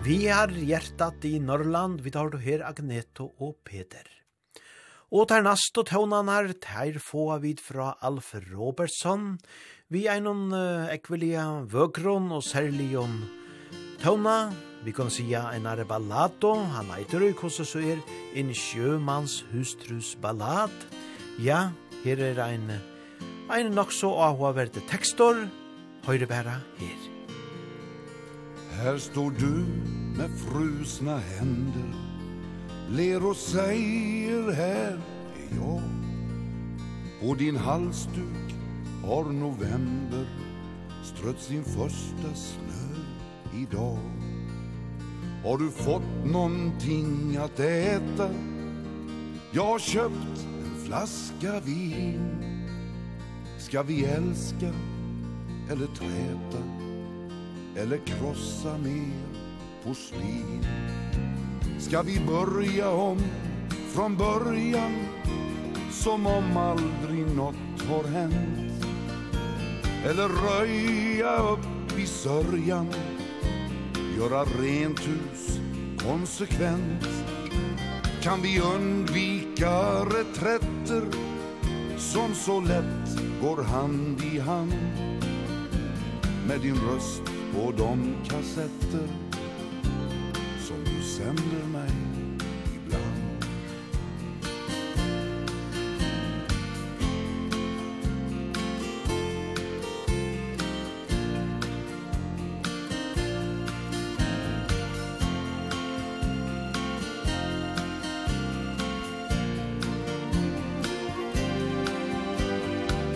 Vi 0.07 0.29
har 0.31 0.53
hjertat 0.55 1.25
i 1.27 1.41
Norrland, 1.43 1.99
vi 2.01 2.13
tar 2.15 2.29
du 2.31 2.37
her 2.39 2.61
Agneto 2.63 3.25
og 3.43 3.57
Peter. 3.67 4.05
Og 5.11 5.27
tar 5.27 5.43
nast 5.43 5.75
og 5.81 5.89
her, 5.91 6.53
tar 6.63 6.99
få 7.03 7.25
vid 7.43 7.59
fra 7.59 7.97
Alf 8.01 8.33
Robertson, 8.53 9.37
vi 9.91 10.07
er 10.07 10.21
noen 10.23 10.53
uh, 10.55 10.87
ekvelia 10.95 11.65
vøkron 11.67 12.31
og 12.31 12.45
særligon 12.47 13.19
tøvna, 13.99 14.53
vi 14.85 14.95
kan 14.95 15.11
sija 15.11 15.51
en 15.57 15.67
are 15.67 15.85
ballato, 15.85 16.55
han 16.55 16.87
eiter 16.95 17.27
i 17.27 17.33
kosse 17.35 17.67
så 17.67 17.83
er 17.83 17.99
en 18.39 18.55
sjømanns 18.55 19.41
hustrus 19.51 20.15
ballad. 20.23 20.71
Ja, 21.43 21.73
her 22.05 22.23
er 22.23 22.45
ein, 22.47 22.71
ein 23.51 23.75
nok 23.75 23.91
så 23.91 24.15
avhåverde 24.31 24.87
tekstor, 24.87 25.49
høyre 26.07 26.31
bæra 26.31 26.61
her. 26.79 27.16
Här 28.83 28.99
står 28.99 29.31
du 29.31 29.67
med 30.19 30.31
frusna 30.31 31.19
händer 31.19 31.95
Ler 32.89 33.27
och 33.27 33.37
säger 33.37 34.53
här 34.53 35.01
är 35.37 35.57
jag. 35.57 35.83
På 37.21 37.35
din 37.35 37.57
halsduk 37.57 38.55
har 39.05 39.25
november 39.25 40.27
Strött 41.05 41.41
sin 41.41 41.65
första 41.65 42.35
snö 42.35 42.97
idag. 43.55 43.99
Har 45.45 45.59
du 45.59 45.71
fått 45.71 46.33
någonting 46.33 47.37
att 47.37 47.61
äta? 47.61 48.31
Jag 49.53 49.65
har 49.65 49.79
köpt 49.79 50.47
en 50.65 50.85
flaska 50.87 51.61
vin. 51.61 52.31
Ska 53.59 53.83
vi 53.83 54.05
älska 54.05 54.73
eller 55.71 55.87
träta? 55.87 56.76
eller 57.77 57.99
krossa 57.99 58.79
mer 58.79 59.13
porslin. 59.85 60.67
Ska 61.79 62.03
vi 62.03 62.21
börja 62.21 62.91
om 62.91 63.19
från 63.95 64.17
början 64.17 64.93
Som 65.91 66.27
om 66.27 66.57
aldrig 66.57 67.37
något 67.37 67.83
har 67.89 68.05
hänt? 68.05 68.85
Eller 70.05 70.29
röja 70.29 71.37
upp 71.37 71.99
i 71.99 72.07
sörjan 72.07 72.89
Göra 74.19 74.45
rent 74.45 75.01
hus 75.01 75.59
konsekvent? 75.99 77.09
Kan 78.23 78.43
vi 78.43 78.61
undvika 78.61 80.05
reträtter 80.05 81.03
Som 81.99 82.35
så 82.35 82.61
lätt 82.61 83.41
går 83.43 83.63
hand 83.63 84.23
i 84.35 84.39
hand? 84.39 84.75
Med 86.49 86.61
din 86.61 86.77
röst 86.77 87.36
på 87.57 87.73
de 87.73 88.17
kassetter 88.29 89.09
som 90.61 90.85
du 90.85 91.03
sänder 91.03 91.67
mig 91.73 91.91
ibland. 92.75 93.45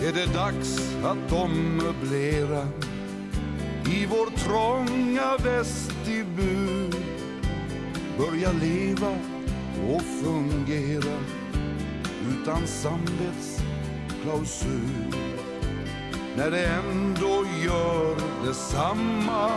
Är 0.01 0.13
det 0.13 0.33
dags 0.33 0.95
att 1.03 1.31
ommöblera 1.31 2.67
i 4.01 4.05
vår 4.05 4.29
trånga 4.37 5.37
vestibul. 5.37 6.95
Börja 8.17 8.51
leva 8.51 9.17
och 9.89 10.01
fungera 10.01 11.17
Utan 12.31 12.67
samvetsklausul 12.67 15.15
När 16.37 16.51
det 16.51 16.65
ändå 16.65 17.45
gör 17.65 18.15
detsamma 18.45 19.49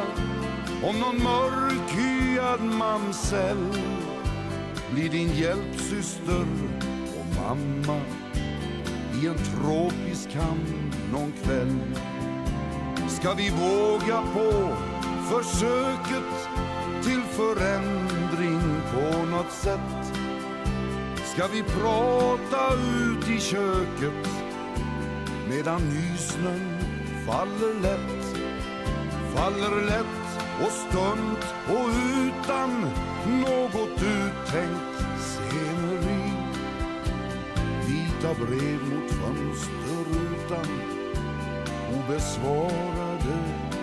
Om 0.83 0.99
någon 0.99 1.23
mörkhyad 1.23 2.61
mamsell. 2.61 3.73
Blir 4.93 5.09
din 5.09 5.29
hjälpsyster 5.29 6.47
och 7.19 7.27
mamma 7.43 8.01
I 9.23 9.27
en 9.27 9.39
tropisk 9.39 10.35
hamn 10.35 10.93
någon 11.13 11.33
kväll. 11.45 11.79
Ska 13.09 13.35
vi 13.35 13.51
våga 13.51 14.23
på 14.35 14.77
försöket 15.31 16.49
till 17.05 17.23
förändring 17.23 18.61
på 18.95 19.27
något 19.27 19.53
sätt? 19.53 20.15
Ska 21.25 21.47
vi 21.47 21.63
prata 21.63 22.75
ut 22.75 23.29
i 23.29 23.41
köket 23.41 24.29
medan 25.49 25.81
nysnön 25.83 26.79
faller 27.27 27.81
lätt? 27.83 28.37
Faller 29.35 29.87
lätt 29.87 30.41
och 30.65 30.73
stumt 30.73 31.45
och 31.69 31.89
utan 32.25 32.81
något 33.41 34.03
uttänkt 34.03 35.21
sceneri. 35.21 36.33
Vita 37.87 38.35
brev 38.35 38.81
mot 38.83 39.11
fönsterrutan 39.11 40.84
obesvarade 42.05 43.37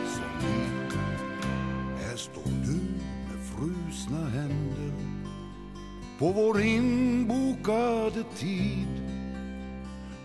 som 0.05 0.39
vi 0.41 0.95
Här 2.03 2.17
står 2.17 2.51
du 2.65 2.79
med 3.27 3.45
frusna 3.45 4.29
händer. 4.29 4.93
På 6.19 6.31
vår 6.31 6.61
inbokade 6.61 8.23
tid. 8.37 8.87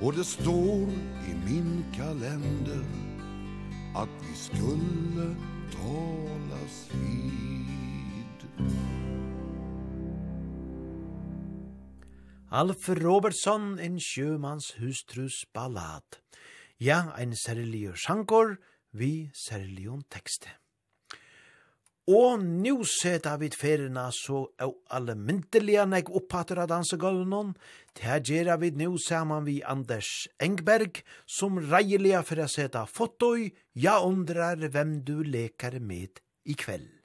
Och 0.01 0.13
det 0.13 0.25
står 0.25 0.89
i 1.29 1.35
min 1.45 1.85
kalender 1.97 2.85
Att 3.95 4.09
vi 4.29 4.37
skulle 4.37 5.37
talas 5.73 6.91
vid. 6.93 7.47
Alf 12.51 12.89
Robertson, 12.89 13.79
en 13.79 14.01
sjømans 14.01 14.75
hustrus 14.79 15.45
ballad. 15.55 16.26
Ja, 16.79 17.15
ein 17.17 17.33
særlig 17.33 17.95
sjankor, 17.97 18.59
vi 18.93 19.31
seriljun 19.33 20.03
tekste. 20.13 20.51
Og 22.07 22.43
nu 22.45 22.85
ser 22.85 23.19
David 23.25 23.57
ferina 23.57 24.11
så 24.13 24.45
av 24.61 24.75
alle 24.95 25.15
myndelige 25.17 25.87
nek 25.89 26.11
opphatter 26.21 26.61
av 26.63 26.69
dansegulvnån. 26.71 27.55
Det 27.97 28.05
her 28.05 28.57
vi 28.61 28.71
nu 28.71 28.99
saman 28.99 29.45
vi 29.45 29.63
Anders 29.63 30.29
Engberg, 30.39 31.03
som 31.27 31.59
reilige 31.59 32.23
for 32.23 32.45
å 32.45 32.47
seta 32.47 32.85
fotoi, 32.87 33.51
ja 33.75 33.99
undrar 34.05 34.57
hvem 34.69 35.01
du 35.03 35.25
lekar 35.25 35.81
med 35.81 36.21
i 36.45 36.55
kveld. 36.55 36.96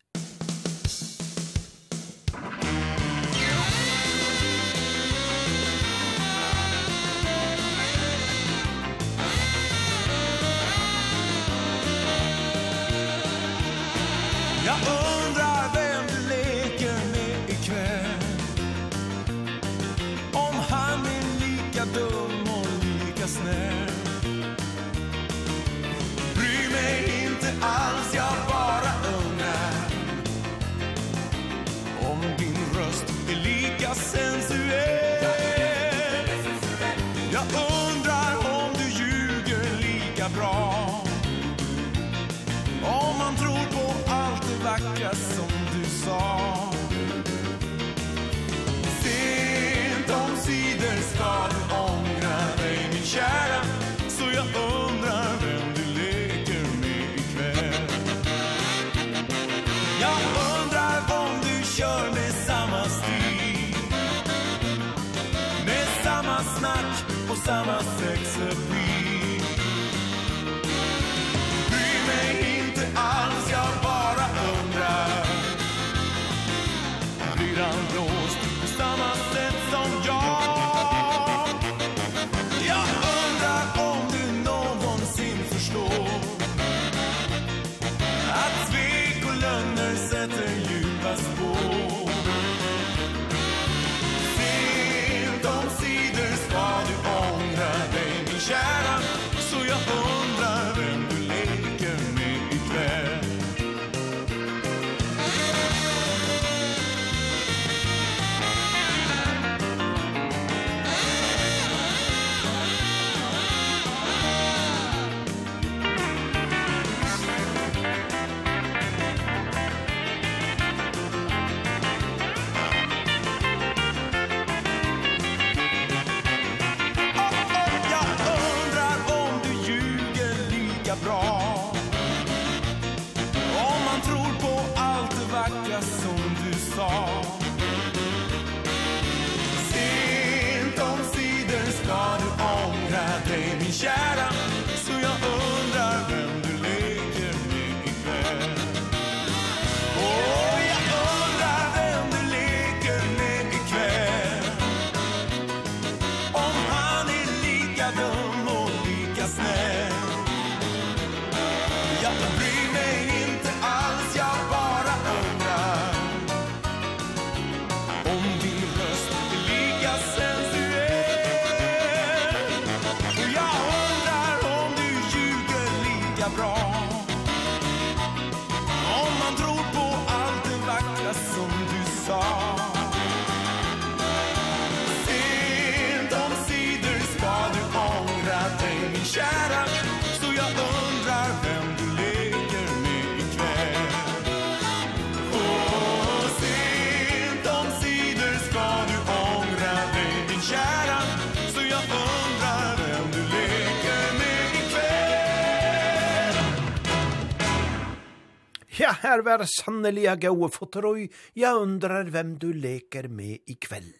her 209.11 209.23
var 209.27 209.43
sanneliga 209.49 210.15
gode 210.23 210.51
fotorøy, 210.55 211.07
jeg 211.35 211.59
undrar 211.59 212.07
hvem 212.11 212.37
du 212.39 212.51
leker 212.55 213.09
med 213.11 213.43
i 213.51 213.57
kveld. 213.59 213.91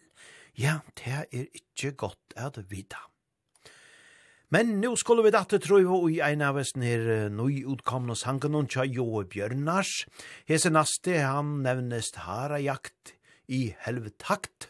Ja, 0.56 0.78
det 0.96 1.12
er 1.32 1.48
ikkje 1.52 1.92
godt 2.00 2.36
at 2.36 2.58
vita. 2.70 3.00
Men 4.52 4.80
nu 4.82 4.90
skulle 5.00 5.24
vi 5.24 5.32
datte 5.32 5.56
trøyva 5.64 5.96
i 6.12 6.18
ein 6.24 6.42
av 6.44 6.58
oss 6.60 6.74
nir 6.76 7.30
nøy 7.32 7.62
utkomne 7.72 8.16
sangen 8.16 8.56
om 8.58 8.66
tja 8.68 8.84
Jo 8.84 9.22
Bjørnars. 9.24 9.92
Hese 10.48 10.72
naste 10.72 11.22
han 11.24 11.62
nevnest 11.64 12.20
harajakt 12.26 13.14
i 13.48 13.70
helvetakt. 13.86 14.68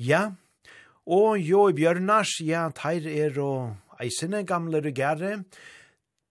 Ja, 0.00 0.30
og 1.04 1.36
Jo 1.44 1.66
Bjørnars, 1.76 2.38
ja, 2.44 2.70
teir 2.72 3.04
er 3.08 3.36
og 3.44 4.00
eisene 4.00 4.44
gamle 4.48 4.80
regære, 4.84 5.42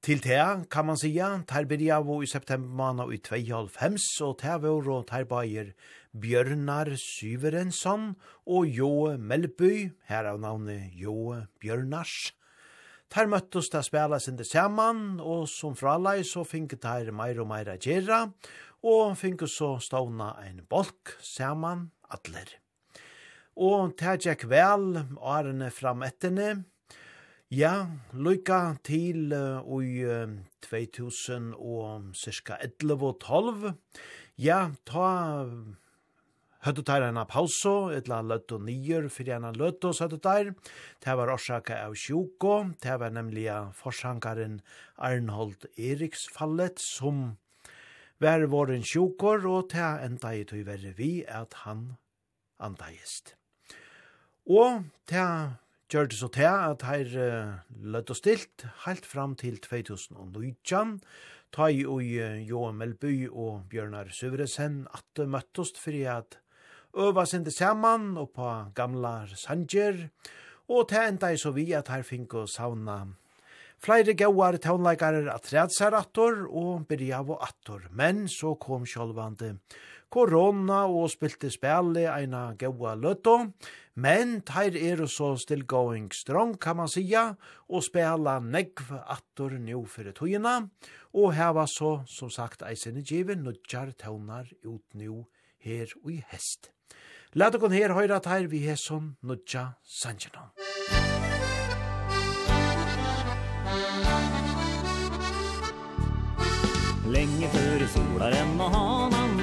Til 0.07 0.21
det 0.23 0.69
kan 0.71 0.85
man 0.87 0.95
sija, 0.95 1.25
ter 1.43 1.65
byrjavo 1.67 2.21
i 2.23 2.27
september 2.31 2.71
måned 2.79 3.09
i 3.11 3.17
2005, 3.19 3.97
og 4.23 4.37
ter 4.39 4.63
og 4.63 5.01
ter 5.09 5.25
bayer 5.27 5.73
Bjørnar 6.15 6.93
Syverensson 6.95 8.13
og 8.45 8.69
Jo 8.71 9.17
Melby, 9.19 9.91
her 10.07 10.29
av 10.31 10.39
navnet 10.39 10.95
Jo 10.95 11.35
Bjørnars. 11.59 12.31
Ter 13.11 13.27
møttes 13.27 13.67
til 13.67 13.81
å 13.81 13.83
spela 13.83 14.21
sin 14.23 14.39
det 14.39 14.47
sammen, 14.47 15.19
og 15.19 15.49
som 15.51 15.75
fralei 15.75 16.23
så 16.23 16.45
finket 16.47 16.85
ter 16.87 17.11
meir 17.11 17.43
og 17.43 17.51
meir 17.51 17.73
agera, 17.75 18.29
og 18.87 19.19
finket 19.19 19.51
så 19.51 19.73
stående 19.83 20.31
en 20.47 20.63
bolk 20.71 21.17
sammen 21.19 21.89
atler. 22.07 22.55
Og 23.59 23.91
ter 23.99 24.23
gikk 24.23 24.47
vel 24.47 25.03
årene 25.19 25.67
fram 25.67 26.07
etterne, 26.07 26.63
Ja, 27.47 27.87
lykka 28.11 28.75
til 28.83 29.31
uh, 29.31 29.77
i 29.79 30.01
uh, 30.03 30.27
2000 30.67 31.53
og 31.55 32.09
cirka 32.19 32.57
11 32.59 33.05
og 33.07 33.19
12. 33.23 33.69
Ja, 34.35 34.73
ta 34.83 35.45
høttu 36.65 36.81
tær 36.83 37.05
en 37.05 37.21
pauso, 37.23 37.87
etla 37.95 38.17
løttu 38.19 38.57
nýr 38.59 39.07
fyrir 39.07 39.37
en 39.37 39.55
løttu 39.55 39.93
så 39.95 40.09
høttu 40.09 40.19
tær. 40.25 40.49
Det 40.99 41.15
var 41.15 41.31
orsaka 41.31 41.77
av 41.85 41.95
sjuko, 41.95 42.73
det 42.83 42.97
var 42.99 43.13
nemlig 43.15 43.47
forsankaren 43.79 44.57
Arnhold 44.97 45.69
Eriks 45.77 46.25
fallet 46.27 46.83
som 46.83 47.37
var 48.19 48.43
våren 48.51 48.83
sjukor, 48.83 49.47
og 49.47 49.69
det 49.71 49.87
enda 50.03 50.33
i 50.35 50.43
tog 50.43 50.67
verre 50.67 50.91
vi 50.99 51.23
at 51.23 51.55
han 51.63 51.93
andaist. 52.59 53.37
Og 54.43 54.83
det 55.07 55.23
gjør 55.91 56.09
det 56.11 56.17
så 56.19 56.27
til 56.33 56.47
at 56.47 56.83
her 56.83 57.11
uh, 57.15 57.53
løtt 57.93 58.11
og 58.11 58.17
stilt 58.19 58.65
helt 58.85 59.05
fram 59.07 59.35
til 59.39 59.59
2019, 59.63 60.97
ta 61.55 61.69
i 61.71 61.85
og 61.87 62.01
uh, 62.03 62.39
Johan 62.43 62.79
Melby 62.79 63.29
og 63.29 63.67
Bjørnar 63.71 64.11
Suvresen 64.11 64.81
at 64.93 65.05
det 65.15 65.29
møttes 65.31 65.71
for 65.79 65.95
at 66.11 66.39
øva 66.97 67.25
sinde 67.25 67.51
saman 67.51 68.17
og 68.17 68.33
på 68.35 68.49
gamla 68.75 69.27
sanger, 69.35 70.09
og 70.67 70.89
til 70.89 71.13
enda 71.13 71.31
i 71.31 71.39
så 71.39 71.53
vi 71.55 71.71
at 71.71 71.87
her 71.93 72.03
fink 72.03 72.33
og 72.33 72.49
sauna 72.49 73.05
Flere 73.77 74.15
gauar 74.17 74.55
taunleikare 74.57 75.27
at 75.29 75.51
rædsar 75.53 75.93
attor 75.93 76.47
og 76.49 76.87
byrjav 76.89 77.29
og 77.29 77.43
attor, 77.45 77.83
men 77.93 78.25
så 78.27 78.55
kom 78.57 78.87
sjolvande 78.89 79.59
korona 80.09 80.85
og 80.87 81.09
spilte 81.11 81.49
spille 81.51 82.05
eina 82.11 82.51
gaua 82.59 82.95
løtto, 82.95 83.35
men 83.97 84.37
teir 84.45 84.77
er 84.77 85.03
så 85.09 85.33
stillgoing 85.39 86.11
strong, 86.13 86.55
kan 86.61 86.77
man 86.77 86.91
sija, 86.91 87.31
og 87.67 87.83
spela 87.83 88.37
negv 88.39 88.93
attor 89.03 89.57
nio 89.57 89.83
fyrir 89.89 90.15
tøyina, 90.17 90.59
og 91.17 91.33
heva 91.33 91.65
så, 91.67 92.01
som 92.05 92.29
sagt, 92.29 92.61
eisene 92.61 93.01
giver 93.01 93.39
nudjar 93.41 93.93
tøvnar 93.97 94.51
ut 94.65 94.85
nio 94.93 95.25
her 95.59 95.91
og 96.03 96.11
i 96.13 96.21
hest. 96.31 96.71
Lat 97.35 97.55
okon 97.57 97.75
her 97.75 97.93
høyra 97.93 98.21
teir 98.23 98.47
vi 98.47 98.63
hesson 98.63 99.15
nudja 99.21 99.73
sanjanon. 99.83 100.53
Lenge 107.07 107.47
før 107.53 107.85
sola 107.93 108.31
og 108.35 108.71
hanan 108.73 109.36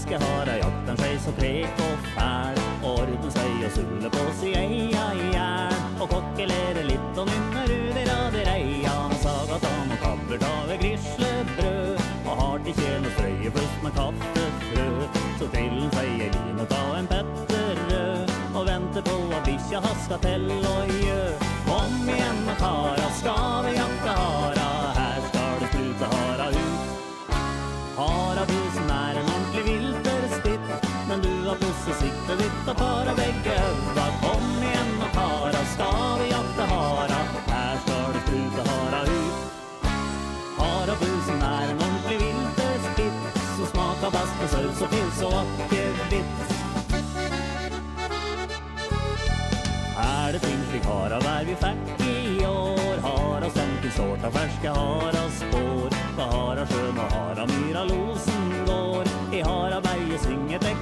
fiskehare 0.00 0.56
jakten 0.60 0.96
seg 0.96 1.16
så 1.20 1.32
krek 1.36 1.80
og 1.84 2.04
fær. 2.14 2.58
Orden 2.90 3.32
seg 3.34 3.64
og 3.66 3.72
sulle 3.74 4.10
på 4.14 4.22
seg 4.40 4.54
ei 4.56 4.78
ei 4.96 5.26
jern 5.34 6.00
Og 6.00 6.08
kokkelere 6.08 6.84
litt 6.86 7.18
og 7.20 7.28
nynne 7.28 7.64
ruder 7.68 8.08
av 8.14 8.32
der 8.32 8.48
Saga 8.48 9.18
Sagatan 9.20 9.92
og 9.92 10.00
kabler 10.00 10.40
ta 10.40 10.52
ved 10.68 10.80
grislebrød. 10.80 12.00
Og 12.24 12.40
har 12.40 12.64
til 12.64 12.78
kjel 12.78 13.04
og 13.04 13.12
strøye 13.18 13.52
først 13.56 13.82
med 13.84 13.92
kattefrø 13.98 14.86
Så 15.40 15.50
trillen 15.52 15.92
seg 15.96 16.08
ei 16.08 16.30
lin 16.38 16.64
og 16.64 16.68
ta 16.72 16.82
en 17.00 17.10
petterrød 17.12 18.32
Og 18.54 18.66
venter 18.70 19.06
på 19.10 19.18
at 19.36 19.44
bikkja 19.50 19.84
haska 19.84 20.20
til 20.24 20.48
og 20.72 20.94
gjø. 21.04 21.20
Kom 21.68 22.08
igjen 22.08 22.40
og 22.54 22.56
kara, 22.64 23.12
skal 23.20 23.68
vi 23.68 23.76
jakte 23.76 24.16
hara? 24.22 24.70
Her 24.96 25.20
skal 25.28 25.60
det 25.60 25.70
sprute 25.74 26.10
hara 26.16 26.50
ut. 26.56 26.88
Hara 28.00 28.48
blir 28.48 28.59
så 31.84 31.92
sitter 31.92 32.36
utta 32.46 32.74
para 32.74 33.14
väggen. 33.14 33.76
Va 33.96 34.06
kom 34.22 34.62
igen 34.62 34.90
och 35.04 35.12
para 35.12 35.64
ska 35.74 36.16
vi 36.22 36.30
jakta 36.30 36.64
hara? 36.74 37.20
Här 37.46 37.76
ska 37.84 37.96
det 38.12 38.20
spruta 38.26 38.70
hara 38.70 39.02
ut. 39.02 39.38
Harabusen 40.58 41.42
är 41.42 41.68
en 41.70 41.76
ordentlig 41.76 42.18
vinterspitt. 42.26 43.20
Som 43.56 43.66
smakar 43.66 44.10
bast 44.10 44.34
med 44.40 44.50
sövs 44.50 44.82
og 44.82 44.90
pils 44.90 45.22
och 45.22 45.32
åkervitt 45.32 46.60
Här 49.96 50.34
är 50.34 50.38
finklig 50.38 50.80
hara 50.80 51.20
vär 51.20 51.44
vi 51.44 51.54
färd 51.54 52.00
i 52.00 52.46
år. 52.46 52.96
Hara 53.02 53.50
stanken 53.50 53.90
sårta 53.96 54.30
färska 54.30 54.72
hara 54.72 55.30
spår. 55.30 55.90
På 56.16 56.22
hara 56.22 56.66
sjön 56.66 56.98
och 56.98 57.12
hara 57.12 57.46
myra 57.46 57.84
losen 57.84 58.66
går. 58.66 59.04
I 59.32 59.42
hara 59.42 59.80
berget 59.80 60.20
svinget 60.20 60.60
däck 60.60 60.76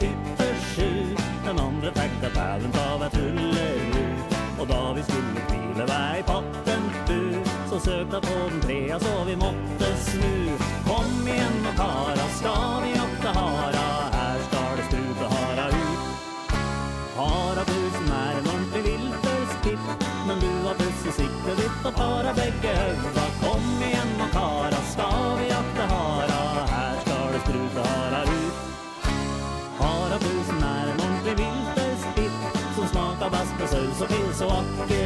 pippersky 0.00 1.16
Den 1.46 1.60
andre 1.60 1.92
fikk 1.98 2.24
at 2.28 2.34
pælen 2.36 2.76
av 2.82 3.04
et 3.06 3.16
hullehus 3.20 4.36
Og 4.60 4.68
da 4.70 4.82
vi 4.96 5.04
skulle 5.08 5.44
kvile 5.50 5.86
vei 5.90 6.22
patten 6.30 6.88
bu 7.08 7.20
Så 7.70 7.80
søkta 7.88 8.20
på 8.20 8.36
den 8.50 8.60
trea 8.60 8.98
så 9.00 9.14
vi 9.26 9.36
måtte 9.36 9.88
snu. 10.08 10.56
Kom 10.86 11.28
igjen 11.28 11.66
og 11.70 11.74
kara, 11.76 12.26
skal 12.38 12.76
vi 12.84 12.92
opp 13.02 13.16
til 13.24 13.34
hara? 13.38 13.86
Her 14.14 14.38
skal 14.46 14.70
det 14.78 14.86
strute 14.88 15.30
hara 15.34 15.66
ut. 15.74 16.06
Hara 17.16 17.64
tusen 17.72 18.08
er 18.20 18.38
en 18.38 18.48
ordentlig 18.54 18.82
vilterspill 18.86 19.84
Men 20.28 20.40
du 20.44 20.50
har 20.66 20.78
plutselig 20.80 21.14
sikte 21.18 21.58
ditt 21.60 21.90
og 21.90 21.94
para 22.00 22.34
begge 22.38 22.74
høvda 22.80 23.28
Kom 23.42 23.68
igjen 23.90 24.16
og 24.20 24.34
kara 24.36 24.75
Tos 30.26 30.60
när 30.60 30.86
en 30.86 31.00
ordentlig 31.00 31.36
vinterspitt 31.36 32.32
Som 32.76 32.88
smakar 32.88 33.30
bass 33.30 33.48
med 33.58 33.68
saus 33.68 34.00
och 34.00 34.08
pils 34.08 34.40
och 34.40 34.52
acker 34.52 35.05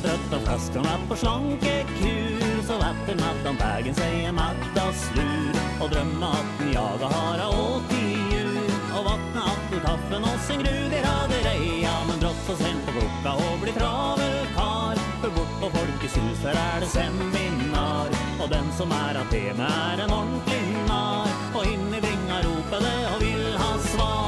så 0.00 0.08
trötta 0.08 0.38
flaskorna 0.44 0.98
på 1.08 1.16
slankekur 1.16 2.62
Så 2.66 2.72
vatten 2.72 3.16
mattan 3.16 3.56
vägen 3.56 3.94
säger 3.94 4.32
matta 4.32 4.92
slur 4.92 5.54
Och 5.80 5.90
drömma 5.90 6.26
att 6.26 6.60
ni 6.60 6.76
och 6.76 7.10
hara 7.12 7.48
åt 7.48 7.92
i 7.92 8.04
djur 8.30 8.70
Och 8.98 9.04
vakna 9.04 9.42
att 9.52 9.64
du 9.72 9.80
taffen 9.80 10.22
och 10.22 10.40
sen 10.46 10.58
grud 10.58 10.92
i 10.92 11.00
radereja 11.08 11.90
Men 12.08 12.20
drossa 12.20 12.64
sen 12.64 12.76
på 12.86 12.92
klocka 12.92 13.32
och 13.34 13.58
bli 13.62 13.72
travelkar 13.72 14.94
För 15.20 15.30
bort 15.36 15.54
på 15.60 15.78
folkets 15.78 16.16
hus 16.16 16.38
här 16.44 16.76
är 16.76 16.80
det 16.80 16.86
seminar. 16.86 18.08
Och 18.42 18.48
den 18.50 18.72
som 18.78 18.92
är 18.92 19.14
Athene 19.14 19.64
är 19.64 19.98
en 20.04 20.10
ordentlig 20.10 20.76
nar. 20.88 21.28
Och 21.54 21.64
in 21.64 21.94
i 21.94 22.00
bringa 22.00 22.38
ropade 22.42 23.08
och 23.14 23.22
vill 23.22 23.56
ha 23.56 23.78
svar. 23.78 24.27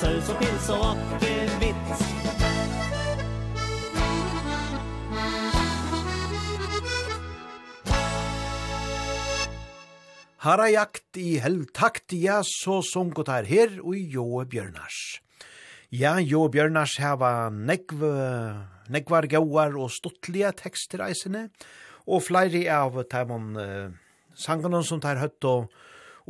saus 0.00 0.28
och 0.28 0.38
pils 0.38 0.68
och 0.68 0.90
akkevitt 0.90 1.88
Har 10.36 10.68
jakt 10.68 11.16
i 11.16 11.36
helvtakt, 11.38 12.12
ja, 12.12 12.40
så 12.44 12.78
sungot 12.82 13.28
her 13.28 13.44
her, 13.44 13.74
og 13.84 13.92
i 13.92 14.06
Joe 14.08 14.46
Bjørnars. 14.48 15.20
Ja, 15.92 16.14
Joe 16.16 16.48
Bjørnars 16.48 16.94
heva 16.96 17.50
negv, 17.52 18.00
negvar 18.88 19.28
gauar 19.28 19.76
og 19.76 19.92
stuttlige 19.92 20.54
tekster 20.62 21.04
eisene, 21.04 21.50
og 22.08 22.24
flere 22.24 22.64
av 22.72 22.96
tæmon 23.12 23.52
uh, 23.60 23.92
sangene 24.32 24.80
som 24.80 25.04
tar 25.04 25.20
høtt 25.20 25.44
og 25.44 25.68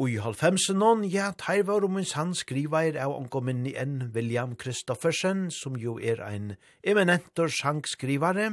Og 0.01 0.09
i 0.09 0.15
halvfemsenon, 0.17 1.03
ja, 1.13 1.27
teir 1.37 1.67
var 1.69 1.85
om 1.85 1.99
hans 1.99 2.15
han 2.17 2.31
skriver 2.33 2.97
av 2.97 3.13
ankominni 3.19 3.75
enn 3.77 4.07
William 4.15 4.55
Kristoffersen, 4.57 5.51
som 5.53 5.75
jo 5.77 5.99
er 6.01 6.23
ein 6.25 6.55
eminentor 6.81 7.53
sangskrivare, 7.53 8.47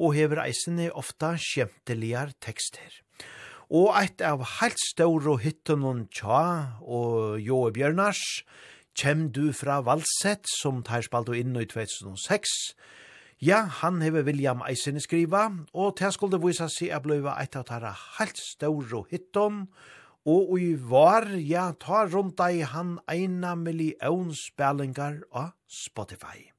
og 0.00 0.14
hever 0.16 0.40
eisene 0.46 0.86
ofta 0.96 1.34
kjemteligar 1.36 2.32
tekster. 2.40 3.02
Og 3.68 3.92
eit 4.00 4.24
av 4.24 4.46
heilt 4.54 4.80
ståro 4.80 5.36
hittunon 5.42 6.06
tja 6.08 6.80
og 6.80 7.36
Joe 7.44 7.68
Bjørnars, 7.68 8.24
Kjem 8.98 9.28
du 9.30 9.52
fra 9.54 9.76
Valset, 9.84 10.48
som 10.58 10.80
tar 10.82 11.04
spalt 11.04 11.28
inn 11.36 11.52
i 11.52 11.68
2006, 11.68 12.56
Ja, 13.44 13.60
han 13.84 14.00
hever 14.02 14.24
William 14.26 14.64
Eisen 14.66 14.96
skriva, 14.98 15.44
og 15.70 15.92
til 16.00 16.10
skulle 16.16 16.40
vise 16.42 16.66
seg 16.74 16.90
at 16.96 17.04
bløyva 17.04 17.36
eit 17.38 17.54
av 17.54 17.68
tæra 17.68 17.92
heilt 18.16 18.40
ståro 18.40 19.04
hitton, 19.12 19.68
og 19.68 19.97
og 20.28 20.58
i 20.60 20.74
var, 20.76 21.26
ja, 21.40 21.70
ta 21.80 22.04
rundt 22.08 22.36
deg 22.40 22.66
han 22.74 22.98
eina 23.08 23.54
millionsbellingar 23.56 25.22
av 25.32 25.54
Spotify. 25.68 26.50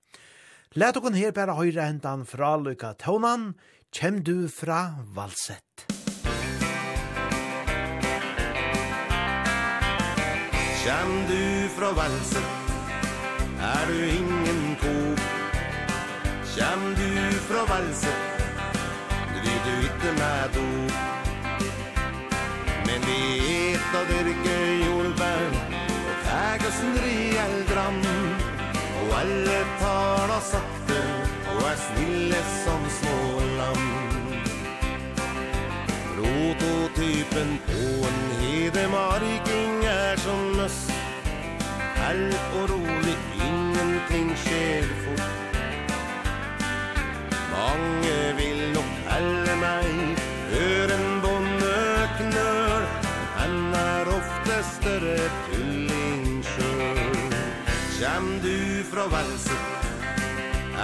Let 0.78 0.98
okon 0.98 1.18
her 1.18 1.34
bare 1.34 1.58
høyre 1.58 1.86
hentan 1.86 2.26
fra 2.30 2.56
Luka 2.62 2.94
Tøvnan, 2.98 3.54
kjem 3.94 4.22
du 4.26 4.48
fra 4.54 5.02
Valsett. 5.16 5.86
Kjem 10.80 11.14
du 11.30 11.42
fra 11.76 11.90
Valsett, 11.98 12.72
er 13.74 13.90
du 13.90 14.00
ingen 14.10 14.62
kåp. 14.82 15.26
Kjem 16.54 16.86
du 16.98 17.12
fra 17.50 17.66
Valsett, 17.70 18.46
du 19.34 19.40
vil 19.46 19.62
du 19.68 19.74
ytte 19.90 20.18
med 20.22 20.58
dop. 20.58 21.00
Men 22.86 23.02
vi 23.10 23.49
og 24.00 24.06
dyrke 24.12 24.58
jordbær. 24.86 25.46
Og 26.10 26.16
tægasen 26.26 26.94
eldram 27.46 27.98
Og 29.00 29.20
alle 29.22 29.60
tala 29.82 30.40
sakte. 30.52 31.00
Og 31.52 31.62
er 31.72 31.78
snille 31.88 32.42
som 32.64 32.82
små 33.00 33.20
lam 33.60 33.84
Prototypen 36.16 37.50
på 37.68 37.84
en 38.10 38.20
hedemarking 38.40 39.86
er 39.86 40.16
som 40.26 40.40
møss. 40.58 40.80
Hell 42.00 42.34
og 42.58 42.70
rolig, 42.72 43.18
ingenting 43.48 44.32
skjer 44.44 44.88
fort. 45.04 45.30
Mange 47.54 48.18
vil 48.40 48.62
nok 48.76 48.94
helle 49.10 49.56
meg 49.64 49.89
større 54.80 55.18
tullingsjø 55.46 56.72
Kjem 57.98 58.28
du 58.44 58.56
fra 58.92 59.06
Valset, 59.12 59.88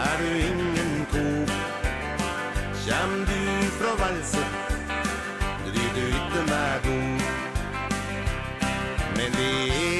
er 0.04 0.16
du 0.22 0.30
ingen 0.50 0.94
ko? 1.14 1.24
Kjem 2.84 3.14
du 3.30 3.40
fra 3.78 3.94
Valset, 4.02 4.58
Driv 5.68 5.90
du 5.98 6.04
ikke 6.08 6.44
med 6.50 6.76
god 6.88 7.24
Men 9.18 9.40
vi 9.40 9.52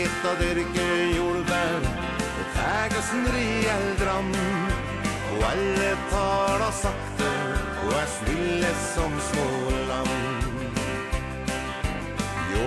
et 0.04 0.28
av 0.32 0.44
dyrke 0.44 0.90
jordbær, 1.16 1.88
og 2.26 2.46
tægasen 2.58 3.32
reell 3.38 3.88
dram 4.04 4.34
Og 5.32 5.48
alle 5.54 5.96
tar 6.12 6.68
og 6.68 6.76
sakte, 6.84 7.32
og 7.86 7.98
er 8.02 8.14
snille 8.20 8.76
som 8.92 9.20
små. 9.32 9.75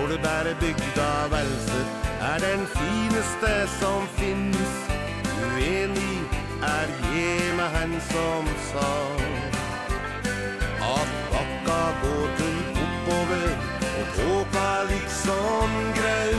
Ålebærebygda 0.09 1.27
velse 1.29 1.79
er 2.21 2.37
den 2.39 2.67
fineste 2.67 3.51
som 3.79 4.07
finnes 4.17 4.73
Uenig 5.45 6.21
er 6.65 6.87
hjemme 7.11 7.67
hen 7.75 7.93
som 8.01 8.47
sa. 8.71 8.89
At 10.95 11.11
bakka 11.33 11.81
går 12.01 12.25
til 12.39 12.57
oppover 12.85 13.51
og 13.99 14.07
tåka 14.15 14.71
liksom 14.93 15.75
grau 15.99 16.33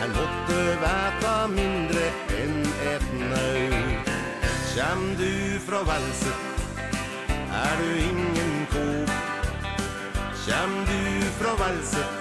Han 0.00 0.16
måtte 0.16 0.62
væta 0.84 1.34
mindre 1.58 2.06
enn 2.40 2.56
et 2.94 3.12
nau 3.26 3.76
Kjem 4.72 5.04
du 5.20 5.60
fra 5.68 5.84
velse 5.92 6.32
er 7.66 7.84
du 7.84 7.92
ingen 8.08 8.56
kåp 8.72 9.14
Kjem 10.46 10.74
du 10.88 11.30
fra 11.36 11.54
velse 11.66 12.19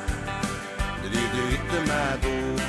inte 1.69 1.93
med 1.93 2.19
då. 2.21 2.63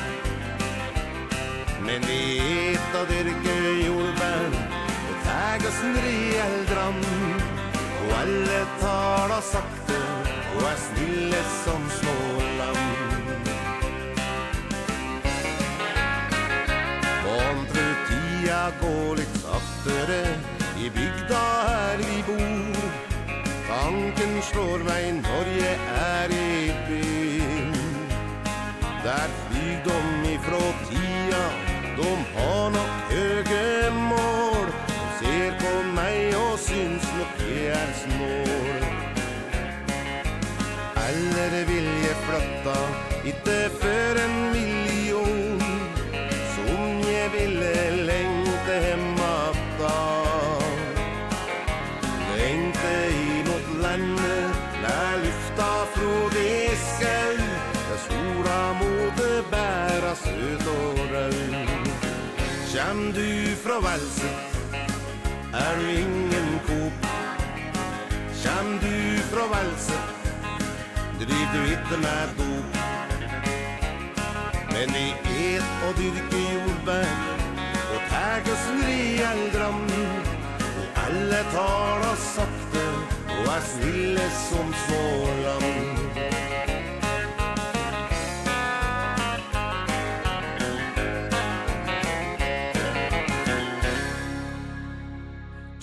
Men 1.87 2.01
vi 2.01 2.73
et 2.73 2.95
av 2.95 3.07
dyrke 3.07 3.57
jordbær 3.87 4.51
Og 5.11 5.17
tæg 5.25 5.67
og 5.67 5.73
snri 5.73 6.19
eldram. 6.47 7.01
Og 8.01 8.13
alle 8.21 8.61
tala 8.81 9.41
sakte 9.41 10.01
Og 10.57 10.63
er 10.73 10.79
snille 10.87 11.43
som 11.65 11.89
små 12.01 12.17
lam 12.59 12.83
Vantru 17.25 17.89
tida 18.09 18.63
går 18.83 19.17
litt 19.23 19.41
saktere 19.45 20.23
I 20.81 20.91
bygda 20.91 21.43
her 21.69 22.05
vi 22.05 22.23
bor. 22.29 22.87
Tanken 23.71 24.41
slår 24.43 24.87
meg, 24.89 25.13
Norge 25.23 25.75
er 26.05 26.33
i 26.35 26.73
byen 26.89 27.30
Där 29.11 29.31
flyg 29.51 29.79
de 29.85 30.31
ifrån 30.31 30.73
tia. 30.91 31.45
De 31.97 32.11
har 32.35 32.71
nok 32.71 32.93
høge 33.11 33.91
mål 33.91 34.67
De 34.87 34.99
ser 35.19 35.57
på 35.63 35.73
meg 35.97 36.37
og 36.39 36.59
syns 36.59 37.09
nok 37.19 37.43
jeg 37.43 37.67
er 37.75 37.91
snål 38.03 38.85
Eller 41.09 41.59
vil 41.73 41.91
jeg 42.05 42.17
flytta 42.27 42.79
Inte 43.25 43.59
för 43.81 44.23
en 44.25 44.40
avvalsen 63.81 64.35
Er 65.53 65.73
du 65.81 65.87
ingen 65.89 66.49
kop 66.67 67.07
Kjem 68.43 68.69
du 68.83 68.97
fra 69.31 69.45
valsen 69.55 70.03
Driv 71.21 71.47
du 71.55 71.63
ikke 71.75 72.01
med 72.05 72.35
dop 72.39 72.77
Men 74.73 74.95
i 75.05 75.07
et 75.55 75.71
og 75.89 75.97
dyrke 76.01 76.43
jordbær 76.53 77.15
Og 77.95 78.01
tæg 78.13 78.53
oss 78.53 78.67
en 79.31 79.43
gram 79.55 79.83
Og 80.81 80.87
alle 81.07 81.41
tar 81.55 82.07
oss 82.13 82.29
sakte 82.37 82.85
Og 83.39 83.51
er 83.57 83.65
snille 83.73 84.31
som 84.45 84.75
små 84.85 85.05
land 85.45 86.00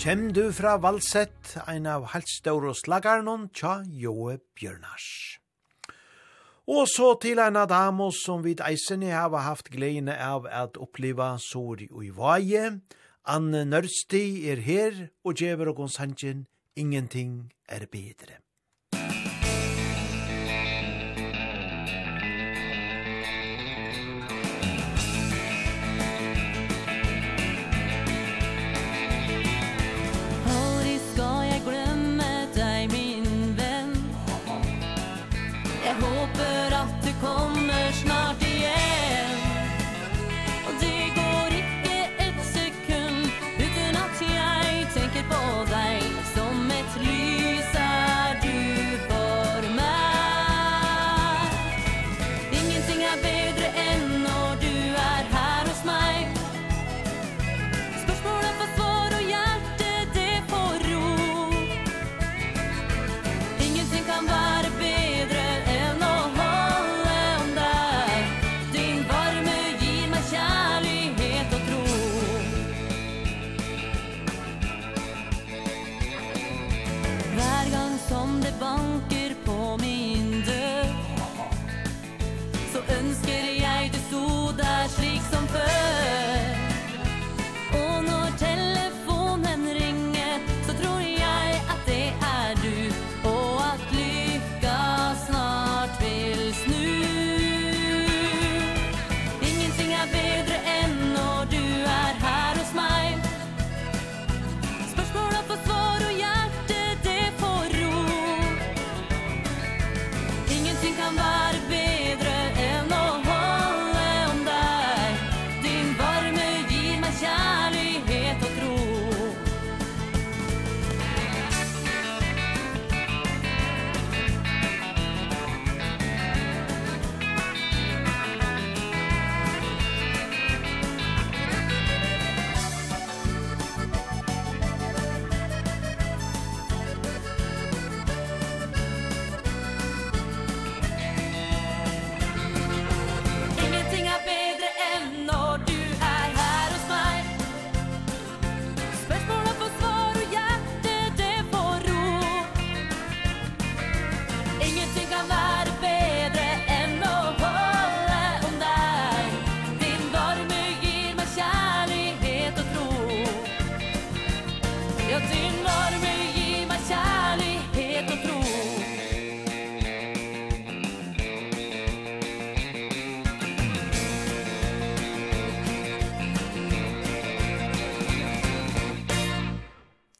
Kjem 0.08 0.30
du 0.32 0.46
fra 0.56 0.78
Valsett, 0.80 1.50
ein 1.68 1.84
av 1.84 2.06
halvståre 2.14 2.70
slagarnon, 2.72 3.42
tja 3.52 3.82
Joe 3.92 4.38
Bjørnars. 4.56 5.36
Og 6.64 6.88
så 6.88 7.10
til 7.20 7.42
ein 7.44 7.58
damo 7.68 8.06
som 8.16 8.40
vid 8.40 8.62
eisene 8.64 9.12
hava 9.12 9.42
haft 9.44 9.68
gleine 9.68 10.16
av 10.16 10.48
at 10.48 10.80
oppleva 10.80 11.34
sori 11.44 11.90
og 11.92 12.08
i 12.08 12.10
vaje. 12.22 12.64
Anne 13.28 13.66
Nørsti 13.68 14.48
er 14.48 14.64
her 14.64 14.96
og 15.28 15.36
djever 15.42 15.74
og 15.74 15.82
gonsantjen, 15.82 16.46
ingenting 16.72 17.52
er 17.68 17.84
bedre. 17.84 18.40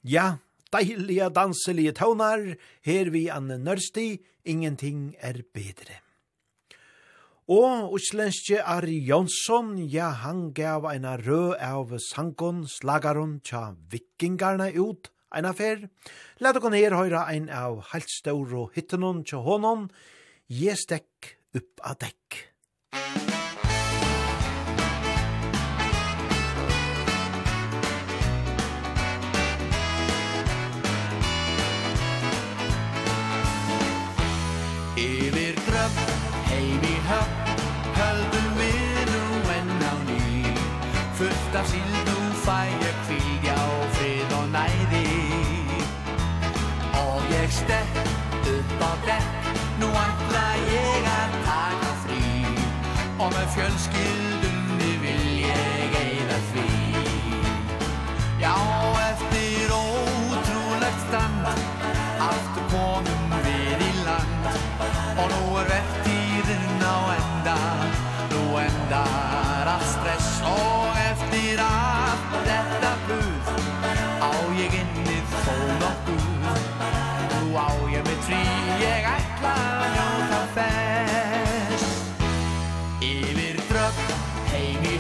Ja, 0.09 0.39
deilige 0.73 1.27
danselige 1.37 1.93
tøvnar, 1.93 2.41
her 2.87 3.11
vi 3.13 3.27
anne 3.29 3.59
nørsti, 3.61 4.23
ingenting 4.49 5.15
er 5.21 5.43
bedre. 5.53 5.99
Og 7.49 7.93
uslenske 7.93 8.63
Ari 8.63 8.97
Jonsson, 9.05 9.77
ja, 9.79 10.09
han 10.23 10.55
gav 10.57 10.89
eina 10.89 11.19
rød 11.21 11.61
av 11.61 11.93
sangon, 12.07 12.65
slagaron, 12.69 13.39
tja 13.45 13.75
vikingarna 13.93 14.71
ut, 14.81 15.13
eina 15.29 15.53
fer. 15.53 15.89
Lat 16.41 16.57
okon 16.57 16.77
her 16.77 16.97
høyra 16.97 17.27
ein 17.29 17.53
av 17.53 17.83
halt 17.93 18.33
og 18.33 18.71
hyttenon 18.77 19.25
tja 19.29 19.45
honon, 19.45 19.91
je 20.49 20.73
stekk 20.73 21.35
upp 21.53 21.85
at 21.85 22.07
dekk. 22.07 22.45
Musikk 22.97 23.28
Ofta 41.59 41.73
vill 41.73 42.05
du 42.07 42.35
feje 42.35 42.91
kvilja 43.07 43.55
og 43.55 43.87
fred 43.91 44.33
og 44.39 44.49
neidi 44.49 45.09
Og 46.95 47.23
jeg 47.33 47.51
stett 47.51 47.99
upp 48.55 48.85
av 48.91 48.99
dekk 49.09 49.51
Nu 49.81 49.91
antla 50.05 50.47
jeg 50.71 51.05
er 51.19 51.39
taka 51.51 51.93
fri 52.05 52.25
Og 53.19 53.33
med 53.35 53.47
fjölskyld 53.57 54.38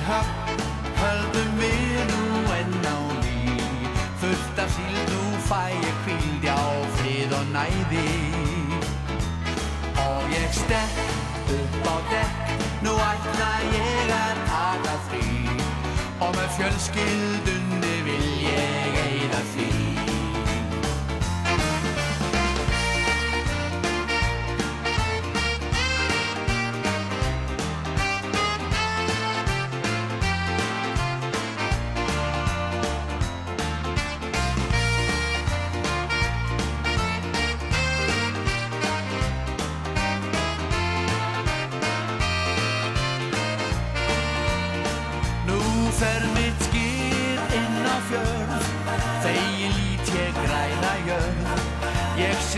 hatt 0.08 0.26
Haldur 1.00 1.50
med 1.60 2.06
nu 2.10 2.22
en 2.60 2.86
av 2.96 3.14
ni 3.22 3.60
Första 4.20 4.64
nu 5.10 5.38
faje 5.48 5.90
skild 6.02 6.44
Ja 6.44 6.80
och 6.80 6.86
fred 6.98 7.32
och 7.32 7.46
nej 7.52 7.74
det 7.90 8.38
Och 10.06 10.24
jag 10.34 10.54
upp 11.48 11.86
á 11.86 11.96
däck 12.10 12.48
Nu 12.82 12.90
akna 12.90 13.50
jägar 13.72 14.36
taga 14.46 14.98
fri. 15.08 15.48
Och 16.20 16.36
med 16.36 16.50
fjölskylden 16.56 17.80
det 17.82 18.02
vill 18.04 18.42
jag 18.42 19.06
ejda 19.06 19.36
fri. 19.36 19.77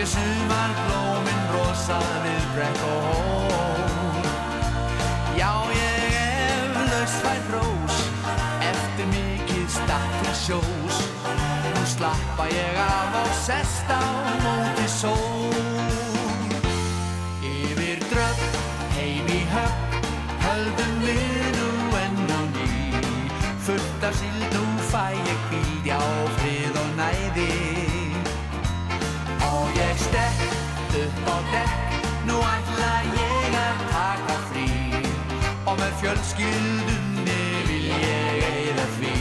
ser 0.01 0.07
sumarblommen 0.07 1.41
blåsa 1.51 1.99
vid 2.25 2.45
við 2.57 2.85
och 2.85 3.03
hål 3.03 4.25
Ja, 5.39 5.67
jag 5.73 6.15
är 6.17 6.75
löst 6.75 7.25
vajt 7.25 7.51
ros. 7.53 8.11
Efter 8.61 9.07
Mikis 9.07 9.75
datter 9.75 10.35
shows 10.35 10.65
sjós 10.65 11.09
Nú 11.75 11.87
slappa 11.87 12.45
av 12.45 12.79
af 12.79 13.15
á 13.15 13.25
sest 13.47 13.91
á 13.91 14.03
móti 14.45 14.89
sól 14.89 15.55
Yfir 17.43 18.01
dröpp, 18.11 18.41
heim 18.97 19.27
í 19.29 19.43
höpp 19.55 20.09
höldum 20.47 20.97
við 21.05 21.45
nú 21.59 21.71
enn 22.05 22.25
och 22.39 22.49
ný 22.57 22.95
Fullt 23.67 24.05
av 24.05 24.13
sild 24.13 24.55
och 24.63 24.81
fajekvild 24.81 25.87
Ja, 25.87 25.99
och 26.25 26.31
fred 26.31 26.77
och 26.83 26.97
nejdig 26.97 27.90
Stätt 30.07 30.95
upp 31.03 31.29
av 31.37 31.43
Nú 32.27 32.33
Nu 32.33 32.37
alla 32.53 32.95
jägar 33.17 33.75
taka 33.93 34.37
frí. 34.51 34.71
Og 35.71 35.77
med 35.79 35.93
fjölskyldunni 36.01 37.43
vil 37.69 37.85
jeg 37.89 38.39
eira 38.49 38.87
fri 38.97 39.19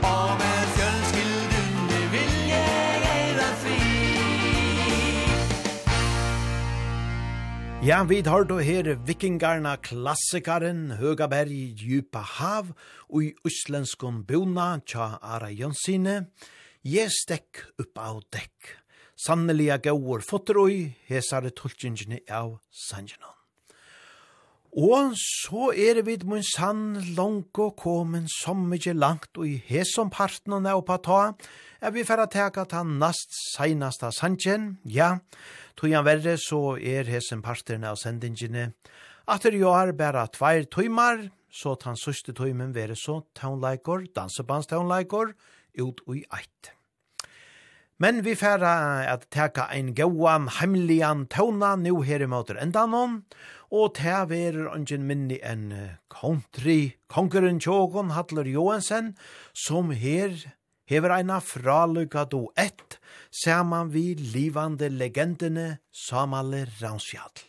Og 0.00 0.30
med 0.40 0.62
fjölskyldunni 0.76 2.00
vil 2.14 2.32
jeg 2.48 3.04
eira 3.10 3.50
fri 3.62 3.82
Ja, 7.86 8.02
vi 8.08 8.22
tar 8.22 8.44
då 8.44 8.58
her 8.58 8.94
vikingarna 9.06 9.76
klassikaren 9.76 10.90
Høgaberg 10.90 11.52
i 11.52 11.74
djupa 11.78 12.18
hav 12.18 12.72
og 13.12 13.22
i 13.22 13.34
uslenskon 13.44 14.24
bona 14.24 14.80
tja 14.86 15.18
Ara 15.22 15.50
Jonsine 15.52 16.26
Je 16.84 17.06
stekk 17.08 17.62
upp 17.80 17.96
av 17.96 18.18
dekk. 18.34 18.74
Sanneliga 19.16 19.78
gauur 19.80 20.20
fotter 20.20 20.58
oi, 20.60 20.90
hesare 21.08 21.48
tulkingene 21.56 22.18
av 22.28 22.58
sangenon. 22.68 23.32
Og 24.74 25.14
så 25.16 25.70
er 25.70 26.02
vi 26.04 26.18
mun 26.26 26.42
sann 26.44 26.98
langt 27.16 27.56
og 27.62 27.76
komen 27.78 28.26
som 28.28 28.66
mykje 28.68 28.92
langt 28.98 29.38
og 29.38 29.46
i 29.48 29.54
hesom 29.68 30.10
parten 30.12 30.58
og 30.58 30.84
på 30.84 30.98
ta, 31.06 31.20
er 31.80 31.94
vi 31.94 32.04
færre 32.04 32.26
teka 32.28 32.66
ta 32.68 32.82
nast 32.84 33.32
seinasta 33.54 34.10
sanjen, 34.12 34.74
ja, 34.84 35.20
tojan 35.78 36.04
verre 36.04 36.36
så 36.36 36.76
er 36.76 37.08
hesen 37.08 37.40
parten 37.40 37.86
av 37.86 37.96
sendingene, 38.02 38.74
at 39.24 39.46
det 39.46 39.56
jo 39.56 39.72
er 39.72 39.94
bare 39.96 40.26
tveir 40.34 40.66
tøymar, 40.68 41.30
så 41.48 41.78
tan 41.80 41.96
søste 41.96 42.34
tøymen 42.34 42.74
være 42.74 42.98
så 42.98 43.22
taunleikor, 43.38 44.08
dansebandstaunleikor, 44.12 45.36
ut 45.78 46.00
i 46.08 46.24
eit. 46.32 46.72
Men 47.98 48.24
vi 48.26 48.34
færa 48.34 49.06
at 49.06 49.28
teka 49.30 49.68
ein 49.70 49.92
gauan 49.94 50.48
heimlian 50.58 51.26
tåna 51.30 51.76
nu 51.76 52.02
her 52.02 52.24
i 52.24 52.26
måter 52.26 52.58
enda 52.60 52.86
noen, 52.90 53.22
og 53.70 53.94
te 53.98 54.16
verer 54.30 54.68
ungen 54.70 55.06
minni 55.06 55.38
en 55.42 55.70
country, 56.10 56.94
kongeren 57.08 57.60
tjågon 57.62 58.12
Hatler 58.14 58.50
Johansen, 58.50 59.14
som 59.54 59.90
her 59.90 60.34
hever 60.90 61.16
eina 61.16 61.40
fralukka 61.40 62.26
do 62.30 62.48
ett, 62.56 62.98
saman 63.30 63.90
vi 63.94 64.14
livande 64.14 64.90
legendene 64.90 65.78
Samale 65.90 66.66
Ransfjall. 66.80 67.46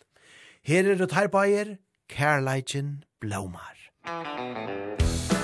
Her 0.66 0.92
er 0.92 1.02
det 1.02 1.12
her 1.14 1.28
bæger, 1.28 1.78
Kærleitjen 2.10 3.04
Blomar. 3.20 3.76
Musik 4.06 5.35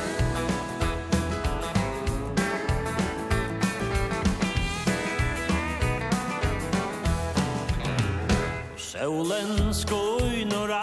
Solen 9.01 9.73
skoj 9.73 10.45
några 10.51 10.80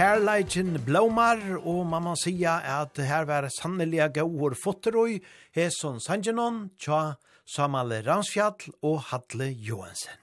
Herleikin 0.00 0.78
blomar, 0.80 1.42
og 1.60 1.82
man 1.84 2.06
må 2.06 2.14
sija 2.16 2.54
at 2.80 2.96
her 3.04 3.26
var 3.28 3.44
sanneliga 3.52 4.06
gauur 4.14 4.54
fotteroi, 4.56 5.18
Heson 5.52 5.98
Sanjanon, 6.00 6.70
tja 6.80 7.18
Samale 7.44 7.98
Ransfjall 8.06 8.70
og 8.80 8.94
Hadle 9.10 9.50
Johansen. 9.52 10.16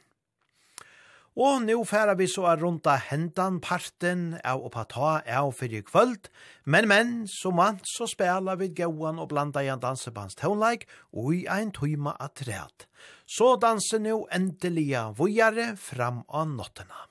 Og 1.38 1.62
nu 1.68 1.84
færa 1.86 2.16
vi 2.18 2.26
så 2.26 2.56
rundt 2.58 2.90
av 2.90 3.04
hendan 3.12 3.60
parten 3.62 4.24
av 4.42 4.66
oppa 4.66 4.88
ta 4.90 5.12
av 5.22 5.52
fyrir 5.60 5.86
kvöld, 5.86 6.32
men 6.66 6.88
men, 6.90 7.12
som 7.30 7.62
vant 7.62 7.86
så 7.86 8.08
spela 8.10 8.56
vi 8.58 8.72
gauan 8.80 9.22
og 9.22 9.30
blanda 9.30 9.62
i 9.62 9.70
en 9.70 9.84
dansebands 9.84 10.40
tånleik 10.42 10.88
og 11.14 11.36
i 11.36 11.44
ein 11.46 11.70
tøyma 11.70 12.16
atreat. 12.18 12.88
Så 13.30 13.54
danser 13.62 14.02
nu 14.02 14.26
endelige 14.34 15.06
vujare 15.22 15.76
fram 15.78 16.24
av 16.30 16.50
nottena. 16.50 17.06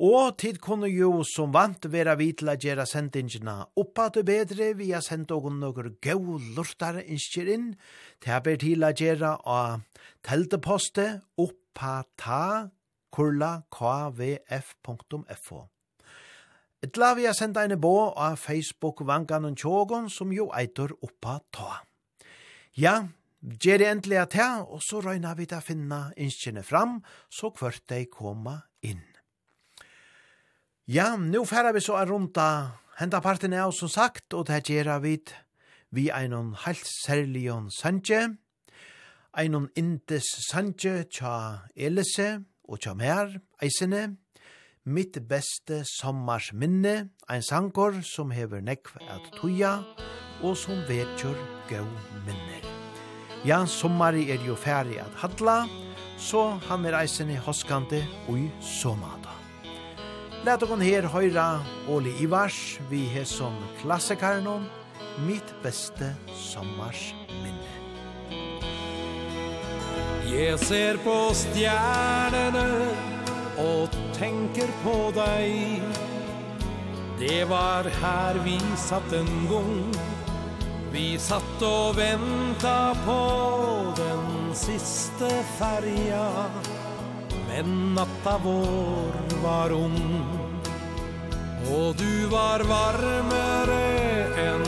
Og 0.00 0.38
tid 0.40 0.56
kunne 0.64 0.88
jo 0.88 1.20
som 1.28 1.52
vant 1.52 1.84
vera 1.92 2.14
vi 2.16 2.30
til 2.32 2.48
å 2.48 2.56
gjøre 2.56 2.86
sendingene 2.88 3.58
oppa 3.76 4.08
til 4.14 4.24
bedre, 4.24 4.72
vi 4.78 4.92
har 4.92 5.04
sendt 5.04 5.34
og 5.36 5.50
noen 5.52 5.98
gau 6.00 6.38
lortare 6.56 7.04
innskjer 7.04 7.50
inn, 7.52 7.66
til 8.20 8.32
jeg 8.32 8.44
ber 8.46 8.56
til 8.62 8.84
å 8.84 8.92
gjøre 8.96 9.34
av 9.44 9.82
teltepostet 10.24 11.20
oppa 11.36 12.04
ta 12.16 12.70
kurla 13.12 13.62
kvf.fo. 13.68 15.60
Etla 16.82 17.12
vi 17.14 17.28
har 17.28 17.36
sendt 17.36 17.60
en 17.60 17.78
bå 17.78 18.10
av 18.16 18.40
Facebook 18.40 19.04
vangan 19.06 19.44
og 19.44 19.60
tjågon 19.60 20.08
som 20.10 20.32
jo 20.32 20.48
eitor 20.56 20.96
oppa 21.04 21.38
ta. 21.52 21.82
Ja, 22.74 23.12
gjør 23.44 23.78
det 23.78 23.90
endelig 23.92 24.18
at 24.24 24.40
her, 24.40 24.64
og 24.64 24.80
så 24.82 25.04
røyna 25.04 25.36
vi 25.36 25.46
til 25.46 25.60
å 25.60 25.66
finne 25.66 26.02
innskjene 26.16 26.64
fram, 26.64 27.02
så 27.28 27.52
kvart 27.52 27.84
de 27.92 28.06
koma 28.08 28.62
Ja, 30.92 31.16
nu 31.16 31.46
færa 31.48 31.70
vi 31.72 31.80
så 31.80 31.94
er 31.96 32.10
runda 32.10 32.44
henda 32.98 33.22
parten 33.24 33.54
av 33.56 33.70
som 33.72 33.88
sagt, 33.88 34.34
og 34.36 34.44
det 34.50 34.58
gjerra 34.68 34.98
vi 35.00 35.14
vi 35.88 36.10
einon 36.12 36.50
heilt 36.66 36.84
særlion 36.84 37.70
sanje, 37.72 38.36
einon 39.32 39.70
indes 39.74 40.28
sanje 40.50 41.06
tja 41.08 41.62
Elise 41.76 42.44
og 42.68 42.82
tja 42.84 42.92
mer 42.92 43.38
eisene, 43.62 44.18
mitt 44.84 45.16
beste 45.30 45.80
sommars 45.88 46.52
minne, 46.52 47.08
ein 47.24 47.42
sankor 47.42 48.02
som 48.04 48.30
hever 48.30 48.60
nekv 48.60 48.92
at 49.08 49.32
tuja, 49.40 49.78
og 50.42 50.56
som 50.56 50.84
vetjur 50.88 51.40
gau 51.70 51.88
minner. 52.26 52.68
Ja, 53.48 53.64
sommari 53.64 54.28
er 54.28 54.44
jo 54.44 54.60
færdig 54.60 55.00
at 55.00 55.20
hadla, 55.24 55.62
så 56.18 56.58
han 56.68 56.84
er 56.84 57.00
eisene 57.00 57.40
hoskande 57.40 58.04
ui 58.28 58.50
somad. 58.60 59.21
Læt 60.42 60.62
okon 60.66 60.80
her 60.82 61.06
høyra 61.06 61.62
Oli 61.86 62.10
Ivars 62.24 62.80
vi 62.90 63.04
her 63.06 63.22
som 63.24 63.54
klassikarnon 63.78 64.64
mitt 65.22 65.52
beste 65.62 66.08
sommars 66.34 67.12
minne. 67.30 68.40
Jeg 70.26 70.58
ser 70.58 70.98
på 71.04 71.14
stjernene 71.38 72.66
og 73.62 73.94
tenker 74.18 74.74
på 74.82 74.96
deg. 75.14 75.86
Det 77.22 77.44
var 77.46 77.86
her 78.02 78.42
vi 78.42 78.58
satt 78.88 79.14
en 79.14 79.32
gang. 79.46 79.74
Vi 80.90 81.06
satt 81.22 81.62
og 81.62 81.94
venta 82.02 82.96
på 83.06 83.20
den 84.02 84.50
siste 84.58 85.30
färja 85.54 86.26
En 87.58 87.94
natta 87.94 88.38
vår 88.44 89.12
var 89.42 89.72
ung 89.72 90.24
Og 91.76 91.96
du 91.96 92.26
var 92.26 92.60
varmare 92.60 93.84
än 94.46 94.64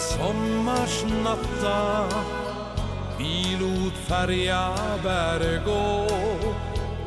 sommarsnatta 0.00 1.80
Vi 3.18 3.56
lot 3.60 3.96
färja 4.08 4.74
bære 5.04 5.60
gå 5.66 6.08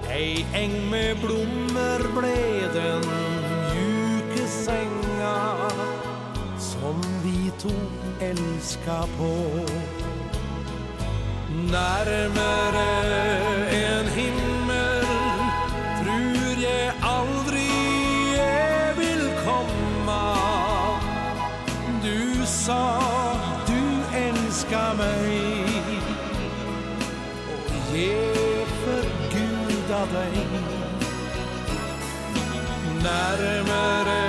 Ei 0.09 0.45
eng 0.53 0.89
med 0.89 1.17
blommor 1.17 2.05
ble 2.19 2.69
den 2.73 3.03
mjuke 3.09 4.47
sänga 4.47 5.37
Som 6.59 7.01
vi 7.23 7.51
tog 7.59 8.05
elska 8.19 9.05
på. 9.17 9.35
Närmare 11.71 13.54
sa 22.65 23.33
du 23.67 24.17
älskar 24.17 24.93
mig. 24.97 25.61
Og 27.57 27.97
jeg 27.97 28.67
forguda 28.81 30.01
deg 30.13 30.33
Nærmere 33.03 34.24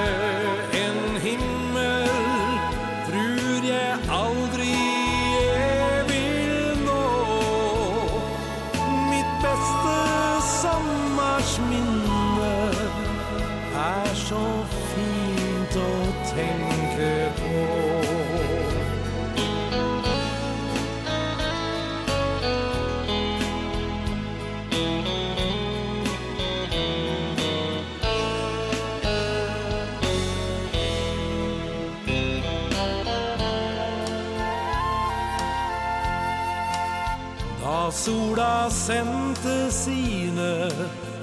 sola 38.06 38.68
sendte 38.70 39.70
sine 39.74 40.50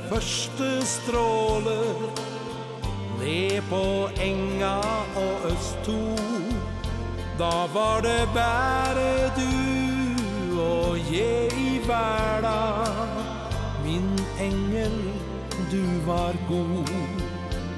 første 0.09 0.69
stråler 0.83 2.01
Ned 3.21 3.61
på 3.69 4.09
enga 4.19 4.79
og 5.21 5.45
øst 5.51 5.87
østtog 5.87 6.51
Da 7.39 7.53
var 7.75 8.03
det 8.03 8.25
bare 8.35 9.31
du 9.37 10.59
og 10.63 10.97
jeg 11.11 11.53
i 11.57 11.79
verda. 11.87 12.59
Min 13.83 14.19
engel, 14.39 14.97
du 15.71 15.83
var 16.05 16.35
god. 16.49 16.93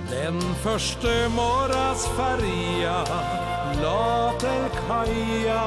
Den 0.10 0.42
første 0.64 1.14
morras 1.36 2.08
färja 2.18 3.00
La 3.82 4.32
til 4.40 4.70
kaja 4.88 5.64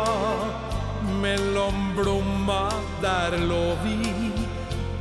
mellom 1.23 1.95
blomma 1.97 2.69
der 3.03 3.39
lå 3.51 3.77
vi. 3.85 4.33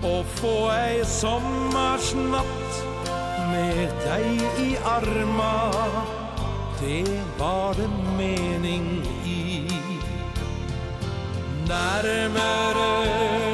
Og 0.03 0.25
få 0.37 0.55
ei 0.71 1.01
sommarsnatt 1.09 2.81
med 3.51 3.93
deg 4.05 4.61
i 4.61 4.69
arma 4.85 5.55
Det 6.79 7.03
var 7.39 7.73
det 7.79 7.89
mening 8.17 8.87
i. 9.25 9.67
Nærmere 11.67 13.46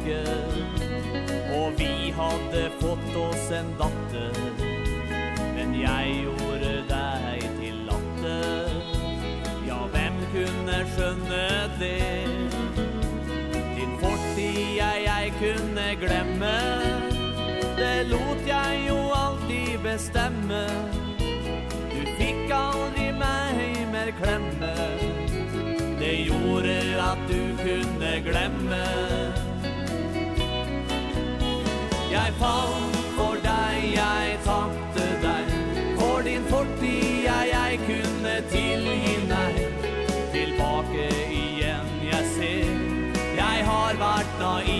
vacker 0.00 0.48
Och 1.54 1.72
vi 1.80 2.14
hade 2.16 2.70
fått 2.70 3.16
oss 3.16 3.50
en 3.50 3.78
datter 3.78 4.32
Men 5.54 5.80
jag 5.80 6.08
gjorde 6.08 6.82
deg 6.88 7.40
till 7.60 7.86
latter. 7.86 8.70
Ja, 9.68 9.88
hvem 9.92 10.14
kunde 10.32 10.84
skjønne 10.96 11.70
det? 11.78 12.26
Din 13.76 13.92
fortid 14.00 14.76
jag, 14.76 15.02
jeg 15.04 15.32
kunde 15.40 15.94
glemme. 16.00 16.80
Det 17.76 18.08
lot 18.10 18.46
jag 18.46 18.80
jo 18.88 18.96
alltid 19.12 19.80
bestemme. 19.82 20.64
Du 21.90 22.00
fikk 22.18 22.50
aldri 22.52 23.12
meg 23.12 23.86
mer 23.92 24.12
klemme. 24.22 24.74
Det 26.00 26.14
gjorde 26.14 27.02
att 27.02 27.28
du 27.28 27.56
kunde 27.56 28.20
glemme 28.24 29.49
fall 32.40 32.76
For 33.16 33.36
deg 33.44 33.86
jeg 33.94 34.38
tapte 34.46 35.08
deg. 35.24 35.54
For 36.00 36.24
din 36.26 36.46
fortid 36.52 37.26
jeg, 37.26 37.52
jeg 37.52 37.80
kunne 37.86 38.36
tilgi 38.54 39.16
nei 39.30 39.68
Tilbake 40.34 41.08
igjen 41.28 41.96
jeg 42.10 42.28
ser. 42.36 42.76
Jeg 43.40 43.66
har 43.70 44.04
vært 44.04 44.38
naiv. 44.40 44.79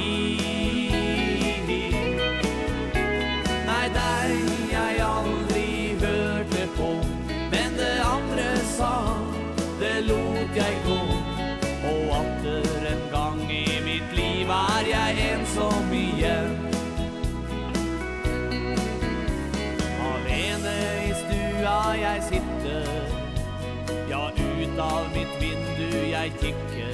jeg 26.20 26.32
kikke 26.40 26.88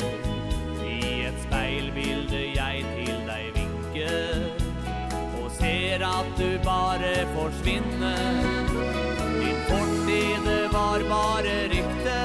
I 0.87 0.99
et 1.27 1.39
speilbilde 1.43 2.43
jeg 2.55 2.85
til 2.95 3.17
deg 3.27 3.47
vinke. 3.57 4.11
Og 5.41 5.49
ser 5.57 6.05
at 6.07 6.29
du 6.39 6.51
bare 6.63 7.11
forsvinner. 7.33 8.21
Din 9.41 9.59
fortid 9.71 10.47
var 10.77 11.03
bare 11.11 11.57
rykte. 11.75 12.21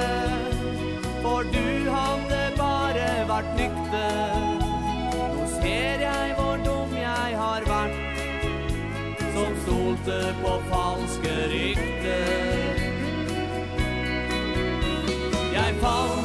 For 1.24 1.50
du 1.56 1.66
hadde 1.96 2.40
bare 2.60 3.10
vært 3.32 3.52
nykte. 3.58 4.06
Nå 5.34 5.50
ser 5.58 6.06
jeg 6.06 6.34
hvor 6.38 6.62
dum 6.66 6.96
jeg 7.00 7.38
har 7.42 7.66
vært 7.74 7.98
Som 9.34 9.62
stolte 9.66 10.20
på 10.42 10.58
falske 10.70 11.38
rykte. 11.56 12.18
Jeg 15.52 15.80
falt 15.82 16.21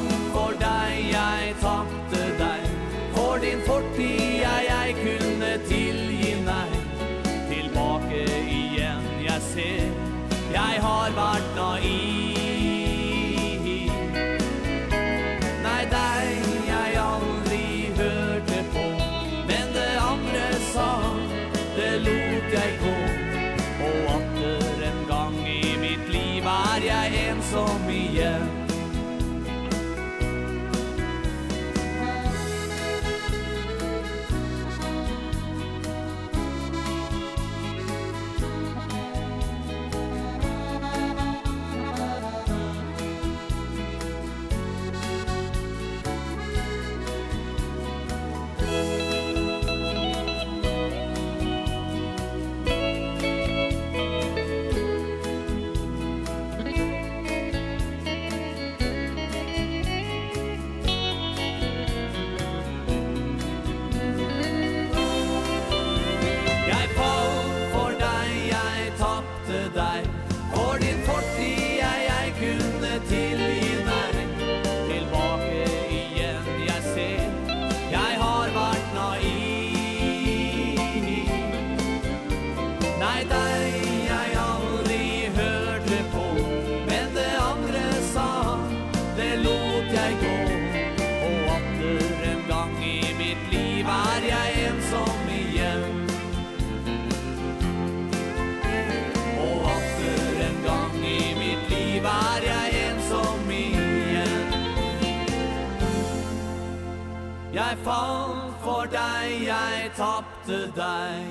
fall 107.87 108.53
for 108.63 108.89
deg, 108.91 109.47
jeg 109.47 109.91
tappte 109.95 110.57
deg. 110.75 111.23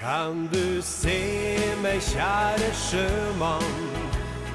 Kan 0.00 0.48
du 0.52 0.80
se 0.82 1.20
meg, 1.82 2.00
kjære 2.08 2.70
sjømann? 2.86 3.76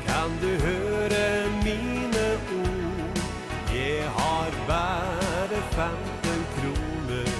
Kan 0.07 0.33
du 0.41 0.49
høre 0.65 1.25
mine 1.61 2.25
ord? 2.57 3.21
Jeg 3.75 4.09
har 4.17 4.51
bare 4.67 5.61
15 5.77 6.45
kroner 6.55 7.31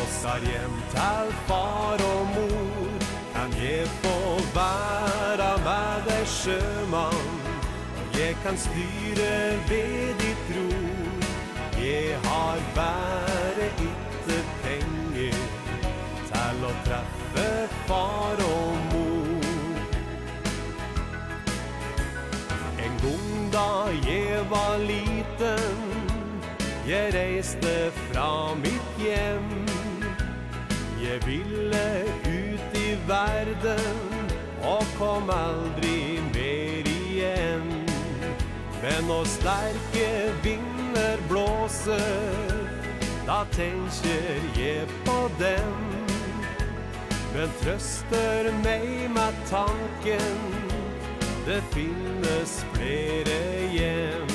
Og 0.00 0.06
sar 0.20 0.38
hjem 0.52 0.76
til 0.94 1.34
far 1.48 2.06
og 2.12 2.26
mor 2.34 2.99
jeg 3.62 3.86
få 4.02 4.16
være 4.54 5.50
med 5.64 6.06
deg 6.08 6.26
sjømann? 6.26 7.30
Og 8.00 8.18
jeg 8.18 8.36
kan 8.44 8.56
styre 8.58 9.32
ved 9.68 10.14
ditt 10.20 10.50
ro 10.56 10.68
Jeg 11.82 12.18
har 12.24 12.58
bare 12.74 13.66
ikke 13.88 14.38
penger 14.62 15.40
Til 16.30 16.64
å 16.68 16.72
treffe 16.86 17.48
far 17.88 18.42
og 18.44 18.76
mor. 18.92 19.80
En 22.84 22.98
gang 23.02 23.30
da 23.52 23.68
jeg 24.06 24.44
var 24.50 24.76
liten 24.84 25.78
Jeg 26.88 27.14
reiste 27.14 27.74
fra 28.06 28.54
mitt 28.58 28.98
hjem. 28.98 29.50
Jeg 31.02 31.26
ville 31.26 31.84
ut 32.26 32.29
världen 33.06 34.30
och 34.62 34.86
kom 34.98 35.30
aldrig 35.30 36.22
mer 36.34 36.88
igen. 36.88 37.86
Men 38.82 39.04
når 39.04 39.24
sterke 39.24 40.32
vinner 40.42 41.18
blåser 41.28 42.66
Da 43.26 43.44
tenker 43.52 44.40
jeg 44.56 44.86
på 45.04 45.30
dem. 45.38 45.90
Men 47.34 47.50
trøster 47.62 48.52
mig 48.64 49.10
med 49.10 49.34
tanken 49.50 50.38
Det 51.46 51.62
finnes 51.70 52.66
flere 52.72 53.68
hjem 53.72 54.28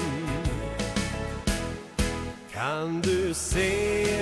Kan 2.54 3.02
du 3.02 3.34
se 3.34 3.72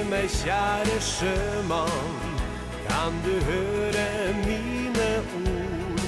meg 0.09 0.29
kjære 0.29 0.99
sjømann 1.01 2.32
Kan 2.93 3.13
du 3.25 3.35
høre 3.45 4.33
mine 4.45 5.09
ord? 5.35 6.01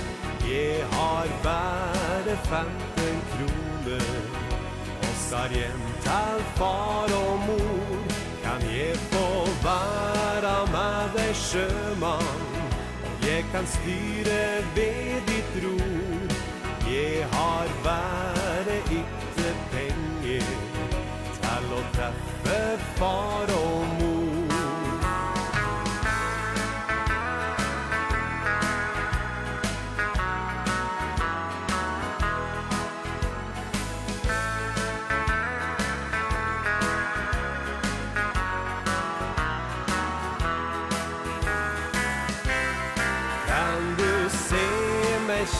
Jeg 0.50 0.86
har 0.92 1.28
bare 1.44 2.36
femten 2.52 3.16
kroner. 3.32 4.12
Og 5.02 5.38
har 5.38 5.50
hjem 5.50 5.86
til 6.06 6.44
far 6.56 7.10
og 7.24 7.40
mor. 7.48 7.98
Kan 8.44 8.62
jeg 8.78 8.98
få 8.98 9.28
være 9.68 10.56
med 10.76 11.18
deg 11.18 11.36
sjømann? 11.36 12.46
Jeg 13.28 13.46
kan 13.52 13.66
styre 13.76 14.46
ved 14.76 15.22
ditt 15.30 15.54
ror. 15.64 16.30
Jeg 16.92 17.26
har 17.32 17.68
bare 17.84 18.78
ikke 19.00 19.50
penger 19.74 20.50
Til 21.42 21.74
å 21.74 21.82
treffe 21.96 22.60
far 23.00 23.50
og 23.58 23.85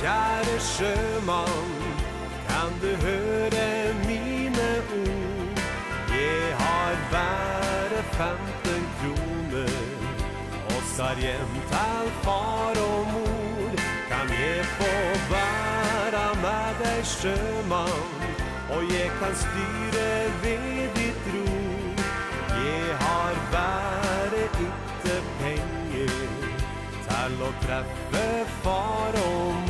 Kjære 0.06 0.60
sjømann, 0.60 1.70
kan 2.48 2.72
du 2.82 2.92
høre 3.06 3.94
mine 4.08 4.68
ord? 4.98 5.62
Jeg 6.10 6.58
har 6.60 6.92
bare 7.14 8.04
femten 8.18 8.84
kroner, 9.00 9.74
og 10.66 10.82
sar 10.96 11.16
hjem 11.26 11.56
til 11.72 12.12
far 12.22 12.78
og 12.84 13.02
mor. 13.14 13.74
Kan 14.12 14.30
jeg 14.30 14.66
få 14.78 14.94
være 15.34 16.26
med 16.46 16.70
deg 16.84 17.02
sjømann, 17.16 18.08
og 18.70 18.82
jeg 18.94 19.10
kan 19.20 19.36
styre 19.44 20.10
ved 20.44 20.90
ditt 21.00 21.30
ro. 21.34 21.46
Jeg 22.62 22.98
har 23.06 23.34
bare 23.58 24.44
ikke 24.70 25.18
penger, 25.42 26.18
til 27.08 27.48
å 27.50 27.56
treffe 27.66 28.28
far 28.62 29.24
og 29.28 29.54
mor. 29.54 29.65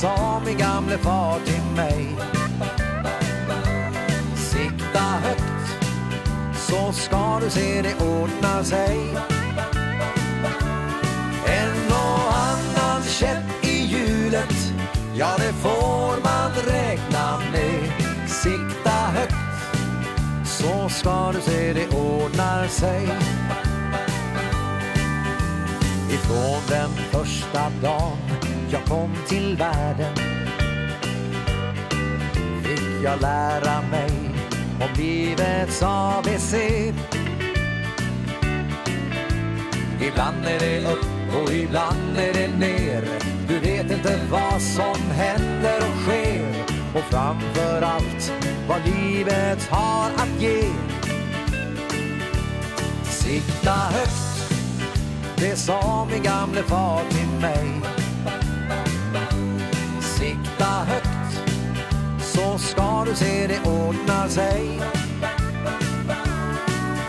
sa 0.00 0.40
min 0.44 0.58
gamle 0.58 0.98
far 0.98 1.40
till 1.44 1.62
mig. 1.76 2.06
Sikta 4.36 4.98
högt 4.98 5.88
så 6.54 6.92
ska 6.92 7.40
du 7.40 7.50
se 7.50 7.82
det 7.82 7.94
ordna 8.04 8.64
sig. 8.64 8.98
En 11.46 11.86
och 11.90 12.36
annan 12.36 13.02
käpp 13.02 13.64
i 13.64 13.84
hjulet 13.86 14.72
ja 15.14 15.28
det 15.38 15.52
får 15.52 16.22
man 16.22 16.50
räkna 16.66 17.38
med. 17.52 17.92
Sikta 18.28 18.90
högt 18.90 19.34
så 20.44 20.88
ska 20.88 21.32
du 21.32 21.40
se 21.40 21.72
det 21.72 21.88
ordnar 21.88 22.66
sig. 22.66 23.08
Ifrån 26.10 26.62
den 26.68 26.90
första 26.90 27.70
dagen 27.82 28.27
jag 28.72 28.84
kom 28.84 29.14
till 29.28 29.56
världen. 29.56 30.14
Fick 32.62 33.04
jag 33.04 33.20
lära 33.20 33.82
mig 33.90 34.10
om 34.80 34.88
livets 34.96 35.82
ABC 35.82 36.54
Ibland 40.00 40.46
är 40.46 40.58
det 40.58 40.92
upp 40.92 41.06
och 41.42 41.52
ibland 41.52 42.16
är 42.18 42.32
det 42.32 42.48
ner. 42.48 43.04
Du 43.48 43.58
vet 43.58 43.90
inte 43.90 44.20
vad 44.30 44.62
som 44.62 45.10
händer 45.10 45.76
och 45.76 46.02
sker. 46.02 46.64
Och 46.94 47.04
framför 47.10 47.82
allt 47.82 48.32
vad 48.68 48.80
livet 48.84 49.68
har 49.70 50.10
att 50.10 50.42
ge. 50.42 50.62
Sikta 53.04 53.72
högt, 53.72 54.52
det 55.36 55.56
sa 55.56 56.08
min 56.10 56.22
gamle 56.22 56.62
far 56.62 57.02
till 57.10 57.27
du 63.08 63.14
se 63.14 63.46
det 63.46 63.60
ordnar 63.60 64.28
sig. 64.28 64.80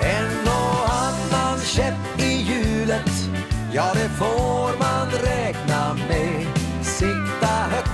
En 0.02 0.48
och 0.48 0.94
annan 0.94 1.60
käpp 1.60 2.20
i 2.20 2.34
hjulet 2.34 3.30
Ja 3.74 3.92
det 3.94 4.10
får 4.10 4.80
man 4.80 5.08
räkna 5.12 5.94
med. 5.94 6.46
Sikta 6.82 7.54
högt 7.72 7.90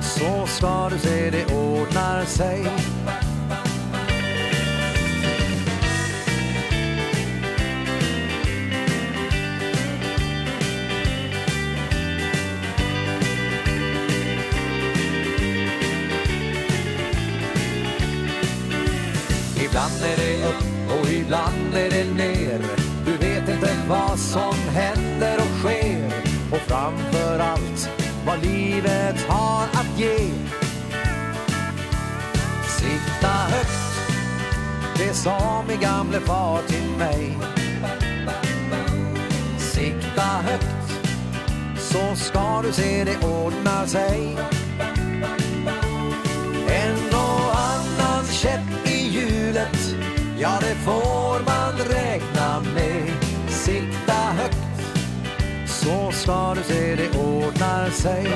Så 0.00 0.46
ska 0.46 0.88
du 0.88 0.98
se 0.98 1.30
det 1.30 1.44
ordnar 1.54 2.24
sig. 2.24 2.66
livet 28.60 29.22
har 29.28 29.62
att 29.62 29.98
ge. 29.98 30.18
Sitta 32.78 33.28
högt, 33.28 34.10
det 34.96 35.14
sa 35.14 35.64
min 35.68 35.80
gamle 35.80 36.20
far 36.20 36.62
till 36.68 36.90
mig. 36.98 37.38
Sikta 39.58 40.22
högt, 40.22 41.00
så 41.78 42.16
ska 42.16 42.62
du 42.62 42.72
se 42.72 43.04
det 43.04 43.26
ordna 43.26 43.86
sig. 43.86 44.49
Så 55.90 56.12
ska 56.12 56.54
du 56.54 56.62
se 56.62 56.94
det 56.96 57.18
ordnar 57.18 57.90
sig 57.90 58.26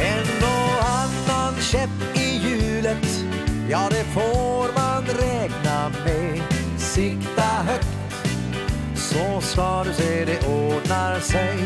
En 0.00 0.42
och 0.42 0.88
annan 0.88 1.60
käpp 1.60 2.16
i 2.16 2.36
hjulet 2.36 3.24
Ja 3.70 3.88
det 3.90 4.04
får 4.04 4.74
man 4.74 5.04
räkna 5.04 5.88
med. 6.04 6.42
Sikta 6.78 7.42
högt 7.42 7.88
Så 8.96 9.40
ska 9.40 9.84
du 9.84 9.92
se 9.92 10.24
det 10.24 10.46
ordnar 10.46 11.20
sig 11.20 11.58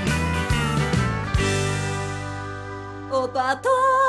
Och 3.11 3.31
bara 3.35 3.55
ta 3.55 4.02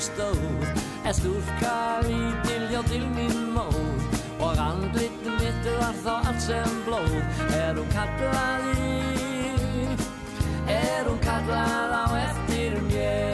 stod 0.00 0.66
Jeg 1.04 1.14
storka 1.14 1.76
i 2.08 2.20
dilja 2.46 2.82
til 2.88 3.06
min 3.16 3.52
mor 3.54 3.76
Og 4.40 4.56
rand 4.58 4.88
litt 4.96 5.22
mitt 5.38 5.68
var 5.80 5.94
så 6.04 6.16
alt 6.30 6.42
sem 6.42 6.80
blod 6.86 7.14
Er 7.60 7.74
hun 7.74 7.86
kallar 7.92 8.66
i 8.74 8.96
Er 10.68 11.08
hun 11.08 11.18
kallar 11.18 11.94
á 12.02 12.04
eftir 12.26 12.80
mér? 12.90 13.33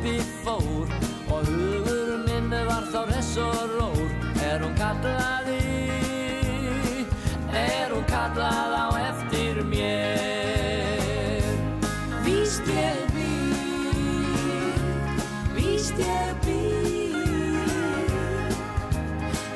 upp 0.00 0.06
i 0.06 0.20
fór. 0.44 0.88
Og 1.30 1.46
hugur 1.46 2.24
minn 2.26 2.50
var 2.50 2.84
þá 2.92 3.04
res 3.10 3.36
og 3.38 3.70
rór. 3.76 4.08
Er 4.40 4.60
hún 4.64 4.74
kallaði 4.74 5.58
Er 7.52 7.90
hún 7.92 8.04
kallað 8.08 8.72
á 8.74 8.86
eftir 9.10 9.62
mér? 9.68 11.44
Víst 12.24 12.66
ég 12.66 13.00
býr 13.14 14.80
Víst 15.54 15.98
ég 16.00 16.34
býr 16.46 17.28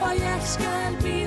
Og 0.04 0.12
ég 0.20 0.42
skal 0.44 0.92
býr 1.02 1.23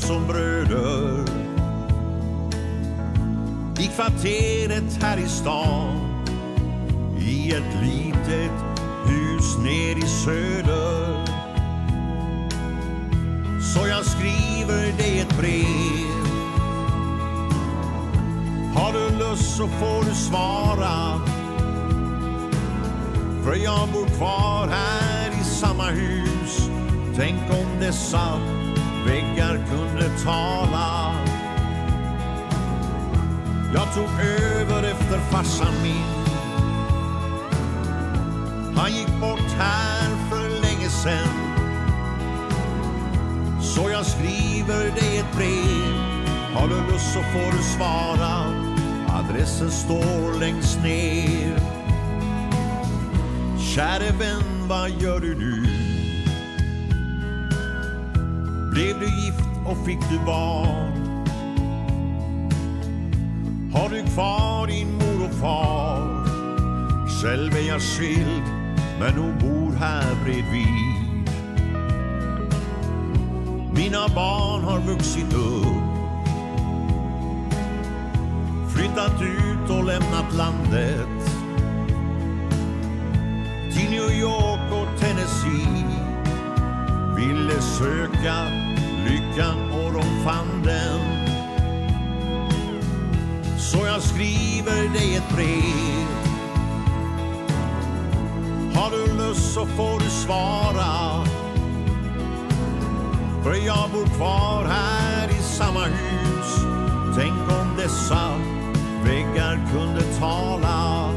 som 0.00 0.26
bröder. 0.26 1.24
I 3.78 3.86
kvarteret 3.86 5.02
här 5.02 5.18
i 5.18 5.28
stan 5.28 6.10
I 7.18 7.52
ett 7.52 7.82
litet 7.82 8.52
hus 9.06 9.58
ner 9.58 9.98
i 9.98 10.08
söder. 10.08 11.24
Så 13.74 13.88
jag 13.88 14.04
skriver 14.04 14.98
dig 14.98 15.20
ett 15.20 15.38
brev. 15.38 16.10
Har 18.74 18.92
du 18.92 19.18
lust 19.18 19.56
så 19.56 19.68
får 19.68 20.04
du 20.04 20.14
svara. 20.14 21.20
För 23.44 23.54
jag 23.54 23.88
bor 23.88 24.06
kvar 24.06 24.68
här 24.68 25.30
i 25.40 25.44
samma 25.44 25.84
hus. 25.84 26.70
Tänk 27.16 27.40
om 27.50 27.80
det 27.80 27.86
är 27.86 27.92
Väggar 29.06 29.66
kunde 29.70 30.10
tala. 30.24 31.14
Jag 33.74 33.94
tog 33.94 34.08
över 34.20 34.82
efter 34.82 35.18
farsan 35.18 35.74
min. 35.82 36.20
Han 38.76 38.92
gick 38.92 39.20
bort 39.20 39.50
här 39.58 40.08
för 40.30 40.48
länge 40.48 40.88
sen. 40.88 41.50
Så 43.60 43.90
jag 43.90 44.06
skriver 44.06 44.84
dig 44.84 45.18
ett 45.18 45.36
brev. 45.36 45.94
Har 46.54 46.68
du 46.68 46.92
lust 46.92 47.12
så 47.12 47.22
får 47.22 47.52
du 47.52 47.62
svara. 47.62 48.44
Adressen 49.08 49.70
står 49.70 50.40
längst 50.40 50.82
ner. 50.82 51.60
Käre 53.74 54.10
vän, 54.18 54.68
vad 54.68 54.90
gör 54.90 55.20
du 55.20 55.34
nu? 55.34 55.79
Blev 58.80 59.00
du 59.00 59.06
gift 59.06 59.44
och 59.66 59.86
fick 59.86 59.98
du 60.10 60.18
barn? 60.26 60.92
Har 63.72 63.88
du 63.88 64.02
kvar 64.02 64.66
din 64.66 64.94
mor 64.94 65.28
och 65.28 65.34
far? 65.34 66.26
Själv 67.22 67.56
är 67.56 67.68
jag 67.68 67.80
skild 67.82 68.42
Men 69.00 69.14
hon 69.14 69.38
bor 69.38 69.72
här 69.76 70.14
bredvid. 70.24 71.26
Mina 73.74 74.08
barn 74.14 74.64
har 74.64 74.80
vuxit 74.80 75.34
upp. 75.34 75.90
Flyttat 78.74 79.22
ut 79.22 79.70
och 79.70 79.84
lämnat 79.84 80.34
landet. 80.36 81.24
Till 83.72 83.90
New 83.90 84.10
York 84.20 84.72
och 84.72 85.00
Tennessee. 85.00 85.86
Ville 87.16 87.60
söka 87.60 88.59
bryggan 89.10 89.72
och 89.72 89.92
de 89.92 90.02
fann 90.24 90.62
den. 90.64 91.00
Så 93.58 93.86
jag 93.86 94.02
skriver 94.02 94.92
dig 94.92 95.16
ett 95.16 95.34
brev. 95.34 96.06
Har 98.74 98.90
du 98.90 99.16
lust 99.16 99.54
så 99.54 99.66
får 99.66 100.00
du 100.00 100.10
svara. 100.10 101.24
För 103.42 103.66
jag 103.66 103.90
bor 103.90 104.06
kvar 104.16 104.64
här 104.64 105.28
i 105.28 105.42
samma 105.42 105.84
hus. 105.84 106.64
Tänk 107.16 107.60
om 107.60 107.76
dessa 107.76 108.30
väggar 109.04 109.60
kunde 109.72 110.02
tala. 110.18 111.10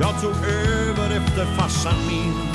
Jag 0.00 0.20
tog 0.22 0.34
över 0.46 1.16
efter 1.16 1.44
farsan 1.44 1.98
min. 2.08 2.45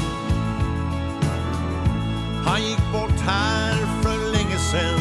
Han 2.51 2.63
gick 2.63 2.91
bort 2.91 3.19
här 3.19 3.75
för 4.01 4.31
länge 4.31 4.57
sen. 4.57 4.99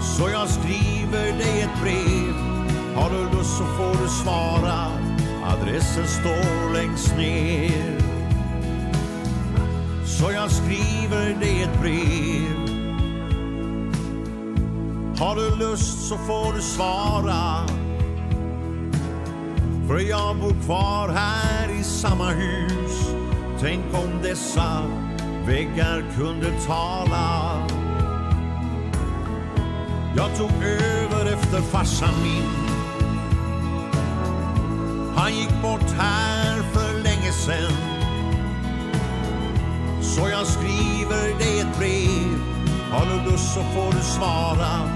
Så 0.00 0.30
jag 0.30 0.48
skriver 0.48 1.38
dig 1.38 1.60
ett 1.60 1.82
brev. 1.82 2.34
Har 2.94 3.10
du 3.10 3.36
lust 3.36 3.56
så 3.58 3.64
får 3.64 4.02
du 4.02 4.08
svara. 4.08 4.86
Adressen 5.44 6.06
står 6.06 6.72
längst 6.72 7.16
ner. 7.16 7.98
Så 10.06 10.32
jag 10.32 10.50
skriver 10.50 11.40
dig 11.40 11.62
ett 11.62 11.80
brev. 11.80 12.58
Har 15.18 15.36
du 15.36 15.56
lust 15.56 16.08
så 16.08 16.16
får 16.16 16.52
du 16.52 16.62
svara. 16.62 17.66
För 19.88 19.98
jag 19.98 20.36
bor 20.36 20.64
kvar 20.64 21.08
här 21.08 21.80
i 21.80 21.84
samma 21.84 22.30
hus. 22.30 23.14
Tänk 23.60 23.84
om 23.94 24.22
dessa 24.22 24.82
Väggar 25.46 26.04
kunde 26.16 26.52
tala. 26.66 27.68
Jag 30.16 30.36
tog 30.38 30.50
över 30.62 31.32
efter 31.32 31.60
farsan 31.60 32.14
min. 32.22 32.48
Han 35.16 35.34
gick 35.34 35.62
bort 35.62 35.90
här 35.98 36.62
för 36.62 37.02
länge 37.02 37.32
sen. 37.32 37.72
Så 40.02 40.28
jag 40.28 40.46
skriver 40.46 41.38
dig 41.38 41.60
ett 41.60 41.78
brev. 41.78 42.38
Har 42.92 43.06
du 43.06 43.30
lust 43.30 43.54
så 43.54 43.60
får 43.60 43.92
du 43.92 44.02
svara. 44.02 44.88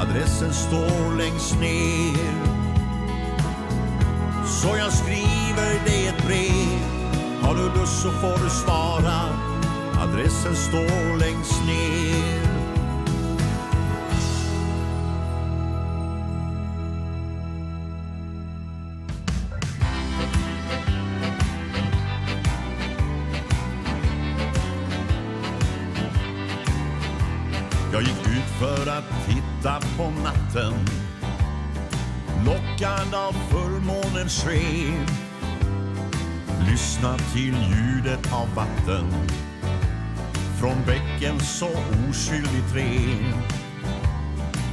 Adressen 0.00 0.52
står 0.52 1.16
längst 1.16 1.60
ner. 1.60 2.32
Så 4.46 4.76
jag 4.76 4.92
skriver 4.92 5.84
dig 5.84 6.06
ett 6.06 6.26
brev. 6.26 6.78
Har 7.42 7.54
du 7.54 7.80
lust 7.80 8.02
så 8.02 8.10
får 8.10 8.44
du 8.44 8.50
svara. 8.50 9.47
Adressen 9.98 10.56
står 10.56 11.18
längst 11.18 11.66
ner. 11.66 12.47
oskyldigt 42.10 42.74
ren 42.74 43.42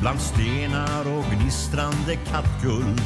Bland 0.01 0.19
stenar 0.19 1.17
och 1.17 1.25
gnistrande 1.31 2.15
kattguld 2.15 3.01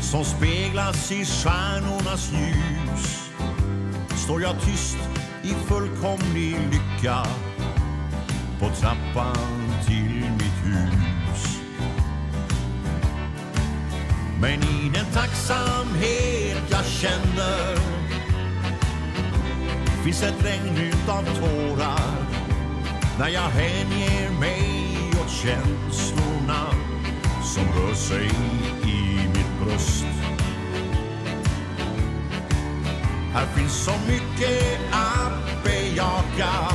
Som 0.00 0.24
speglas 0.24 1.12
i 1.12 1.24
stjärnornas 1.24 2.32
ljus 2.32 3.30
Står 4.16 4.42
jag 4.42 4.60
tyst 4.60 4.98
i 5.42 5.48
fullkomlig 5.48 6.56
lycka 6.70 7.26
På 8.60 8.68
trappan 8.68 9.72
till 9.86 10.24
mitt 10.32 10.64
hus. 10.64 11.60
Men 14.40 14.62
i 14.62 14.90
den 14.94 15.06
tacksamhet 15.12 16.62
jag 16.70 16.84
känner 16.84 17.76
Finns 20.04 20.22
ett 20.22 20.44
regn 20.44 20.76
utav 20.76 21.24
tårar 21.24 22.19
När 23.20 23.28
jag 23.28 23.40
hänger 23.40 24.30
mig 24.40 24.96
åt 25.20 25.30
känslorna 25.30 26.66
Som 27.42 27.64
rör 27.64 27.94
sig 27.94 28.30
i 28.84 29.28
mitt 29.28 29.60
bröst. 29.64 30.06
Här 33.32 33.46
finns 33.46 33.84
så 33.84 33.90
mycket 33.90 34.80
att 34.92 35.64
bejaka. 35.64 36.74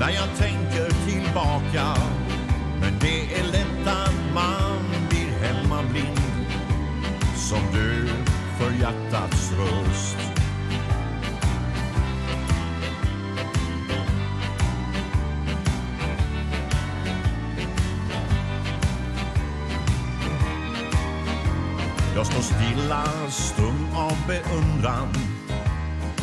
När 0.00 0.10
jag 0.10 0.36
tänker 0.38 0.90
tillbaka 1.06 1.96
Men 2.80 2.98
det 3.00 3.34
är 3.34 3.44
lätt 3.44 3.86
att 3.86 4.34
man 4.34 5.08
blir 5.08 5.46
hemmablind 5.46 6.20
Som 7.36 7.60
du 7.72 8.08
för 8.58 8.72
hjärtats 8.80 9.52
röst. 9.52 10.33
stilla 22.74 23.04
stum 23.30 23.88
av 23.94 24.16
beundran 24.26 25.08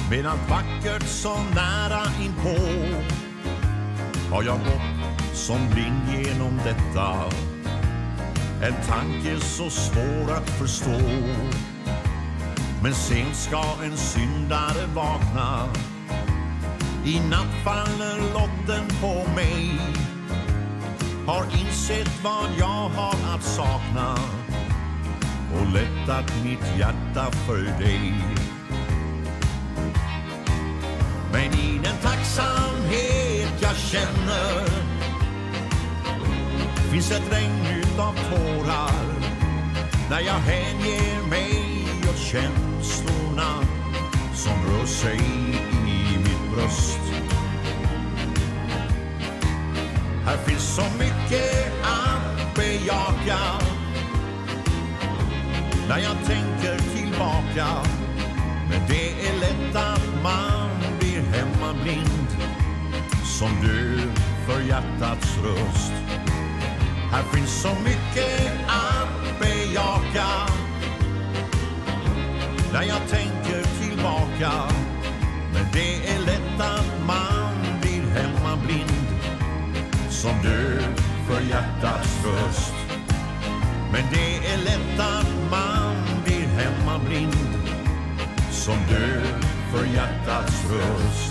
Med 0.09 0.25
allt 0.25 0.49
vackert 0.49 1.07
så 1.07 1.37
nära 1.55 2.01
inpå 2.23 2.61
Har 4.31 4.43
jag 4.43 4.59
gått 4.59 5.35
som 5.37 5.69
blind 5.69 6.25
genom 6.25 6.57
detta 6.57 7.13
En 8.63 8.73
tanke 8.87 9.39
så 9.39 9.69
svår 9.69 10.31
att 10.37 10.49
förstå 10.49 10.99
Men 12.83 12.93
sent 12.93 13.35
ska 13.35 13.63
en 13.83 13.97
syndare 13.97 14.85
vakna 14.95 15.67
I 17.05 17.19
natt 17.29 17.63
faller 17.63 18.17
lotten 18.33 18.87
på 19.01 19.31
mig 19.35 19.79
Har 21.27 21.43
insett 21.43 22.23
vad 22.23 22.49
jag 22.59 22.89
har 22.89 23.35
att 23.35 23.43
sakna. 23.43 24.40
Och 25.53 25.73
lättat 25.73 26.33
mitt 26.43 26.79
hjärta 26.79 27.31
för 27.31 27.83
dig. 27.83 28.13
Men 31.31 31.53
i 31.53 31.79
den 31.83 31.97
tacksamhet 32.01 33.53
jag 33.61 33.75
känner. 33.75 34.65
Finns 36.91 37.11
ett 37.11 37.33
regn 37.33 37.65
utav 37.83 38.13
tårar? 38.13 39.21
När 40.09 40.19
jag 40.19 40.33
hänger 40.33 41.27
mig 41.29 41.85
åt 42.09 42.17
känslorna 42.17 43.51
Som 44.33 44.53
rör 44.65 44.85
sig 44.85 45.19
i 45.87 46.17
mitt 46.17 46.55
bröst. 46.55 46.99
Här 50.25 50.37
finns 50.37 50.75
så 50.75 50.83
mycket 50.99 51.73
att 51.83 52.55
bejaka 52.55 53.70
när 55.91 55.99
jag 55.99 56.17
tänker 56.25 56.77
tillbaka. 56.95 57.67
Men 58.69 58.81
det 58.87 59.27
är 59.27 59.39
lätt 59.39 59.75
att 59.75 60.23
man 60.23 60.69
blir 60.99 61.21
hemmablind. 61.21 62.27
Som 63.23 63.49
du 63.61 63.99
för 64.45 64.61
hjärtats 64.61 65.37
röst. 65.43 65.93
Här 67.11 67.23
finns 67.23 67.61
så 67.61 67.69
mycket 67.83 68.51
att 68.67 69.39
bejaka. 69.39 70.27
När 72.73 72.83
jag 72.83 73.01
tänker 73.09 73.63
tillbaka. 73.81 74.51
Men 75.53 75.65
det 75.73 76.07
är 76.07 76.19
lätt 76.19 76.61
att 76.61 77.07
man 77.07 77.81
blir 77.81 78.03
hemmablind. 78.15 79.07
Som 80.09 80.41
du 80.43 80.79
för 81.27 81.41
hjärtats 81.41 82.25
röst. 82.25 82.73
Men 83.91 84.03
det 84.11 84.53
är 84.53 84.57
lätt 84.57 84.99
att 84.99 85.51
man 85.51 85.80
man 86.91 87.05
blind 87.05 87.35
Som 88.51 88.75
du 88.89 89.21
för 89.71 89.85
hjärtats 89.85 90.65
röst. 90.71 91.30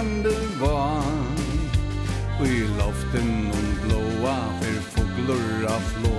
levande 0.00 0.34
var 0.60 1.02
Og 2.40 2.46
i 2.46 2.60
loften 2.78 3.52
hon 3.52 3.66
blåa 3.84 4.36
för 4.60 4.80
foglor 4.92 5.66
av 5.66 5.80
flå. 5.80 6.16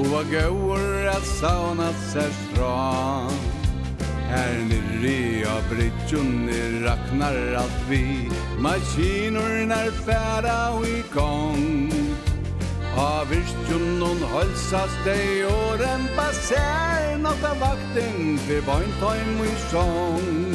Och 0.00 0.06
var 0.06 0.24
gåor 0.24 1.06
att 1.06 1.26
sauna 1.26 1.92
sig 1.92 2.30
stran 2.32 3.32
Här 4.28 4.58
nere 4.68 5.52
av 5.56 5.62
bridgen 5.70 6.48
är 6.48 6.84
raknar 6.84 7.54
allt 7.54 7.88
vi. 7.88 8.30
Maskinorna 8.58 9.74
är 9.74 9.90
färda 9.90 10.70
och 10.70 10.86
igång 10.86 11.92
Av 12.96 13.28
virkjum 13.28 14.02
hon 14.02 14.22
holsas 14.22 14.90
dei 15.04 15.44
och 15.44 15.78
rempa 15.78 16.32
sig 16.32 17.18
Något 17.18 17.44
av 17.44 17.58
vakten 17.60 18.38
til 18.46 18.62
vajntajm 18.66 19.40
och 19.40 19.46
i 19.46 19.56
sång 19.70 20.54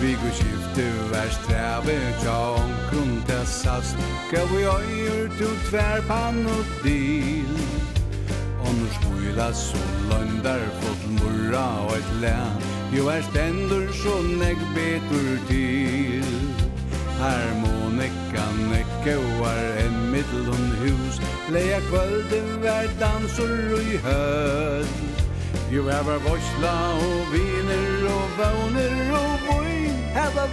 Vi 0.00 0.12
går 0.12 0.61
Du 0.76 1.12
er 1.12 1.30
strave 1.30 1.94
tja 2.22 2.36
omkron 2.56 3.22
tessast 3.28 3.96
Gav 4.30 4.48
vi 4.48 4.62
øyer 4.64 5.28
du 5.38 5.48
tverpan 5.68 6.46
og 6.46 6.64
dil. 6.84 7.58
Og 8.64 8.74
når 8.78 9.52
så 9.52 9.52
soløndar 9.52 10.64
fått 10.80 11.04
murra 11.18 11.66
og 11.84 11.92
et 11.96 12.12
län 12.22 12.62
Jo 12.96 13.06
er 13.08 13.20
stendur 13.22 13.92
så 13.92 14.16
negg 14.22 14.60
betur 14.74 15.36
til. 15.48 16.32
Harmonikan 17.20 18.72
ekkoar 18.80 19.62
en 19.84 20.10
middelhånd 20.10 20.72
hus 20.80 21.20
Leia 21.52 21.80
kvölden 21.90 22.48
vær 22.64 22.88
dansur 23.00 23.76
og 23.76 23.92
i 23.92 24.00
høll 24.06 24.96
Jo 25.72 25.86
er 25.86 26.02
var 26.08 26.18
vorsla 26.24 26.76
og 26.96 27.32
viner 27.32 28.10
og 28.16 28.28
våner 28.40 29.14
og 29.20 29.38
vøy 29.46 29.81
Heva 30.14 30.46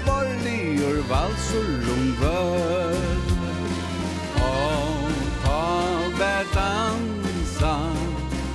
ur 0.88 0.98
valsur 1.10 1.82
um 1.94 2.06
völd 2.20 3.28
Og 4.42 5.12
ta 5.44 5.66
vær 6.20 6.46
dansa 6.56 7.76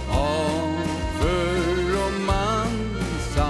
Og 0.09 0.75
för 1.19 2.11
mansa 2.29 3.49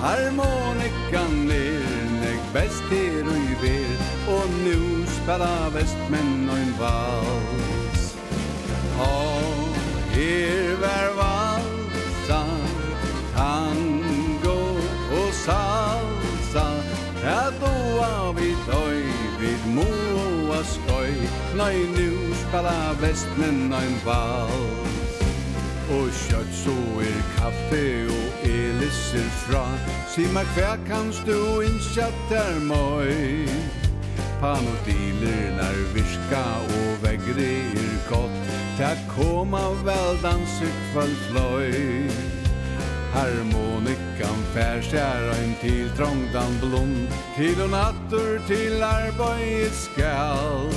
Harmonikan 0.00 1.50
er 1.50 2.06
nek 2.22 2.42
best 2.54 2.82
her 2.90 3.24
og 3.34 3.38
i 3.50 3.54
ver 3.62 3.98
Og 4.28 4.46
nu 4.64 5.06
spela 5.22 5.68
vestmenn 5.74 6.50
og 6.50 6.58
en 6.58 6.74
vals. 6.78 8.14
Og 8.98 9.76
her 10.14 10.76
vær 10.80 11.14
vals 11.16 11.41
vid 19.42 19.62
Moas 19.74 20.78
øy 21.00 21.14
Nei, 21.56 21.76
nu 21.96 22.34
spela 22.42 22.94
vestmen 23.00 23.72
ein 23.72 23.96
vals. 24.04 25.16
Og 25.90 26.08
kjøtt 26.24 26.52
så 26.64 26.76
er 27.02 27.22
kaffe 27.36 27.84
og 28.16 28.46
elisser 28.48 29.30
fra. 29.44 29.64
Si 30.14 30.26
meg 30.34 30.48
hver 30.56 30.78
kanst 30.88 31.26
du 31.26 31.60
innkjatt 31.66 32.36
er 32.38 32.60
møy 32.70 33.48
Panodiler 34.42 35.50
lær 35.58 35.80
virka 35.94 36.44
og 36.78 37.02
vegre 37.04 37.50
er 37.82 37.98
godt. 38.10 38.38
Ta 38.78 38.94
koma 39.14 39.66
vel 39.86 40.22
danser 40.22 40.72
kvall 40.92 41.18
fløy 41.28 42.41
Harmonikan 43.12 44.40
färskära 44.54 45.34
ein 45.34 45.54
til 45.60 45.90
trångdan 45.96 46.52
blom 46.60 47.08
Til 47.36 47.60
og 47.60 47.70
nattur 47.70 48.40
til 48.48 48.82
arbeid 48.82 49.72
skal. 49.72 50.72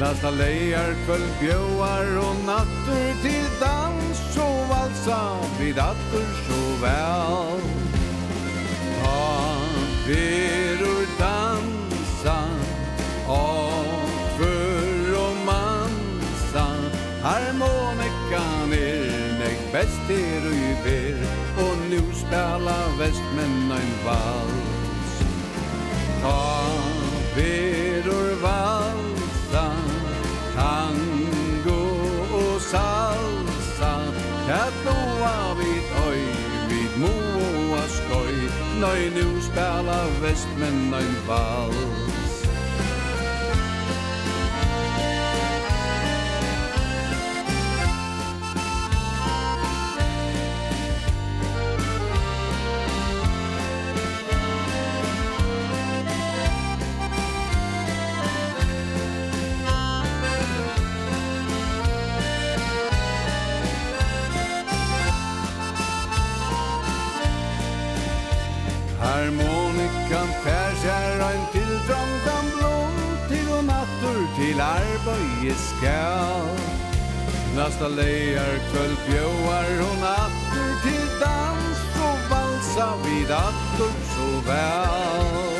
Lasta 0.00 0.30
leier 0.30 0.94
kvöld 1.06 1.30
bjøar 1.40 2.10
og 2.26 2.36
nattur 2.46 3.08
til 3.22 3.46
dans 3.60 4.18
Och 4.38 4.68
valsa 4.70 5.22
vid 5.58 5.78
attur 5.78 6.28
så 6.46 6.62
vel. 6.82 7.62
Ta 9.00 9.54
veror 10.06 11.06
dansa 11.18 12.38
Av 13.28 13.57
Ta 26.22 26.40
beror 27.34 28.30
valsa 28.42 29.66
Tango 30.56 31.82
salsa. 32.70 33.92
Kät 34.46 34.76
noa 34.84 35.54
vid 35.58 35.86
oj 36.06 36.20
Vid 36.68 36.92
moa 37.02 37.82
skoj 37.96 38.34
Nöj 38.80 39.02
nu 39.16 39.26
spela 39.42 40.00
väst 40.22 40.48
men 40.58 40.90
nöj 40.90 41.10
vals 41.26 42.17
Harmonikan 69.18 70.28
fær 70.44 70.74
sær 70.78 71.22
ein 71.26 71.46
tildrandan 71.50 72.50
blom 72.54 72.98
Til 73.30 73.48
og 73.56 73.64
nattur 73.66 74.20
til 74.36 74.62
arbeid 74.62 75.58
skal. 75.64 76.52
Nasta 77.56 77.90
leier 77.98 78.62
kvöld 78.70 78.96
bjóar 79.08 79.74
hon 79.82 80.08
attur 80.14 80.72
til 80.86 81.06
dans 81.24 81.84
Og 82.08 82.18
valsa 82.30 82.90
vid 83.04 83.38
attur 83.42 83.94
så 84.14 84.32
vel. 84.50 85.57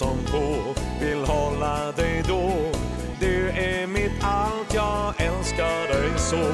som 0.00 0.18
på 0.32 0.74
Vill 1.00 1.24
hålla 1.24 1.92
dig 1.92 2.22
då. 2.28 2.52
Du 3.20 3.48
är 3.48 3.86
mitt 3.86 4.12
allt, 4.22 4.74
jag 4.74 5.14
älskar 5.16 5.88
dig 5.88 6.10
så. 6.16 6.46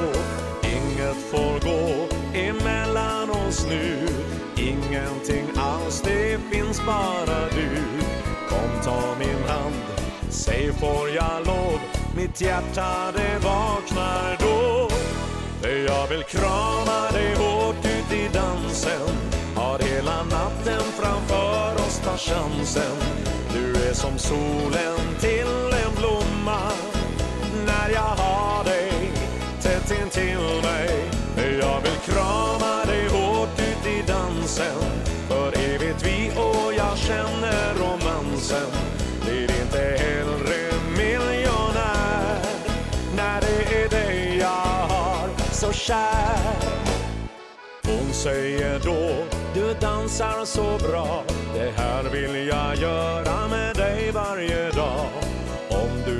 Inget 0.63 1.17
får 1.31 1.59
gå 1.69 2.07
emellan 2.33 3.29
oss 3.29 3.65
nu. 3.69 4.07
Ingenting 4.57 5.45
alls, 5.55 6.01
det 6.01 6.39
finns 6.51 6.81
bara 6.85 7.39
du. 7.55 7.69
Kom 8.49 8.83
ta 8.83 9.15
min 9.19 9.43
hand, 9.47 9.75
säg 10.29 10.73
får 10.73 11.09
jag 11.09 11.45
lov? 11.45 11.79
Mitt 12.15 12.41
hjärta 12.41 13.11
det 13.15 13.39
vaknar 13.43 14.37
då. 14.39 14.89
Jag 15.87 16.07
vill 16.07 16.23
krama 16.23 17.11
dig 17.11 17.35
hårt 17.35 17.85
ut 17.85 18.13
i 18.13 18.29
dansen. 18.33 19.07
Har 19.55 19.79
hela 19.79 20.23
natten 20.23 20.81
framför 20.99 21.75
oss 21.75 22.01
ta 22.05 22.17
chansen 22.17 23.26
som 23.97 24.17
solen 24.17 24.99
till 25.19 25.47
en 25.85 25.95
blomma. 25.97 26.59
När 27.65 27.89
jag 27.93 28.15
har 28.23 28.63
dig 28.63 28.91
tätt 29.61 29.91
in 29.91 30.09
till 30.09 30.61
mig 30.63 31.09
Jag 31.61 31.81
vill 31.81 31.99
krama 32.05 32.85
dig 32.85 33.07
hårt 33.07 33.59
ut 33.59 33.87
i 33.87 34.03
dansen. 34.07 34.81
För 35.27 35.47
evigt 35.47 36.05
vi 36.05 36.31
och 36.35 36.73
jag 36.73 36.97
känner 36.97 37.73
romansen. 37.73 38.71
Blir 39.21 39.61
inte 39.61 40.03
hellre 40.03 40.73
miljonär. 40.97 42.41
När 43.15 43.41
det 43.41 43.83
är 43.83 43.89
dig 43.89 44.37
jag 44.37 44.87
har 44.93 45.29
så 45.51 45.71
kär. 45.71 46.55
Hon 47.83 48.13
säger 48.13 48.79
då 48.79 49.25
Du 49.53 49.73
dansar 49.73 50.45
så 50.45 50.77
bra. 50.87 51.23
Det 51.53 51.71
här 51.77 52.03
vill 52.03 52.47
jag 52.47 52.75
göra 52.75 53.47
med 53.47 53.76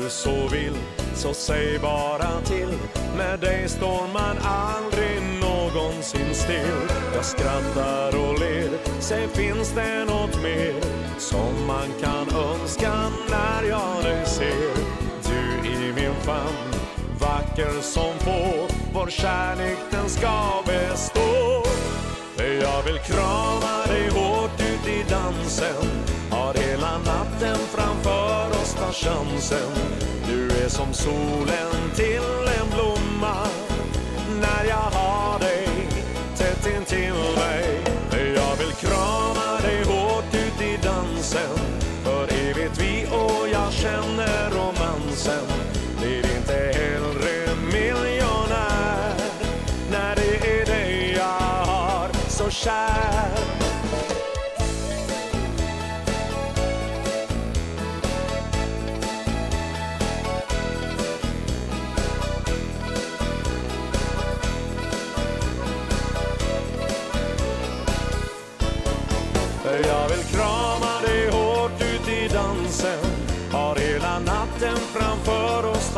du 0.07 0.11
så 0.11 0.47
vill 0.47 0.75
så 1.15 1.33
säg 1.33 1.79
bara 1.79 2.41
till. 2.41 2.73
Med 3.17 3.39
dig 3.39 3.69
står 3.69 4.13
man 4.13 4.37
aldrig 4.43 5.21
någonsin 5.41 6.33
still. 6.33 6.81
Jag 7.15 7.25
skrattar 7.25 8.07
och 8.07 8.39
ler 8.39 8.69
Sen 8.99 9.29
finns 9.29 9.71
det 9.71 10.05
något 10.05 10.43
mer 10.43 10.73
Som 11.17 11.67
man 11.67 11.87
kan 12.01 12.39
önska 12.39 12.93
när 13.29 13.69
jag 13.69 14.03
dig 14.03 14.25
ser. 14.25 14.75
Du 15.29 15.69
i 15.69 15.93
min 15.93 16.15
famn 16.15 16.73
Vacker 17.19 17.81
som 17.81 18.13
få 18.19 18.67
Vår 18.93 19.07
kärlek 19.09 19.77
den 19.91 20.09
ska 20.09 20.63
bestå. 20.65 21.63
Jag 22.61 22.83
vill 22.83 22.99
krama 22.99 23.85
dig 23.87 24.09
hårt 24.09 24.61
ut 24.61 24.87
i 24.87 25.03
dansen. 25.09 25.85
Har 26.31 26.53
hela 26.53 26.97
natten 26.97 27.57
framför 27.57 28.16
chansen. 29.03 29.71
Du 30.27 30.47
är 30.63 30.69
som 30.69 30.93
solen 30.93 31.91
till 31.95 32.47
en 32.59 32.69
blomma. 32.73 33.47
När 34.41 34.69
jag 34.69 34.75
har 34.75 35.39
dig 35.39 35.66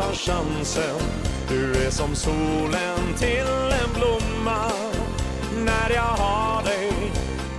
tar 0.00 0.12
chansen 0.12 0.96
Du 1.48 1.86
är 1.86 1.90
som 1.90 2.14
solen 2.14 3.14
till 3.18 3.72
en 3.82 3.92
blomma. 3.94 4.70
När 5.64 5.90
jag 5.94 6.02
har 6.02 6.62
dig 6.62 6.92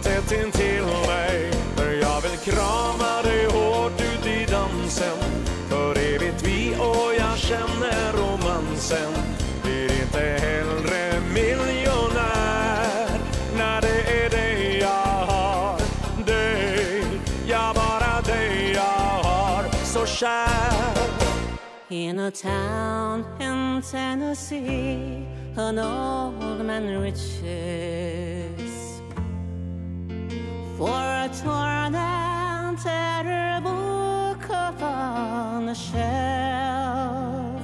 tätt 0.03 0.31
in 0.31 0.51
till 0.51 0.83
mig. 1.07 1.51
För 1.75 1.91
jag 1.91 2.21
vill 2.21 2.53
krama 2.53 3.21
dig 3.23 3.45
hårt 3.45 4.01
ut 4.01 4.25
i 4.27 4.45
dansen. 4.51 5.17
För 5.69 5.97
evigt 5.97 6.43
vi 6.43 6.75
och 6.79 7.13
jag 7.19 7.37
känner 7.37 8.13
romansen. 8.13 9.30
a 22.21 22.29
town 22.29 23.25
in 23.39 23.81
Tennessee 23.81 25.25
An 25.57 25.79
old 25.79 26.63
man 26.63 26.99
riches. 26.99 27.31
For 30.77 31.01
a 31.25 31.29
torn 31.43 31.95
and 31.95 32.77
tattered 32.77 33.63
book 33.63 34.43
upon 34.49 35.65
the 35.65 35.73
shelf. 35.73 37.61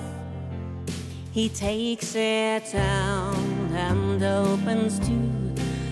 He 1.32 1.50
takes 1.50 2.16
it 2.16 2.64
down 2.72 3.36
and 3.76 4.24
opens 4.24 5.00
to 5.08 5.18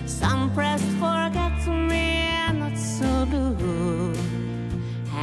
Some 0.06 0.52
pressed 0.54 0.92
forget 0.98 1.66
me 1.68 2.28
and 2.46 2.58
not 2.58 2.76
so 2.76 3.26
blue 3.26 4.25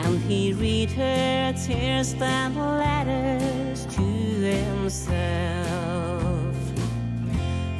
And 0.06 0.20
he 0.24 0.54
read 0.54 0.92
her 0.92 1.54
tears 1.66 2.14
and 2.20 2.56
letters 2.56 3.86
to 3.96 4.02
himself. 4.02 5.64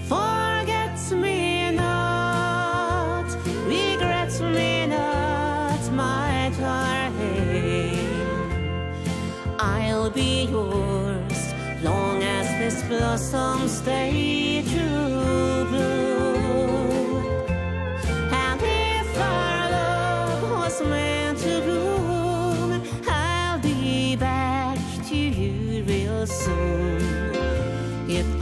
Forgets 0.08 1.12
me 1.12 1.72
not, 1.76 3.26
regrets 3.68 4.40
me 4.40 4.88
not, 4.88 5.92
my 5.92 6.52
darling. 6.58 8.00
I'll 9.60 10.10
be 10.10 10.46
yours, 10.46 11.54
long 11.84 12.24
as 12.24 12.48
this 12.58 12.84
blossom 12.88 13.68
stay 13.68 14.64
true. 14.72 15.66
Blue 15.70 16.36
And 18.32 18.62
if 18.62 19.18
our 19.20 19.70
love 19.72 20.44
was 20.52 20.82
made 20.82 21.13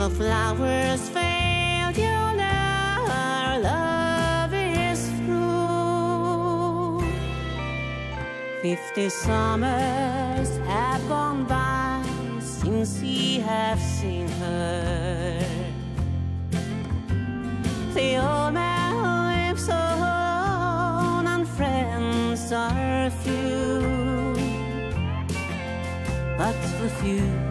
the 0.02 0.10
flowers 0.10 1.10
fail 1.10 1.92
you 1.92 2.18
know 2.40 3.06
our 3.08 3.60
love 3.60 4.52
is 4.52 5.00
through 5.20 7.04
Fifty 8.64 9.10
summers 9.10 10.58
have 10.66 11.08
gone 11.08 11.44
by 11.46 12.04
since 12.40 13.00
he 13.00 13.40
have 13.42 13.80
seen 13.80 14.28
her. 14.28 15.46
The 17.94 18.18
old 18.18 18.54
man 18.56 18.94
lives 19.34 19.68
alone 19.68 21.28
and 21.28 21.48
friends 21.48 22.52
are 22.52 23.12
few. 23.24 24.34
But 26.40 26.56
the 26.82 26.90
few 27.02 27.51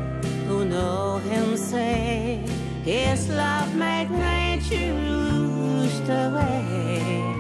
who 0.51 0.65
know 0.65 1.19
him 1.31 1.57
say 1.57 2.43
His 2.85 3.29
love 3.29 3.73
make 3.77 4.11
nature 4.11 4.93
lose 5.09 6.01
the 6.11 6.25
way. 6.37 7.37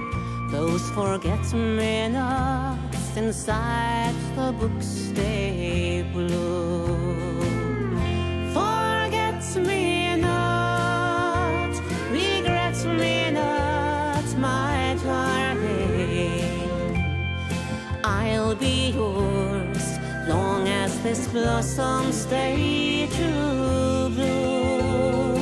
Those 0.53 0.85
forget-me-nots 0.91 3.17
inside 3.17 4.15
the 4.37 4.53
books 4.61 5.11
they 5.19 6.07
blue 6.13 7.41
Forgets 8.55 9.51
me 9.57 10.00
as 21.01 21.05
this 21.05 21.29
blossom 21.29 22.13
stay 22.13 23.09
true 23.17 24.09
blue 24.11 25.35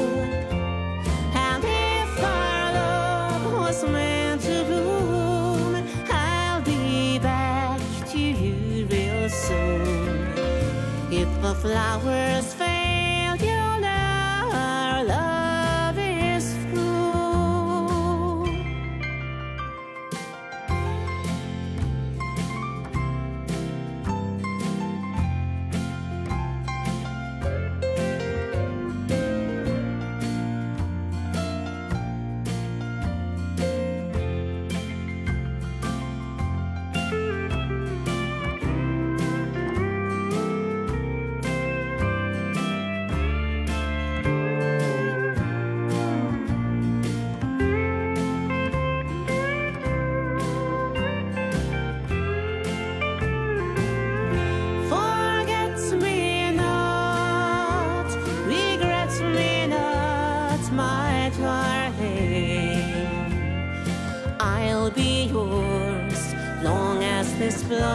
And 1.34 1.64
if 1.64 2.22
our 2.22 2.72
love 2.72 3.52
was 3.52 3.84
meant 3.84 4.42
to 4.42 4.64
bloom 4.64 5.84
I'll 6.10 6.62
be 6.62 7.18
back 7.18 7.80
to 8.10 8.18
you 8.18 8.86
real 8.86 9.28
soon 9.28 10.32
If 11.10 11.28
the 11.42 11.54
flowers 11.54 12.54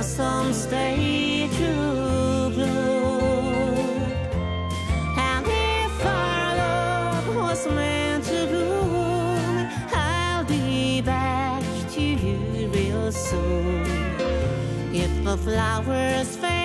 some 0.03 0.53
stay 0.53 1.47
true 1.55 2.49
blue 2.53 3.73
And 5.17 5.45
if 5.47 6.05
our 6.05 6.55
love 6.57 7.35
was 7.35 7.65
meant 7.67 8.25
to 8.25 8.47
bloom 8.47 9.69
I'll 9.93 10.43
be 10.43 11.01
back 11.01 11.63
to 11.93 12.01
you 12.01 12.67
real 12.67 13.11
soon 13.11 13.85
If 14.93 15.23
the 15.23 15.37
flowers 15.37 16.35
fade 16.35 16.62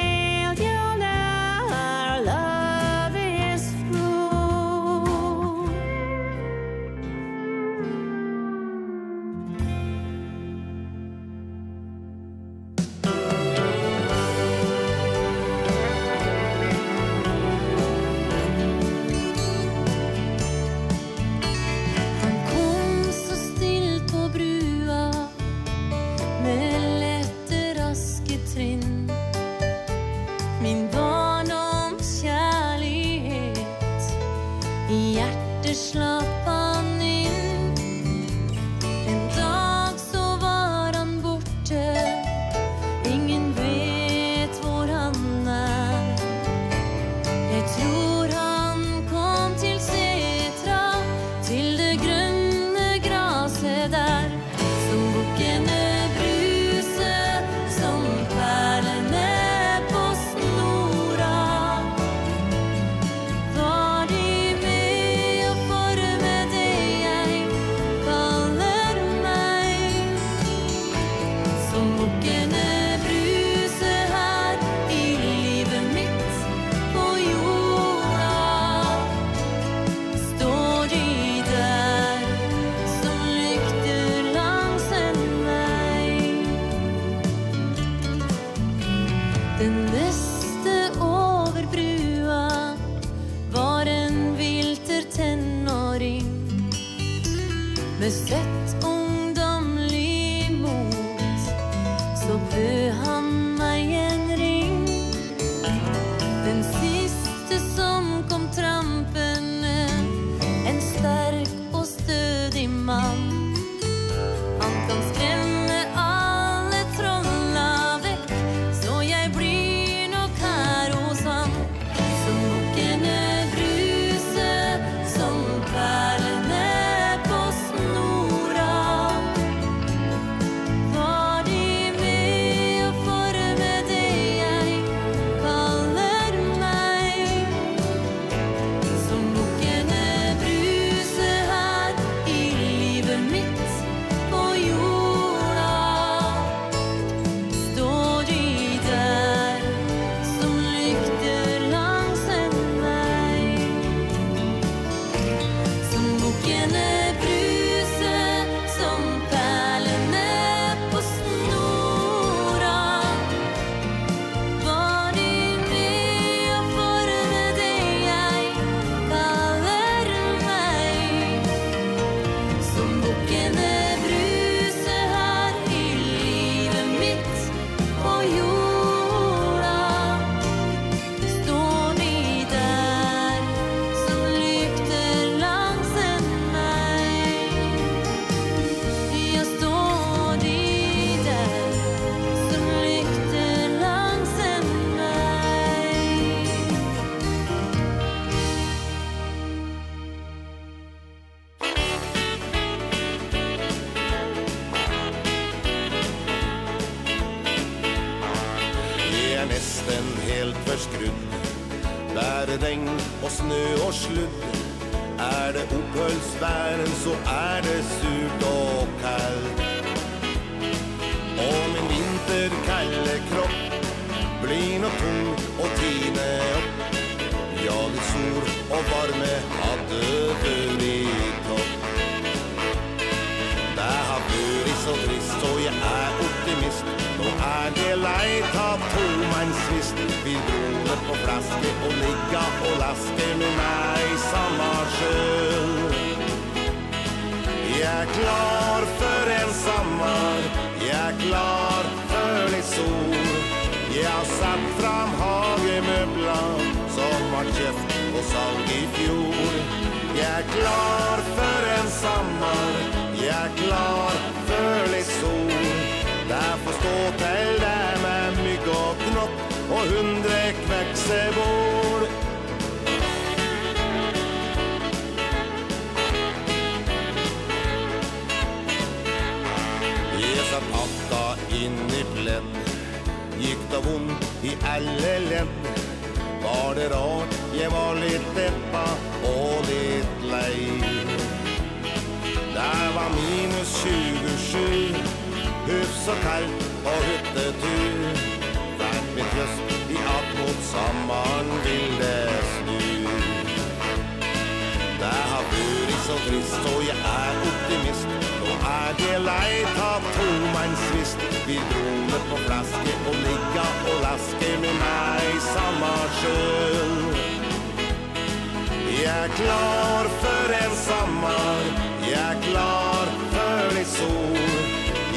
sommar. 320.88 321.62
Jeg 322.02 322.24
er 322.32 322.42
klar 322.48 323.06
for 323.34 323.76
det 323.76 323.86
sol. 323.96 324.38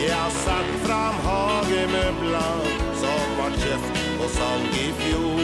Jeg 0.01 0.15
har 0.15 0.31
satt 0.45 0.69
fram 0.85 1.15
hagemøbler 1.25 2.61
Som 3.01 3.35
var 3.37 3.51
kjøft 3.61 3.99
och 4.23 4.29
salg 4.29 4.73
i 4.85 4.87
fjor 5.01 5.41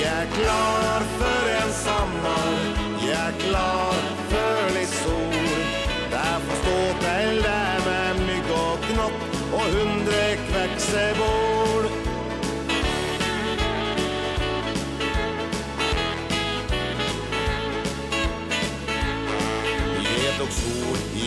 Jeg 0.00 0.12
er 0.22 0.28
klar 0.34 1.06
for 1.18 1.52
en 1.60 1.72
sommar 1.84 2.37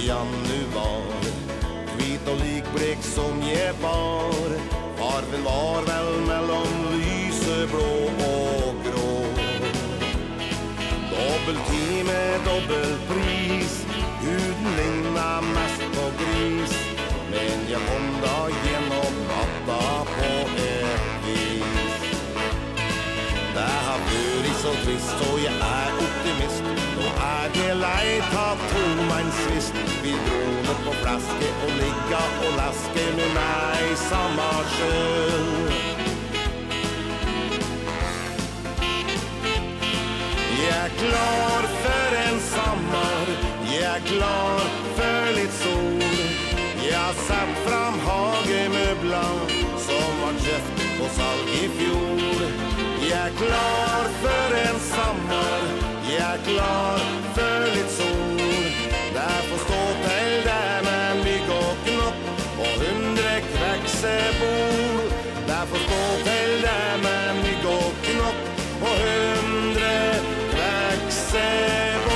januar 0.08 1.30
Kvit 1.94 2.28
og 2.32 2.38
likblek 2.44 3.04
som 3.06 3.42
jeg 3.46 3.74
var 3.82 4.56
Farven 5.02 5.44
var 5.46 5.88
vel 5.90 6.12
mellom 6.28 6.74
lyseblå 6.94 7.88
og 8.28 8.82
grå. 8.86 9.14
Dobbelt 11.12 11.64
time, 11.72 12.20
dobbelt 12.46 13.08
pris 13.10 13.82
Huden 14.22 14.68
ligna 14.78 15.42
mest 15.42 15.82
på 15.96 16.06
gris. 16.20 16.74
Men 17.32 17.66
jeg 17.72 17.82
kom 17.88 18.08
da 18.22 18.38
gjennom 18.66 19.18
natta 19.32 19.82
på 20.12 20.30
et 20.68 21.26
vis. 21.26 22.06
Det 23.56 23.72
har 23.88 24.06
vært 24.12 24.54
så 24.62 24.78
trist, 24.86 25.26
og 25.32 25.42
jeg 25.48 25.58
er 25.72 26.01
lei 27.75 28.22
ta 28.32 28.58
tommein 28.72 29.32
sist. 29.32 29.74
Vi 30.03 30.11
droner 30.11 30.77
på 30.85 30.91
flaske 31.01 31.50
og 31.64 31.72
ligga 31.82 32.22
og 32.45 32.53
laske 32.58 33.03
Med 33.17 33.30
meg 33.35 33.83
i 33.91 33.95
samma 34.01 34.50
sjøen 34.74 35.48
Jeg 40.61 40.77
er 40.85 40.95
klar 41.01 41.67
for 41.83 42.17
en 42.25 42.40
sommar 42.48 43.32
Jeg 43.72 43.85
er 43.91 44.03
klar 44.09 44.66
for 44.98 45.32
litt 45.38 45.53
sol. 45.61 46.01
Jeg 46.82 46.98
har 46.98 47.22
satt 47.27 47.61
fram 47.67 48.01
hagemøbler 48.08 49.56
Som 49.85 50.19
var 50.24 50.41
kjeft 50.48 50.83
på 50.98 51.14
salg 51.19 51.56
i 51.61 51.64
fjor. 51.77 52.43
Jeg 53.06 53.22
er 53.22 53.40
klar 53.40 54.11
for 54.25 54.59
en 54.66 54.83
sommar 54.90 55.81
Jeg 56.12 56.34
er 56.34 56.40
klar 56.44 57.00
for 57.36 57.60
litt 57.76 57.92
sol. 57.98 58.42
Där 59.14 59.42
på 59.50 59.58
ståpäll 59.64 60.44
der 60.44 60.82
med 60.88 61.24
mygg 61.26 61.50
og 61.50 61.76
knopp 61.86 62.18
Og 62.64 62.74
hundre 62.84 63.34
kväksebor 63.52 65.12
Där 65.48 65.66
på 65.72 65.78
ståpäll 65.86 66.62
der 66.62 66.98
med 67.04 67.36
mygg 67.44 67.66
og 67.66 67.92
knopp 68.04 68.40
Og 68.82 68.96
hundre 69.08 69.96
kväksebor 70.54 72.12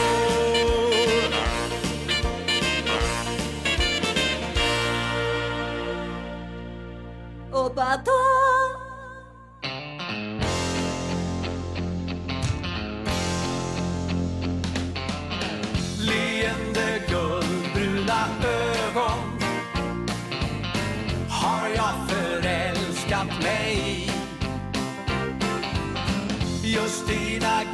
Och 7.52 7.70
bador 7.76 8.55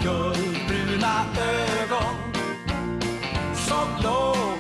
guldbruna 0.04 1.26
ögon. 1.38 2.16
Så 3.56 3.76
blå 4.00 4.51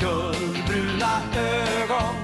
guldbruna 0.00 1.20
ögon. 1.36 2.14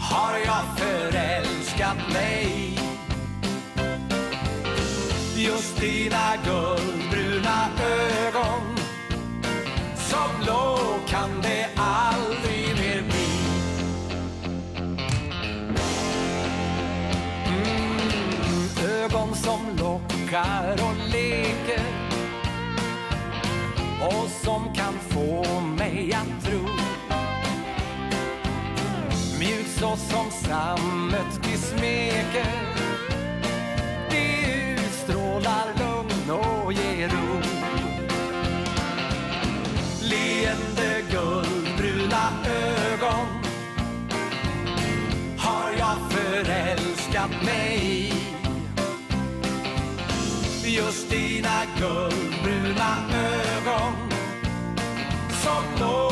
Har 0.00 0.38
jag 0.46 0.78
förälskat 0.78 1.96
mig? 2.12 2.78
Just 5.36 5.80
dina 5.80 6.36
guldbruna 6.44 7.68
ögon. 7.80 8.76
Så 9.96 10.16
blå 10.44 10.78
kan 11.08 11.30
det 11.42 11.68
aldrig 11.76 12.68
mer 12.78 13.02
bli. 13.02 13.28
Mm, 17.46 19.02
Ögon 19.04 19.34
som 19.34 19.60
lockar 19.78 20.72
och 20.72 21.12
leker. 21.12 21.97
Och 24.00 24.28
som 24.30 24.74
kan 24.74 24.94
få 24.98 25.60
mig 25.60 26.12
att 26.12 26.44
tro. 26.44 26.68
Mjuk 29.38 29.66
så 29.66 29.96
som 29.96 30.30
sammet 30.30 31.42
till 31.42 31.58
smeker 31.58 32.52
Det 34.10 34.74
utstrålar 34.74 35.66
lugn 35.78 36.30
och 36.40 36.72
ger 36.72 37.08
ro. 37.08 37.40
Leende 40.02 41.02
guldbruna 41.10 42.28
ögon 42.46 43.26
Har 45.38 45.70
jag 45.78 46.10
förälskat 46.10 47.30
mig 47.44 47.78
i. 47.82 48.12
Just 50.76 51.10
dina 51.10 51.62
guldbruna 51.78 52.27
dina 52.78 52.96
ögon. 53.56 53.92
Så 55.30 55.50
blå 55.76 56.10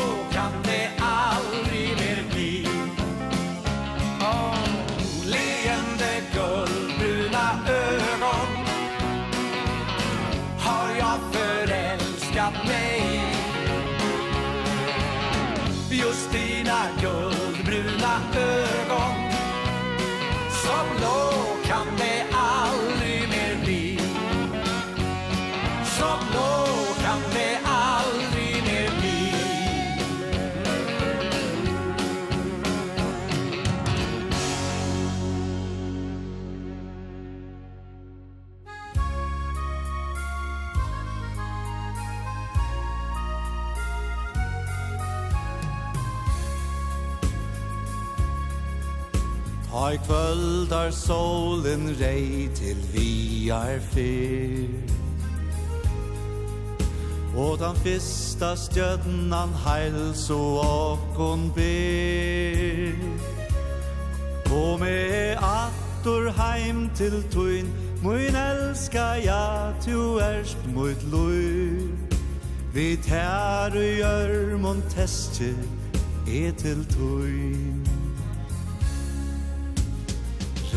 Ha 49.77 49.91
i 49.93 49.97
kvöldar 49.97 50.91
solen 50.91 51.95
rei 51.99 52.49
til 52.55 52.77
vi 52.93 53.49
er 53.49 53.79
fyr. 53.93 54.73
Og 57.37 57.59
den 57.59 57.75
fyrsta 57.83 58.55
stjødnan 58.55 59.53
heils 59.65 60.29
og 60.29 60.65
åkon 60.65 61.51
ber. 61.55 62.97
Kom 64.49 64.81
e 64.83 65.37
attor 65.37 66.31
heim 66.31 66.89
til 66.95 67.23
tuin 67.31 67.69
Moin 68.01 68.35
elska 68.35 69.15
ja, 69.21 69.73
tu 69.85 70.17
erst 70.17 70.57
mot 70.73 71.03
lui 71.11 71.91
Vi 72.73 72.95
tær 72.95 73.77
og 73.77 73.93
gjør 73.97 74.57
mon 74.57 74.81
testje 74.89 75.53
e 76.27 76.51
til 76.51 76.85
tuin. 76.85 77.76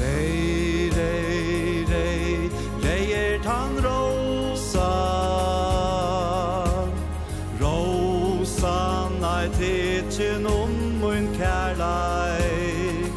Rei, 0.01 0.89
rei, 0.97 1.85
rei, 1.91 2.51
rei 2.83 3.13
er 3.13 3.39
tan 3.43 3.77
rosa 3.85 4.93
Rosan 7.61 9.21
nei 9.21 9.49
tetjen 9.59 10.47
om 10.47 10.73
mun 11.03 11.29
kærlei 11.37 13.11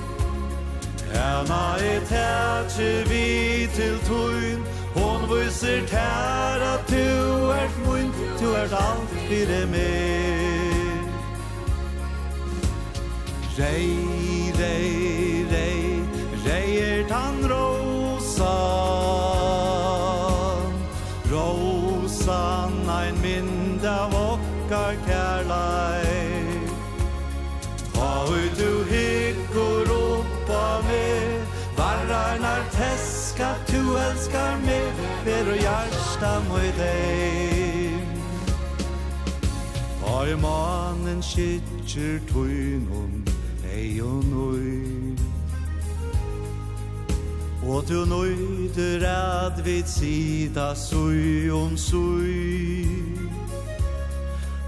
Hena 1.14 1.64
er 1.80 2.04
tetje 2.12 2.92
vi 3.08 3.70
til 3.76 3.96
tuin. 4.10 4.60
Hon 4.96 5.24
viser 5.30 5.88
tær 5.88 6.68
at 6.74 6.84
tu 6.88 7.08
ert 7.62 7.80
mun 7.86 8.12
Tu 8.40 8.52
ert 8.60 8.74
alt 8.74 9.16
fyrir 9.30 9.66
meg 9.72 11.08
Rei, 13.58 13.88
rei, 14.60 15.46
rei 15.52 15.83
tan 17.10 17.44
rosa. 17.50 18.54
Ein 23.04 23.18
mynd 23.22 23.84
av 23.86 24.14
okkar 24.16 24.96
kærlei 25.04 26.60
Ta 27.92 28.12
ut 28.32 28.56
du 28.56 28.84
hygg 28.88 29.58
og 29.60 29.90
ropa 29.90 30.62
med 30.88 31.42
Varrarnar 31.76 32.64
teska, 32.72 33.50
tu 33.68 33.82
elskar 34.08 34.56
meg 34.64 35.04
Ver 35.26 35.52
og 35.52 35.60
hjärsta 35.66 36.32
moi 36.48 36.72
deg. 36.80 38.08
Ta 40.00 40.24
i 40.32 40.40
manen 40.40 41.20
skitjer 41.20 42.24
tøynun 42.32 43.24
Ei 43.68 44.00
og 44.00 44.24
nøy. 44.32 44.93
Og 47.68 47.84
du 47.88 48.06
nøyder 48.06 49.08
at 49.08 49.66
vi 49.66 49.84
sida 49.86 50.76
sui 50.76 51.50
om 51.50 51.78
sui. 51.78 52.84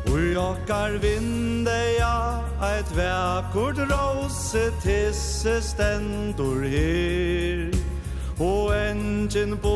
Ui 0.08 0.36
okkar 0.38 0.96
vindeja 1.04 2.40
eit 2.64 2.92
vekkord 2.96 3.82
rose 3.92 4.70
tisse 4.84 5.58
stendur 5.62 6.64
her. 6.64 7.74
Og 8.40 8.72
engin 8.76 9.58
bo 9.64 9.76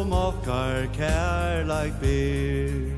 om 0.00 0.12
okkar 0.12 0.88
kærleik 0.96 2.00
ber. 2.00 2.96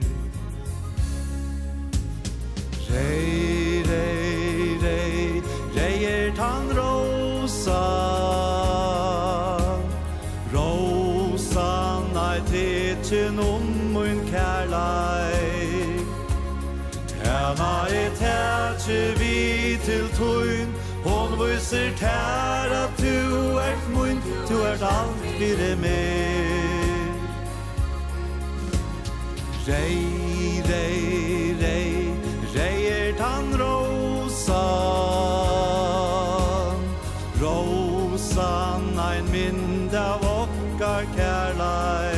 Reir 2.91 3.70
tanken 13.11 13.39
om 13.39 13.63
min 13.93 14.21
kærleik. 14.31 16.07
Hana 17.25 17.87
er 17.91 18.11
tætje 18.15 19.19
vi 19.19 19.79
til 19.85 20.09
tøyn. 20.15 20.69
Hon 21.05 21.31
viser 21.39 21.91
tær 21.97 22.71
at 22.85 22.91
du 22.99 23.57
ert 23.59 23.89
mun 23.95 24.23
Du 24.49 24.63
ert 24.63 24.83
alt 24.83 25.17
fyrir 25.39 25.77
med 25.77 27.15
Rei, 29.69 30.61
rei, 30.69 31.55
rei 31.63 32.13
Rei 32.55 32.87
er 32.87 33.17
tan 33.17 33.57
rosa 33.63 34.67
Rosa, 37.41 38.77
ein 39.09 39.25
mynd 39.33 39.95
av 39.95 40.21
okkar 40.21 41.05
kærleik. 41.17 42.10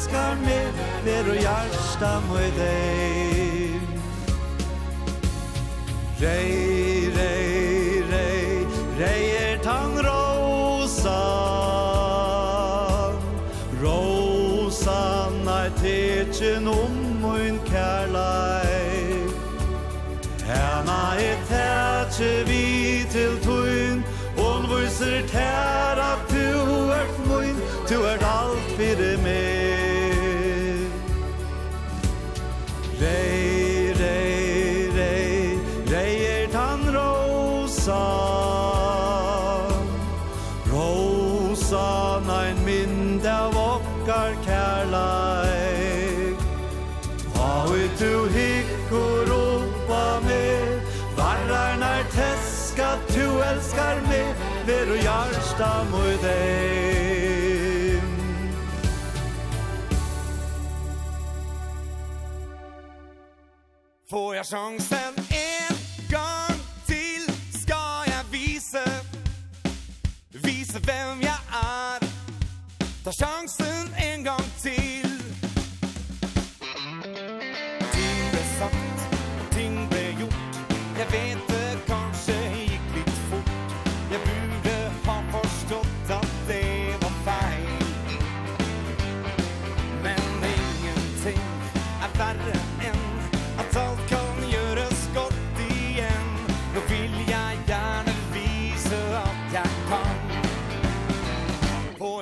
elskar 0.00 0.36
meg, 0.40 0.72
ver 1.04 1.28
og 1.28 1.36
hjarta 1.36 2.20
møy 2.28 2.48
deg. 2.56 3.80
Rei, 6.20 7.10
rei, 7.16 8.02
rei, 8.08 8.66
rei 9.00 9.22
er 9.40 9.58
tang 9.62 9.98
rosa. 10.00 11.20
Rosa 13.82 15.28
nei 15.44 15.68
tetjen 15.82 16.68
om 16.68 16.96
møyn 17.20 17.60
kærlei. 17.68 19.20
Hena 20.48 21.02
er 21.20 21.44
tetje 21.50 22.32
vi 22.48 23.04
til 23.12 23.36
tøyn, 23.44 24.02
Hon 24.40 24.64
viser 24.70 25.20
tær 25.28 26.00
at 26.00 26.32
du 26.32 26.88
er 26.96 27.08
møyn, 27.28 27.56
du 27.88 27.98
er 28.08 28.24
alt 28.24 28.76
fyrir 28.78 29.18
meg. 29.24 29.49
elskar 53.90 54.08
med 54.08 54.34
Ver 54.66 54.92
og 54.92 54.98
hjarsta 55.02 55.84
mot 55.90 56.22
deg 56.22 58.02
Får 64.10 64.34
jag 64.34 64.46
chansen 64.46 65.14
en 65.30 65.76
gång 66.10 66.58
till 66.86 67.34
Ska 67.62 68.04
jag 68.06 68.24
visa 68.30 68.84
Visa 70.28 70.78
vem 70.78 71.22
jag 71.22 71.40
är 71.62 72.00
Ta 73.04 73.12
chansen 73.12 73.94
en 73.96 74.24
gång 74.24 74.46
till 74.62 75.19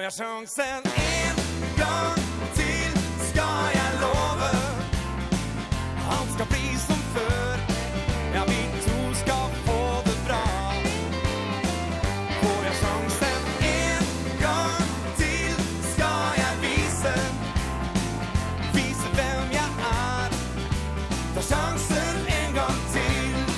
jag 0.09 0.27
chansen 0.27 0.83
en 0.85 1.37
gång 1.77 2.25
till 2.55 3.01
ska 3.31 3.49
jag 3.75 4.01
lova. 4.01 4.51
Allt 6.11 6.31
ska 6.31 6.45
bli 6.45 6.79
som 6.79 6.97
förr. 6.97 7.59
Ja, 8.35 8.45
vi 8.49 8.81
två 8.85 9.15
ska 9.15 9.49
få 9.67 10.03
det 10.05 10.25
bra. 10.27 10.73
Får 12.41 12.65
jag 12.65 12.75
chansen 12.75 13.43
en 13.61 14.03
gång 14.43 14.87
till 15.17 15.55
ska 15.93 16.11
jag 16.37 16.57
visa. 16.61 17.15
Visa 18.75 19.09
vem 19.17 19.53
jag 19.53 19.71
är. 19.93 20.31
Ta 21.35 21.41
chansen 21.41 22.17
en 22.27 22.55
gång 22.55 22.81
till. 22.93 23.55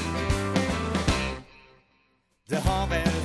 Det 2.48 2.68
har 2.68 2.86
väl 2.86 3.19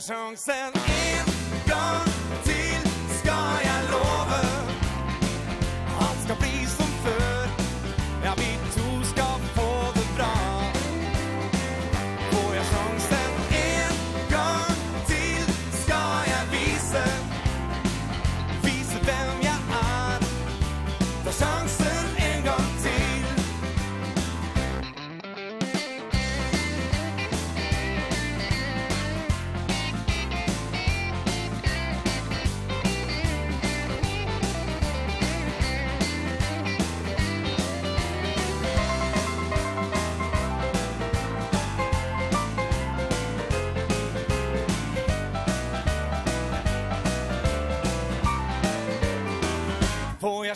sång 0.00 0.36
sen 0.36 0.75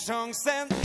Persson 0.00 0.79